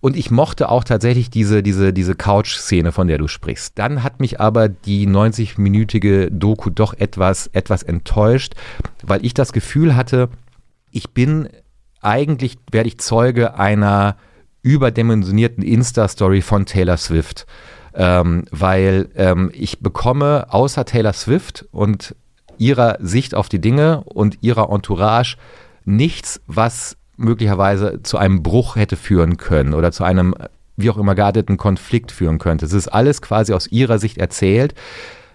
Und 0.00 0.16
ich 0.16 0.30
mochte 0.30 0.68
auch 0.68 0.84
tatsächlich 0.84 1.28
diese, 1.28 1.62
diese, 1.62 1.92
diese 1.92 2.14
Couch-Szene, 2.14 2.92
von 2.92 3.08
der 3.08 3.18
du 3.18 3.26
sprichst. 3.26 3.78
Dann 3.78 4.04
hat 4.04 4.20
mich 4.20 4.40
aber 4.40 4.68
die 4.68 5.08
90-minütige 5.08 6.30
Doku 6.30 6.70
doch 6.70 6.94
etwas, 6.94 7.48
etwas 7.48 7.82
enttäuscht, 7.82 8.54
weil 9.02 9.24
ich 9.24 9.34
das 9.34 9.52
Gefühl 9.52 9.96
hatte, 9.96 10.28
ich 10.92 11.10
bin 11.10 11.48
eigentlich, 12.00 12.58
werde 12.70 12.88
ich 12.88 12.98
Zeuge 12.98 13.54
einer 13.54 14.16
überdimensionierten 14.62 15.62
Insta-Story 15.62 16.42
von 16.42 16.66
Taylor 16.66 16.96
Swift. 16.96 17.46
Ähm, 17.94 18.44
weil 18.50 19.08
ähm, 19.16 19.50
ich 19.52 19.80
bekomme 19.80 20.46
außer 20.50 20.84
Taylor 20.84 21.12
Swift 21.12 21.66
und 21.72 22.14
ihrer 22.58 22.98
Sicht 23.00 23.34
auf 23.34 23.48
die 23.48 23.60
Dinge 23.60 24.02
und 24.04 24.38
ihrer 24.42 24.70
Entourage 24.70 25.36
nichts, 25.84 26.40
was 26.46 26.96
möglicherweise 27.16 28.00
zu 28.02 28.18
einem 28.18 28.42
Bruch 28.42 28.76
hätte 28.76 28.96
führen 28.96 29.36
können 29.36 29.74
oder 29.74 29.90
zu 29.90 30.04
einem 30.04 30.34
wie 30.76 30.90
auch 30.90 30.96
immer 30.96 31.16
gearteten 31.16 31.56
Konflikt 31.56 32.12
führen 32.12 32.38
könnte. 32.38 32.64
Es 32.64 32.72
ist 32.72 32.88
alles 32.88 33.20
quasi 33.20 33.52
aus 33.52 33.66
ihrer 33.66 33.98
Sicht 33.98 34.16
erzählt. 34.16 34.74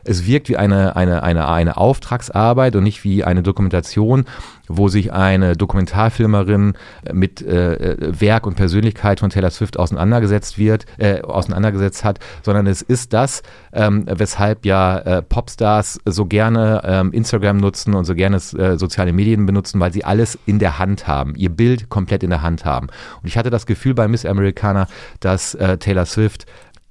Es 0.03 0.25
wirkt 0.25 0.49
wie 0.49 0.57
eine, 0.57 0.95
eine, 0.95 1.23
eine, 1.23 1.47
eine 1.47 1.77
Auftragsarbeit 1.77 2.75
und 2.75 2.83
nicht 2.83 3.03
wie 3.03 3.23
eine 3.23 3.43
Dokumentation, 3.43 4.25
wo 4.67 4.87
sich 4.87 5.11
eine 5.11 5.55
Dokumentarfilmerin 5.55 6.73
mit 7.11 7.41
äh, 7.41 7.97
Werk 7.99 8.47
und 8.47 8.55
Persönlichkeit 8.55 9.19
von 9.19 9.29
Taylor 9.29 9.51
Swift 9.51 9.77
auseinandergesetzt 9.77 10.57
wird, 10.57 10.85
äh, 10.97 11.21
auseinandergesetzt 11.21 12.03
hat, 12.03 12.19
sondern 12.41 12.67
es 12.67 12.81
ist 12.81 13.13
das, 13.13 13.43
ähm, 13.73 14.05
weshalb 14.07 14.65
ja 14.65 14.97
äh, 14.99 15.21
Popstars 15.21 15.99
so 16.05 16.25
gerne 16.25 16.81
ähm, 16.85 17.11
Instagram 17.11 17.57
nutzen 17.57 17.93
und 17.93 18.05
so 18.05 18.15
gerne 18.15 18.37
äh, 18.37 18.77
soziale 18.77 19.13
Medien 19.13 19.45
benutzen, 19.45 19.79
weil 19.79 19.91
sie 19.91 20.05
alles 20.05 20.39
in 20.45 20.59
der 20.59 20.79
Hand 20.79 21.07
haben, 21.07 21.35
ihr 21.35 21.49
Bild 21.49 21.89
komplett 21.89 22.23
in 22.23 22.29
der 22.29 22.41
Hand 22.41 22.65
haben. 22.65 22.87
Und 23.21 23.27
ich 23.27 23.37
hatte 23.37 23.49
das 23.49 23.65
Gefühl 23.65 23.93
bei 23.93 24.07
Miss 24.07 24.25
Americana, 24.25 24.87
dass 25.19 25.55
äh, 25.55 25.77
Taylor 25.77 26.05
Swift 26.05 26.45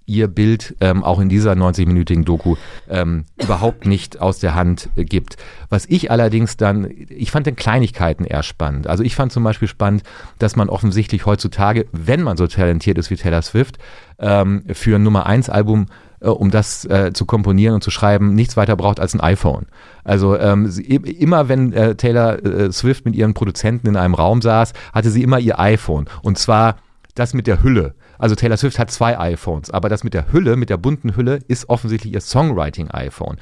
ihr 0.07 0.29
Bild 0.29 0.77
ähm, 0.81 1.03
auch 1.03 1.21
in 1.21 1.29
dieser 1.29 1.53
90-minütigen 1.53 2.25
Doku 2.25 2.57
ähm, 2.89 3.25
überhaupt 3.41 3.87
nicht 3.87 4.21
aus 4.21 4.39
der 4.39 4.55
Hand 4.55 4.91
äh, 4.97 5.05
gibt. 5.05 5.37
Was 5.69 5.87
ich 5.87 6.11
allerdings 6.11 6.57
dann, 6.57 6.89
ich 7.09 7.31
fand 7.31 7.47
den 7.47 7.57
Kleinigkeiten 7.57 8.25
eher 8.25 8.43
spannend. 8.43 8.87
Also 8.87 9.03
ich 9.05 9.15
fand 9.15 9.33
zum 9.33 9.45
Beispiel 9.45 9.69
spannend, 9.69 10.03
dass 10.39 10.57
man 10.57 10.69
offensichtlich 10.69 11.27
heutzutage, 11.27 11.87
wenn 11.93 12.23
man 12.23 12.37
so 12.37 12.47
talentiert 12.47 12.99
ist 12.99 13.11
wie 13.11 13.17
Taylor 13.17 13.43
Swift, 13.43 13.79
ähm, 14.19 14.65
für 14.73 14.97
ein 14.97 15.03
Nummer 15.03 15.27
1 15.27 15.49
Album 15.49 15.87
äh, 16.21 16.29
um 16.29 16.51
das 16.51 16.85
äh, 16.85 17.13
zu 17.13 17.27
komponieren 17.27 17.75
und 17.75 17.83
zu 17.83 17.91
schreiben, 17.91 18.35
nichts 18.35 18.57
weiter 18.57 18.77
braucht 18.77 19.01
als 19.01 19.15
ein 19.15 19.21
iPhone. 19.21 19.67
Also 20.05 20.39
ähm, 20.39 20.71
sie, 20.71 20.83
immer 20.83 21.49
wenn 21.49 21.73
äh, 21.73 21.95
Taylor 21.97 22.45
äh, 22.45 22.73
Swift 22.73 23.05
mit 23.05 23.17
ihren 23.17 23.35
Produzenten 23.35 23.89
in 23.89 23.97
einem 23.97 24.15
Raum 24.15 24.41
saß, 24.41 24.73
hatte 24.93 25.11
sie 25.11 25.23
immer 25.23 25.39
ihr 25.39 25.59
iPhone. 25.59 26.07
Und 26.23 26.39
zwar 26.39 26.77
das 27.15 27.35
mit 27.35 27.47
der 27.47 27.63
Hülle. 27.63 27.95
Also 28.19 28.35
Taylor 28.35 28.57
Swift 28.57 28.79
hat 28.79 28.91
zwei 28.91 29.19
iPhones, 29.19 29.71
aber 29.71 29.89
das 29.89 30.05
mit 30.05 30.15
der 30.15 30.33
Hülle, 30.33 30.57
mit 30.57 30.71
der 30.71 30.77
bunten 30.77 31.17
Hülle, 31.17 31.41
ist 31.49 31.69
offensichtlich 31.69 32.13
ihr 32.13 32.21
Songwriting-iPhone. 32.21 33.39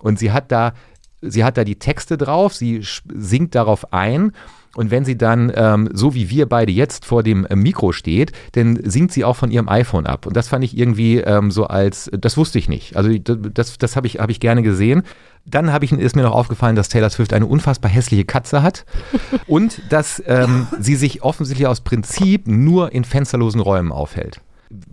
Und 0.00 0.18
sie 0.18 0.32
hat 0.32 0.50
da, 0.52 0.72
sie 1.20 1.44
hat 1.44 1.56
da 1.56 1.64
die 1.64 1.78
Texte 1.78 2.16
drauf, 2.16 2.54
sie 2.54 2.82
singt 3.12 3.54
darauf 3.54 3.92
ein. 3.92 4.32
Und 4.74 4.90
wenn 4.90 5.04
sie 5.04 5.18
dann, 5.18 5.52
ähm, 5.54 5.90
so 5.92 6.14
wie 6.14 6.30
wir 6.30 6.48
beide 6.48 6.72
jetzt 6.72 7.04
vor 7.04 7.22
dem 7.22 7.44
äh, 7.44 7.56
Mikro 7.56 7.92
steht, 7.92 8.32
dann 8.52 8.78
singt 8.82 9.12
sie 9.12 9.24
auch 9.24 9.36
von 9.36 9.50
ihrem 9.50 9.68
iPhone 9.68 10.06
ab. 10.06 10.26
Und 10.26 10.34
das 10.34 10.48
fand 10.48 10.64
ich 10.64 10.76
irgendwie 10.76 11.18
ähm, 11.18 11.50
so 11.50 11.66
als, 11.66 12.10
das 12.18 12.36
wusste 12.38 12.58
ich 12.58 12.68
nicht. 12.68 12.96
Also 12.96 13.10
das, 13.18 13.76
das 13.76 13.96
habe 13.96 14.06
ich, 14.06 14.18
hab 14.18 14.30
ich 14.30 14.40
gerne 14.40 14.62
gesehen. 14.62 15.02
Dann 15.44 15.70
ich, 15.82 15.92
ist 15.92 16.16
mir 16.16 16.22
noch 16.22 16.34
aufgefallen, 16.34 16.76
dass 16.76 16.88
Taylor 16.88 17.10
Swift 17.10 17.34
eine 17.34 17.46
unfassbar 17.46 17.90
hässliche 17.90 18.24
Katze 18.24 18.62
hat 18.62 18.86
und 19.46 19.82
dass 19.90 20.22
ähm, 20.26 20.66
sie 20.80 20.94
sich 20.94 21.22
offensichtlich 21.22 21.66
aus 21.66 21.82
Prinzip 21.82 22.46
nur 22.46 22.92
in 22.92 23.04
fensterlosen 23.04 23.60
Räumen 23.60 23.92
aufhält. 23.92 24.40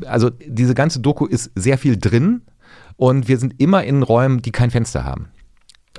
Also 0.05 0.29
diese 0.29 0.73
ganze 0.73 0.99
Doku 0.99 1.25
ist 1.25 1.51
sehr 1.55 1.77
viel 1.77 1.97
drin 1.97 2.41
und 2.97 3.29
wir 3.29 3.37
sind 3.37 3.61
immer 3.61 3.85
in 3.85 4.03
Räumen, 4.03 4.41
die 4.41 4.51
kein 4.51 4.71
Fenster 4.71 5.05
haben. 5.05 5.29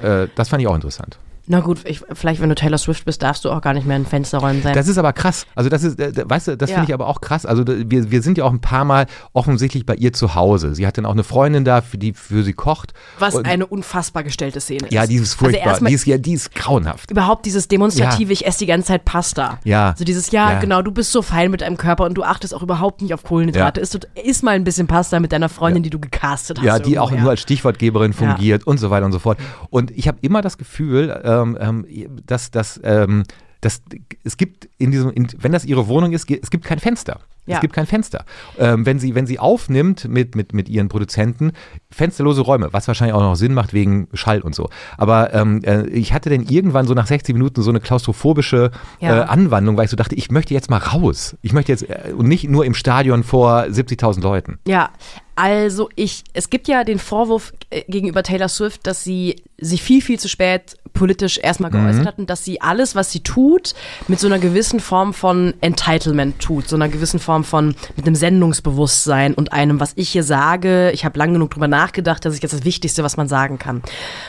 Äh, 0.02 0.28
das 0.34 0.50
fand 0.50 0.60
ich 0.60 0.68
auch 0.68 0.74
interessant. 0.74 1.18
Na 1.50 1.58
gut, 1.58 1.80
ich, 1.84 2.00
vielleicht 2.12 2.40
wenn 2.40 2.48
du 2.48 2.54
Taylor 2.54 2.78
Swift 2.78 3.04
bist, 3.04 3.24
darfst 3.24 3.44
du 3.44 3.50
auch 3.50 3.60
gar 3.60 3.74
nicht 3.74 3.84
mehr 3.84 3.96
in 3.96 4.06
Fensterräumen 4.06 4.62
sein. 4.62 4.72
Das 4.72 4.86
ist 4.86 4.98
aber 4.98 5.12
krass. 5.12 5.46
Also 5.56 5.68
das 5.68 5.82
ist, 5.82 5.98
äh, 5.98 6.12
weißt 6.24 6.46
du, 6.46 6.56
das 6.56 6.70
ja. 6.70 6.76
finde 6.76 6.90
ich 6.90 6.94
aber 6.94 7.08
auch 7.08 7.20
krass. 7.20 7.44
Also 7.44 7.64
wir, 7.66 8.12
wir 8.12 8.22
sind 8.22 8.38
ja 8.38 8.44
auch 8.44 8.52
ein 8.52 8.60
paar 8.60 8.84
Mal 8.84 9.06
offensichtlich 9.32 9.84
bei 9.84 9.96
ihr 9.96 10.12
zu 10.12 10.36
Hause. 10.36 10.76
Sie 10.76 10.86
hat 10.86 10.96
dann 10.96 11.06
auch 11.06 11.12
eine 11.12 11.24
Freundin 11.24 11.64
da, 11.64 11.80
für 11.80 11.98
die 11.98 12.12
für 12.12 12.44
sie 12.44 12.52
kocht. 12.52 12.94
Was 13.18 13.34
und, 13.34 13.46
eine 13.46 13.66
unfassbar 13.66 14.22
gestellte 14.22 14.60
Szene 14.60 14.86
ist. 14.86 14.92
Ja, 14.92 15.08
die 15.08 15.16
ist 15.16 15.22
also 15.22 15.46
furchtbar. 15.46 15.72
Also 15.72 15.86
die, 15.86 15.92
ist, 15.92 16.06
ja, 16.06 16.18
die 16.18 16.34
ist 16.34 16.54
grauenhaft. 16.54 17.10
Überhaupt 17.10 17.44
dieses 17.46 17.66
demonstrative, 17.66 18.28
ja. 18.28 18.32
ich 18.32 18.46
esse 18.46 18.60
die 18.60 18.66
ganze 18.66 18.86
Zeit 18.86 19.04
Pasta. 19.04 19.58
Ja. 19.64 19.96
So 19.98 20.04
dieses, 20.04 20.30
ja, 20.30 20.52
ja, 20.52 20.60
genau, 20.60 20.82
du 20.82 20.92
bist 20.92 21.10
so 21.10 21.20
fein 21.20 21.50
mit 21.50 21.62
deinem 21.62 21.78
Körper 21.78 22.04
und 22.04 22.14
du 22.14 22.22
achtest 22.22 22.54
auch 22.54 22.62
überhaupt 22.62 23.02
nicht 23.02 23.12
auf 23.12 23.24
Kohlenhydrate. 23.24 23.80
Ja. 23.80 23.82
Isst, 23.82 24.08
isst 24.14 24.44
mal 24.44 24.52
ein 24.52 24.62
bisschen 24.62 24.86
Pasta 24.86 25.18
mit 25.18 25.32
deiner 25.32 25.48
Freundin, 25.48 25.82
die 25.82 25.90
du 25.90 25.98
gecastet 25.98 26.58
hast. 26.58 26.64
Ja, 26.64 26.78
die 26.78 26.94
irgendwo, 26.94 27.16
auch 27.16 27.20
nur 27.20 27.30
als 27.30 27.40
Stichwortgeberin 27.40 28.12
fungiert 28.12 28.68
und 28.68 28.78
so 28.78 28.90
weiter 28.90 29.04
und 29.04 29.10
so 29.10 29.18
fort. 29.18 29.36
Und 29.70 29.90
ich 29.90 30.06
habe 30.06 30.18
immer 30.20 30.42
das 30.42 30.56
Gefühl, 30.56 31.20
ähm, 31.24 31.39
ähm 31.42 31.86
dass, 32.26 32.50
dass, 32.50 32.80
ähm, 32.82 33.24
dass 33.60 33.82
es 34.24 34.36
gibt 34.36 34.68
in 34.78 34.90
diesem, 34.90 35.10
in, 35.10 35.28
wenn 35.38 35.52
das 35.52 35.64
ihre 35.64 35.88
Wohnung 35.88 36.12
ist, 36.12 36.30
es 36.30 36.50
gibt 36.50 36.64
kein 36.64 36.78
Fenster. 36.78 37.20
Ja. 37.50 37.56
Es 37.56 37.60
gibt 37.60 37.74
kein 37.74 37.86
Fenster. 37.86 38.24
Ähm, 38.58 38.86
wenn, 38.86 38.98
sie, 38.98 39.14
wenn 39.14 39.26
sie 39.26 39.38
aufnimmt 39.38 40.08
mit, 40.08 40.34
mit, 40.34 40.54
mit 40.54 40.68
ihren 40.68 40.88
Produzenten, 40.88 41.52
fensterlose 41.90 42.42
Räume, 42.42 42.72
was 42.72 42.86
wahrscheinlich 42.88 43.14
auch 43.14 43.20
noch 43.20 43.34
Sinn 43.34 43.54
macht 43.54 43.72
wegen 43.72 44.08
Schall 44.14 44.40
und 44.40 44.54
so. 44.54 44.70
Aber 44.96 45.34
ähm, 45.34 45.62
äh, 45.64 45.86
ich 45.88 46.12
hatte 46.12 46.30
dann 46.30 46.42
irgendwann 46.42 46.86
so 46.86 46.94
nach 46.94 47.06
60 47.06 47.34
Minuten 47.34 47.62
so 47.62 47.70
eine 47.70 47.80
klaustrophobische 47.80 48.70
ja. 49.00 49.18
äh, 49.18 49.22
Anwandlung, 49.24 49.76
weil 49.76 49.84
ich 49.84 49.90
so 49.90 49.96
dachte, 49.96 50.14
ich 50.14 50.30
möchte 50.30 50.54
jetzt 50.54 50.70
mal 50.70 50.78
raus. 50.78 51.36
Ich 51.42 51.52
möchte 51.52 51.72
jetzt, 51.72 51.88
äh, 51.88 52.12
und 52.16 52.28
nicht 52.28 52.48
nur 52.48 52.64
im 52.64 52.74
Stadion 52.74 53.24
vor 53.24 53.62
70.000 53.62 54.22
Leuten. 54.22 54.58
Ja, 54.66 54.90
also 55.36 55.88
ich, 55.96 56.24
es 56.34 56.50
gibt 56.50 56.68
ja 56.68 56.84
den 56.84 56.98
Vorwurf 56.98 57.54
äh, 57.70 57.82
gegenüber 57.88 58.22
Taylor 58.22 58.48
Swift, 58.48 58.86
dass 58.86 59.04
sie 59.04 59.36
sich 59.58 59.82
viel, 59.82 60.02
viel 60.02 60.18
zu 60.18 60.28
spät 60.28 60.76
politisch 60.92 61.38
erstmal 61.38 61.70
geäußert 61.70 62.02
mhm. 62.02 62.06
hat 62.08 62.18
und 62.18 62.28
dass 62.28 62.44
sie 62.44 62.60
alles, 62.60 62.94
was 62.94 63.10
sie 63.10 63.20
tut, 63.20 63.74
mit 64.08 64.20
so 64.20 64.26
einer 64.26 64.38
gewissen 64.38 64.80
Form 64.80 65.14
von 65.14 65.54
Entitlement 65.60 66.40
tut, 66.40 66.68
so 66.68 66.76
einer 66.76 66.88
gewissen 66.88 67.20
Form 67.20 67.39
von, 67.44 67.74
mit 67.96 68.06
einem 68.06 68.14
Sendungsbewusstsein 68.14 69.34
und 69.34 69.52
einem, 69.52 69.80
was 69.80 69.92
ich 69.96 70.08
hier 70.08 70.24
sage, 70.24 70.90
ich 70.92 71.04
habe 71.04 71.18
lang 71.18 71.32
genug 71.32 71.50
drüber 71.50 71.68
nachgedacht, 71.68 72.24
dass 72.24 72.34
ich 72.34 72.42
jetzt 72.42 72.52
das 72.52 72.64
Wichtigste, 72.64 73.02
was 73.02 73.16
man 73.16 73.28
sagen 73.28 73.58
kann. 73.58 73.82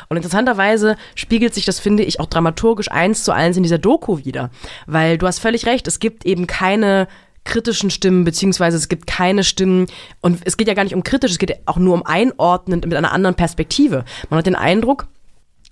Und 0.09 0.18
interessanterweise 0.18 0.97
spiegelt 1.16 1.53
sich 1.53 1.66
das, 1.66 1.80
finde 1.80 2.03
ich, 2.03 2.20
auch 2.20 2.28
dramaturgisch 2.28 2.91
eins 2.91 3.24
zu 3.24 3.32
eins 3.32 3.57
in 3.57 3.64
dieser 3.64 3.78
Doku 3.78 4.20
wieder, 4.20 4.49
weil 4.88 5.18
du 5.18 5.28
hast 5.28 5.39
völlig 5.39 5.66
recht, 5.66 5.88
es 5.88 5.99
gibt 5.99 6.26
eben 6.26 6.47
keine 6.47 7.07
kritischen 7.43 7.89
Stimmen, 7.89 8.24
beziehungsweise 8.24 8.78
es 8.78 8.88
gibt 8.88 9.07
keine 9.07 9.43
Stimmen 9.43 9.88
und 10.22 10.41
es 10.45 10.57
geht 10.57 10.68
ja 10.68 10.74
gar 10.74 10.84
nicht 10.84 10.95
um 10.95 11.03
kritisch, 11.03 11.32
es 11.32 11.39
geht 11.39 11.59
auch 11.66 11.78
nur 11.78 11.93
um 11.95 12.05
einordnen 12.05 12.82
mit 12.86 12.93
einer 12.93 13.12
anderen 13.12 13.36
Perspektive. 13.36 14.05
Man 14.30 14.38
hat 14.38 14.45
den 14.45 14.55
Eindruck, 14.55 15.07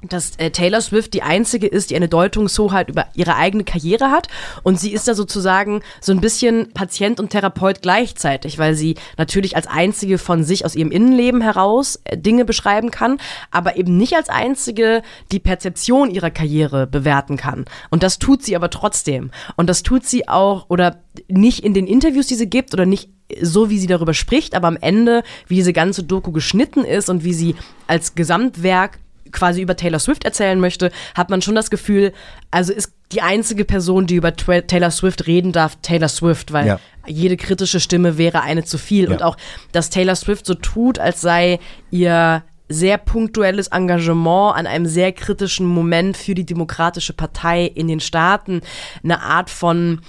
dass 0.02 0.32
äh, 0.38 0.50
Taylor 0.52 0.80
Swift 0.80 1.14
die 1.14 1.24
einzige 1.24 1.68
ist, 1.68 1.90
die 1.90 1.96
eine 1.96 2.08
Deutungshoheit 2.08 2.90
über 2.90 3.08
ihre 3.16 3.36
eigene 3.36 3.66
Karriere 3.66 4.12
hat 4.12 4.30
und 4.64 4.80
sie 4.80 4.94
ist 4.94 5.08
da 5.10 5.14
sozusagen 5.14 5.82
so 6.00 6.14
ein 6.14 6.22
bisschen 6.22 6.72
Patient 6.74 7.20
und 7.20 7.32
Therapeut 7.32 7.82
gleichzeitig, 7.82 8.58
weil 8.58 8.76
sie 8.76 8.96
natürlich 9.18 9.58
als 9.58 9.68
einzige 9.68 10.18
von 10.18 10.46
sich 10.46 10.64
aus 10.64 10.76
ihrem 10.76 10.92
Innenleben 10.92 11.42
heraus 11.42 12.00
äh, 12.06 12.18
Dinge 12.18 12.46
beschreiben 12.46 12.92
kann, 12.92 13.18
aber 13.52 13.76
eben 13.76 13.98
nicht 13.98 14.16
als 14.16 14.30
einzige 14.30 15.02
die 15.34 15.40
Perzeption 15.40 16.12
ihrer 16.12 16.32
Karriere 16.32 16.88
bewerten 16.88 17.36
kann. 17.36 17.66
Und 17.90 18.02
das 18.02 18.20
tut 18.20 18.42
sie 18.42 18.56
aber 18.56 18.70
trotzdem. 18.70 19.32
Und 19.58 19.70
das 19.70 19.84
tut 19.84 20.06
sie 20.06 20.30
auch 20.30 20.70
oder 20.70 21.04
nicht 21.28 21.66
in 21.66 21.74
den 21.74 21.88
Interviews, 21.88 22.28
die 22.28 22.36
sie 22.36 22.50
gibt 22.50 22.74
oder 22.74 22.86
nicht 22.86 23.10
so, 23.42 23.70
wie 23.70 23.78
sie 23.78 23.88
darüber 23.88 24.14
spricht, 24.14 24.56
aber 24.56 24.68
am 24.68 24.78
Ende, 24.80 25.24
wie 25.48 25.56
diese 25.56 25.74
ganze 25.74 26.04
Doku 26.04 26.32
geschnitten 26.32 26.84
ist 26.86 27.10
und 27.10 27.24
wie 27.24 27.34
sie 27.34 27.56
als 27.86 28.16
Gesamtwerk 28.16 29.00
quasi 29.32 29.62
über 29.62 29.76
Taylor 29.76 30.00
Swift 30.00 30.26
erzählen 30.26 30.60
möchte, 30.60 30.92
hat 31.16 31.30
man 31.30 31.42
schon 31.42 31.56
das 31.56 31.70
Gefühl, 31.70 32.14
also 32.52 32.74
ist 32.74 32.94
die 33.12 33.22
einzige 33.22 33.66
Person, 33.66 34.06
die 34.06 34.16
über 34.16 34.36
Taylor 34.36 34.92
Swift 34.92 35.28
reden 35.28 35.52
darf, 35.52 35.78
Taylor 35.82 36.10
Swift, 36.10 36.54
weil 36.54 36.68
ja. 36.68 36.80
jede 37.08 37.38
kritische 37.38 37.80
Stimme 37.80 38.18
wäre 38.18 38.42
eine 38.42 38.64
zu 38.64 38.78
viel. 38.78 39.06
Ja. 39.06 39.12
Und 39.12 39.24
auch, 39.24 39.38
dass 39.72 39.90
Taylor 39.90 40.16
Swift 40.16 40.46
so 40.46 40.54
tut, 40.54 41.00
als 41.00 41.22
sei 41.22 41.60
ihr 41.90 42.44
sehr 42.70 43.00
punktuelles 43.00 43.70
Engagement 43.70 44.56
an 44.56 44.68
einem 44.68 44.86
sehr 44.86 45.12
kritischen 45.12 45.66
Moment 45.66 46.16
für 46.16 46.36
die 46.36 46.46
Demokratische 46.46 47.14
Partei 47.14 47.66
in 47.66 47.88
den 47.88 48.00
Staaten 48.00 48.62
eine 49.04 49.22
Art 49.22 49.50
von 49.50 50.02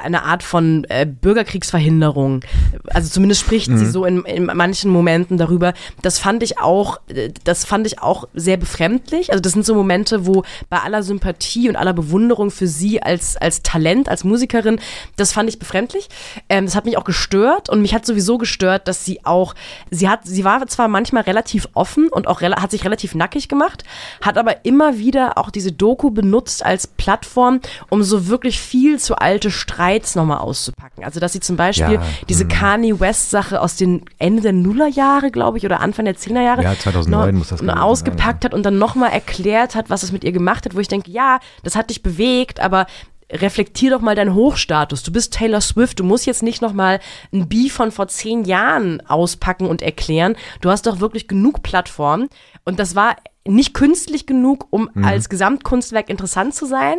eine 0.00 0.24
Art 0.24 0.42
von 0.42 0.84
äh, 0.88 1.06
Bürgerkriegsverhinderung. 1.06 2.44
Also 2.90 3.10
zumindest 3.10 3.42
spricht 3.42 3.68
mhm. 3.68 3.78
sie 3.78 3.86
so 3.86 4.04
in, 4.04 4.24
in 4.24 4.46
manchen 4.46 4.90
Momenten 4.90 5.36
darüber. 5.36 5.74
Das 6.02 6.18
fand 6.18 6.42
ich 6.42 6.58
auch, 6.58 7.00
äh, 7.08 7.30
das 7.44 7.64
fand 7.64 7.86
ich 7.86 8.00
auch 8.00 8.28
sehr 8.34 8.56
befremdlich. 8.56 9.30
Also 9.30 9.40
das 9.40 9.52
sind 9.52 9.64
so 9.64 9.74
Momente, 9.74 10.26
wo 10.26 10.44
bei 10.68 10.78
aller 10.78 11.02
Sympathie 11.02 11.68
und 11.68 11.76
aller 11.76 11.92
Bewunderung 11.92 12.50
für 12.50 12.66
sie 12.66 13.02
als, 13.02 13.36
als 13.36 13.62
Talent, 13.62 14.08
als 14.08 14.24
Musikerin, 14.24 14.80
das 15.16 15.32
fand 15.32 15.48
ich 15.48 15.58
befremdlich. 15.58 16.08
Ähm, 16.48 16.66
das 16.66 16.74
hat 16.74 16.84
mich 16.84 16.96
auch 16.96 17.04
gestört 17.04 17.68
und 17.68 17.82
mich 17.82 17.94
hat 17.94 18.06
sowieso 18.06 18.38
gestört, 18.38 18.88
dass 18.88 19.04
sie 19.04 19.24
auch, 19.24 19.54
sie 19.90 20.08
hat, 20.08 20.20
sie 20.24 20.44
war 20.44 20.66
zwar 20.66 20.88
manchmal 20.88 21.24
relativ 21.24 21.68
offen 21.74 22.08
und 22.08 22.26
auch 22.26 22.40
hat 22.42 22.70
sich 22.70 22.84
relativ 22.84 23.14
nackig 23.14 23.48
gemacht, 23.48 23.84
hat 24.20 24.38
aber 24.38 24.64
immer 24.64 24.98
wieder 24.98 25.38
auch 25.38 25.50
diese 25.50 25.72
Doku 25.72 26.10
benutzt 26.10 26.64
als 26.64 26.86
Plattform, 26.86 27.60
um 27.90 28.02
so 28.02 28.28
wirklich 28.28 28.60
viel 28.60 28.98
zu 28.98 29.16
alte 29.16 29.50
Streits 29.82 30.14
nochmal 30.14 30.38
auszupacken. 30.38 31.04
Also 31.04 31.20
dass 31.20 31.32
sie 31.32 31.40
zum 31.40 31.56
Beispiel 31.56 31.94
ja, 31.94 32.02
diese 32.28 32.44
hm. 32.44 32.48
Kanye 32.48 33.00
West 33.00 33.30
Sache 33.30 33.60
aus 33.60 33.76
den 33.76 34.04
Ende 34.18 34.42
der 34.42 34.52
Nullerjahre, 34.52 35.30
glaube 35.30 35.58
ich, 35.58 35.64
oder 35.64 35.80
Anfang 35.80 36.04
der 36.04 36.16
Zehnerjahre. 36.16 36.62
Ja, 36.62 36.78
2009 36.78 37.32
noch, 37.32 37.38
muss 37.38 37.48
das 37.48 37.60
ausgepackt 37.68 38.22
sein, 38.22 38.38
ja. 38.42 38.44
hat 38.44 38.54
und 38.54 38.62
dann 38.64 38.78
nochmal 38.78 39.10
erklärt 39.10 39.74
hat, 39.74 39.90
was 39.90 40.02
es 40.02 40.12
mit 40.12 40.24
ihr 40.24 40.32
gemacht 40.32 40.64
hat, 40.64 40.74
wo 40.74 40.80
ich 40.80 40.88
denke, 40.88 41.10
ja, 41.10 41.40
das 41.62 41.76
hat 41.76 41.90
dich 41.90 42.02
bewegt, 42.02 42.60
aber 42.60 42.86
reflektier 43.30 43.90
doch 43.90 44.00
mal 44.00 44.14
deinen 44.14 44.34
Hochstatus. 44.34 45.02
Du 45.02 45.10
bist 45.10 45.32
Taylor 45.32 45.60
Swift. 45.62 45.98
Du 45.98 46.04
musst 46.04 46.26
jetzt 46.26 46.42
nicht 46.42 46.60
noch 46.60 46.74
mal 46.74 47.00
ein 47.32 47.48
Beef 47.48 47.72
von 47.72 47.90
vor 47.90 48.08
zehn 48.08 48.44
Jahren 48.44 49.00
auspacken 49.06 49.66
und 49.66 49.80
erklären. 49.80 50.36
Du 50.60 50.70
hast 50.70 50.86
doch 50.86 51.00
wirklich 51.00 51.28
genug 51.28 51.62
Plattformen. 51.62 52.28
Und 52.64 52.78
das 52.78 52.94
war 52.94 53.16
nicht 53.46 53.74
künstlich 53.74 54.26
genug, 54.26 54.66
um 54.70 54.90
mhm. 54.92 55.04
als 55.04 55.28
Gesamtkunstwerk 55.28 56.10
interessant 56.10 56.54
zu 56.54 56.66
sein. 56.66 56.98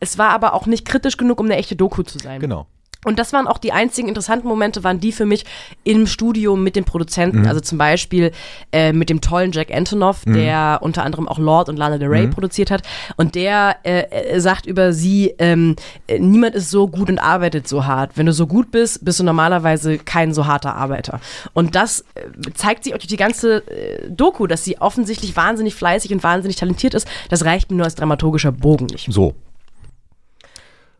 Es 0.00 0.18
war 0.18 0.30
aber 0.30 0.54
auch 0.54 0.66
nicht 0.66 0.86
kritisch 0.86 1.16
genug, 1.16 1.40
um 1.40 1.46
eine 1.46 1.56
echte 1.56 1.76
Doku 1.76 2.02
zu 2.02 2.18
sein. 2.18 2.40
Genau. 2.40 2.66
Und 3.04 3.18
das 3.18 3.32
waren 3.32 3.46
auch 3.46 3.56
die 3.56 3.72
einzigen 3.72 4.08
interessanten 4.08 4.46
Momente, 4.46 4.84
waren 4.84 5.00
die 5.00 5.12
für 5.12 5.24
mich 5.24 5.46
im 5.84 6.06
Studio 6.06 6.54
mit 6.54 6.76
den 6.76 6.84
Produzenten. 6.84 7.40
Mhm. 7.40 7.46
Also 7.46 7.60
zum 7.60 7.78
Beispiel 7.78 8.30
äh, 8.72 8.92
mit 8.92 9.08
dem 9.08 9.22
tollen 9.22 9.52
Jack 9.52 9.72
Antonoff, 9.72 10.26
mhm. 10.26 10.34
der 10.34 10.80
unter 10.82 11.02
anderem 11.04 11.26
auch 11.26 11.38
Lord 11.38 11.70
und 11.70 11.78
Lana 11.78 11.96
Del 11.96 12.08
Rey 12.08 12.26
mhm. 12.26 12.30
produziert 12.30 12.70
hat. 12.70 12.82
Und 13.16 13.36
der 13.36 13.76
äh, 13.84 14.02
äh, 14.02 14.40
sagt 14.40 14.66
über 14.66 14.92
sie, 14.92 15.34
ähm, 15.38 15.76
äh, 16.08 16.18
niemand 16.18 16.54
ist 16.54 16.70
so 16.70 16.88
gut 16.88 17.08
und 17.08 17.18
arbeitet 17.18 17.66
so 17.66 17.86
hart. 17.86 18.18
Wenn 18.18 18.26
du 18.26 18.34
so 18.34 18.46
gut 18.46 18.70
bist, 18.70 19.02
bist 19.02 19.18
du 19.18 19.24
normalerweise 19.24 19.96
kein 19.96 20.34
so 20.34 20.46
harter 20.46 20.74
Arbeiter. 20.74 21.20
Und 21.54 21.74
das 21.76 22.04
äh, 22.14 22.52
zeigt 22.52 22.84
sich 22.84 22.92
auch 22.92 22.98
durch 22.98 23.08
die 23.08 23.16
ganze 23.16 23.66
äh, 23.66 24.10
Doku, 24.10 24.46
dass 24.46 24.62
sie 24.62 24.78
offensichtlich 24.78 25.36
wahnsinnig 25.36 25.74
fleißig 25.74 26.12
und 26.12 26.22
wahnsinnig 26.22 26.56
talentiert 26.56 26.92
ist. 26.92 27.08
Das 27.30 27.46
reicht 27.46 27.70
mir 27.70 27.78
nur 27.78 27.86
als 27.86 27.94
dramaturgischer 27.94 28.52
Bogen 28.52 28.86
nicht. 28.86 29.10
So, 29.10 29.34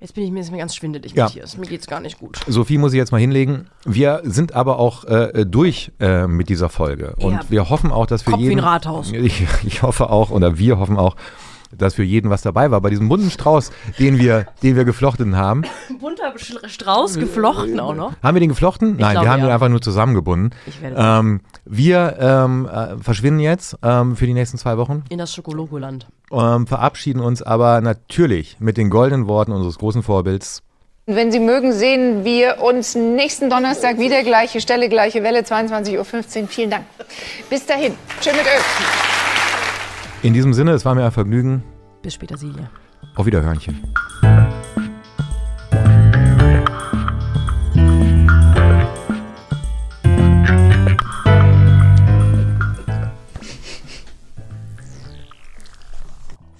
Jetzt 0.00 0.14
bin 0.14 0.24
ich 0.24 0.30
mir, 0.30 0.40
ist 0.40 0.50
mir 0.50 0.56
ganz 0.56 0.74
schwindelig, 0.74 1.12
ja. 1.12 1.24
Matthias. 1.24 1.58
Mir 1.58 1.66
geht's 1.66 1.86
gar 1.86 2.00
nicht 2.00 2.18
gut. 2.18 2.38
Sophie 2.46 2.78
muss 2.78 2.94
ich 2.94 2.96
jetzt 2.96 3.12
mal 3.12 3.18
hinlegen. 3.18 3.66
Wir 3.84 4.22
sind 4.24 4.54
aber 4.54 4.78
auch 4.78 5.04
äh, 5.04 5.44
durch 5.44 5.92
äh, 6.00 6.26
mit 6.26 6.48
dieser 6.48 6.70
Folge. 6.70 7.14
Und 7.18 7.34
ja. 7.34 7.40
wir 7.50 7.68
hoffen 7.68 7.92
auch, 7.92 8.06
dass 8.06 8.22
für 8.22 8.30
Kopf 8.30 8.40
jeden. 8.40 8.56
Wie 8.56 8.60
ein 8.60 8.64
Rathaus. 8.64 9.12
Ich, 9.20 9.46
ich 9.64 9.82
hoffe 9.82 10.08
auch, 10.08 10.30
oder 10.30 10.56
wir 10.58 10.78
hoffen 10.78 10.96
auch, 10.96 11.16
dass 11.76 11.94
für 11.94 12.02
jeden 12.02 12.30
was 12.30 12.42
dabei 12.42 12.70
war. 12.70 12.80
Bei 12.80 12.90
diesem 12.90 13.08
bunten 13.08 13.30
Strauß, 13.30 13.70
den 13.98 14.18
wir, 14.18 14.46
den 14.62 14.76
wir 14.76 14.84
geflochten 14.84 15.36
haben. 15.36 15.62
Bunter 16.00 16.34
Strauß 16.36 17.14
geflochten 17.14 17.80
auch 17.80 17.94
noch? 17.94 18.12
Haben 18.22 18.36
wir 18.36 18.40
den 18.40 18.48
geflochten? 18.48 18.94
Ich 18.94 19.00
Nein, 19.00 19.12
glaube, 19.12 19.26
wir 19.26 19.32
haben 19.32 19.40
ja. 19.40 19.46
ihn 19.46 19.52
einfach 19.52 19.68
nur 19.68 19.80
zusammengebunden. 19.80 20.50
Ich 20.66 20.80
werde 20.80 20.96
ähm, 20.98 21.40
wir 21.64 22.16
ähm, 22.18 22.66
äh, 22.66 22.96
verschwinden 23.02 23.40
jetzt 23.40 23.76
ähm, 23.82 24.16
für 24.16 24.26
die 24.26 24.34
nächsten 24.34 24.58
zwei 24.58 24.76
Wochen. 24.76 25.04
In 25.08 25.18
das 25.18 25.34
Schokologoland. 25.34 26.06
Ähm, 26.32 26.66
verabschieden 26.66 27.20
uns 27.20 27.42
aber 27.42 27.80
natürlich 27.80 28.56
mit 28.60 28.76
den 28.76 28.90
goldenen 28.90 29.26
Worten 29.26 29.52
unseres 29.52 29.78
großen 29.78 30.02
Vorbilds. 30.02 30.62
Wenn 31.06 31.32
Sie 31.32 31.40
mögen, 31.40 31.72
sehen 31.72 32.24
wir 32.24 32.62
uns 32.62 32.94
nächsten 32.94 33.50
Donnerstag 33.50 33.98
wieder. 33.98 34.22
Gleiche 34.22 34.60
Stelle, 34.60 34.88
gleiche 34.88 35.22
Welle, 35.24 35.40
22.15 35.40 36.42
Uhr. 36.42 36.48
Vielen 36.48 36.70
Dank. 36.70 36.84
Bis 37.48 37.66
dahin. 37.66 37.94
Tschüss 38.20 38.32
mit 38.34 38.42
Öl. 38.42 39.19
In 40.22 40.34
diesem 40.34 40.52
Sinne, 40.52 40.72
es 40.72 40.84
war 40.84 40.94
mir 40.94 41.06
ein 41.06 41.12
Vergnügen. 41.12 41.62
Bis 42.02 42.12
später, 42.12 42.36
Silje. 42.36 42.68
Auf 43.16 43.24
Wiederhörnchen. 43.24 43.80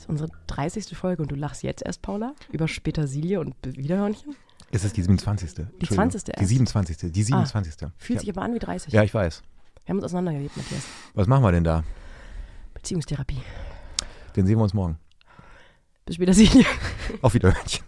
unsere 0.09 0.31
30. 0.49 0.97
Folge 0.97 1.23
und 1.23 1.31
du 1.31 1.37
lachst 1.37 1.63
jetzt 1.63 1.83
erst, 1.87 2.03
Paula, 2.03 2.35
über 2.51 2.67
Petersilie 2.67 3.39
und 3.39 3.55
Wiederhörnchen? 3.63 4.35
Es 4.73 4.85
ist 4.85 4.97
die 4.97 5.03
27. 5.03 5.67
Die 5.81 5.87
20. 5.87 6.25
Die 6.25 6.45
27. 6.45 7.13
Die 7.13 7.23
27. 7.23 7.83
Ah, 7.83 7.93
fühlt 7.97 8.17
ja. 8.17 8.21
sich 8.21 8.31
aber 8.31 8.43
an 8.43 8.55
wie 8.55 8.59
30. 8.59 8.93
Ja, 8.93 9.05
ich 9.05 9.15
weiß. 9.15 9.43
Wir 9.85 9.89
haben 9.91 9.99
uns 9.99 10.05
auseinandergelebt, 10.07 10.57
Matthias. 10.57 10.83
Was 11.15 11.29
machen 11.29 11.45
wir 11.45 11.53
denn 11.53 11.65
da? 11.65 11.85
Beziehungstherapie. 12.81 13.43
Den 14.35 14.47
sehen 14.47 14.57
wir 14.59 14.62
uns 14.62 14.72
morgen. 14.72 14.99
Bis 16.07 16.16
später, 16.16 16.33
Silje. 16.33 16.64
Auf 17.20 17.35
Wiederhörnchen. 17.35 17.85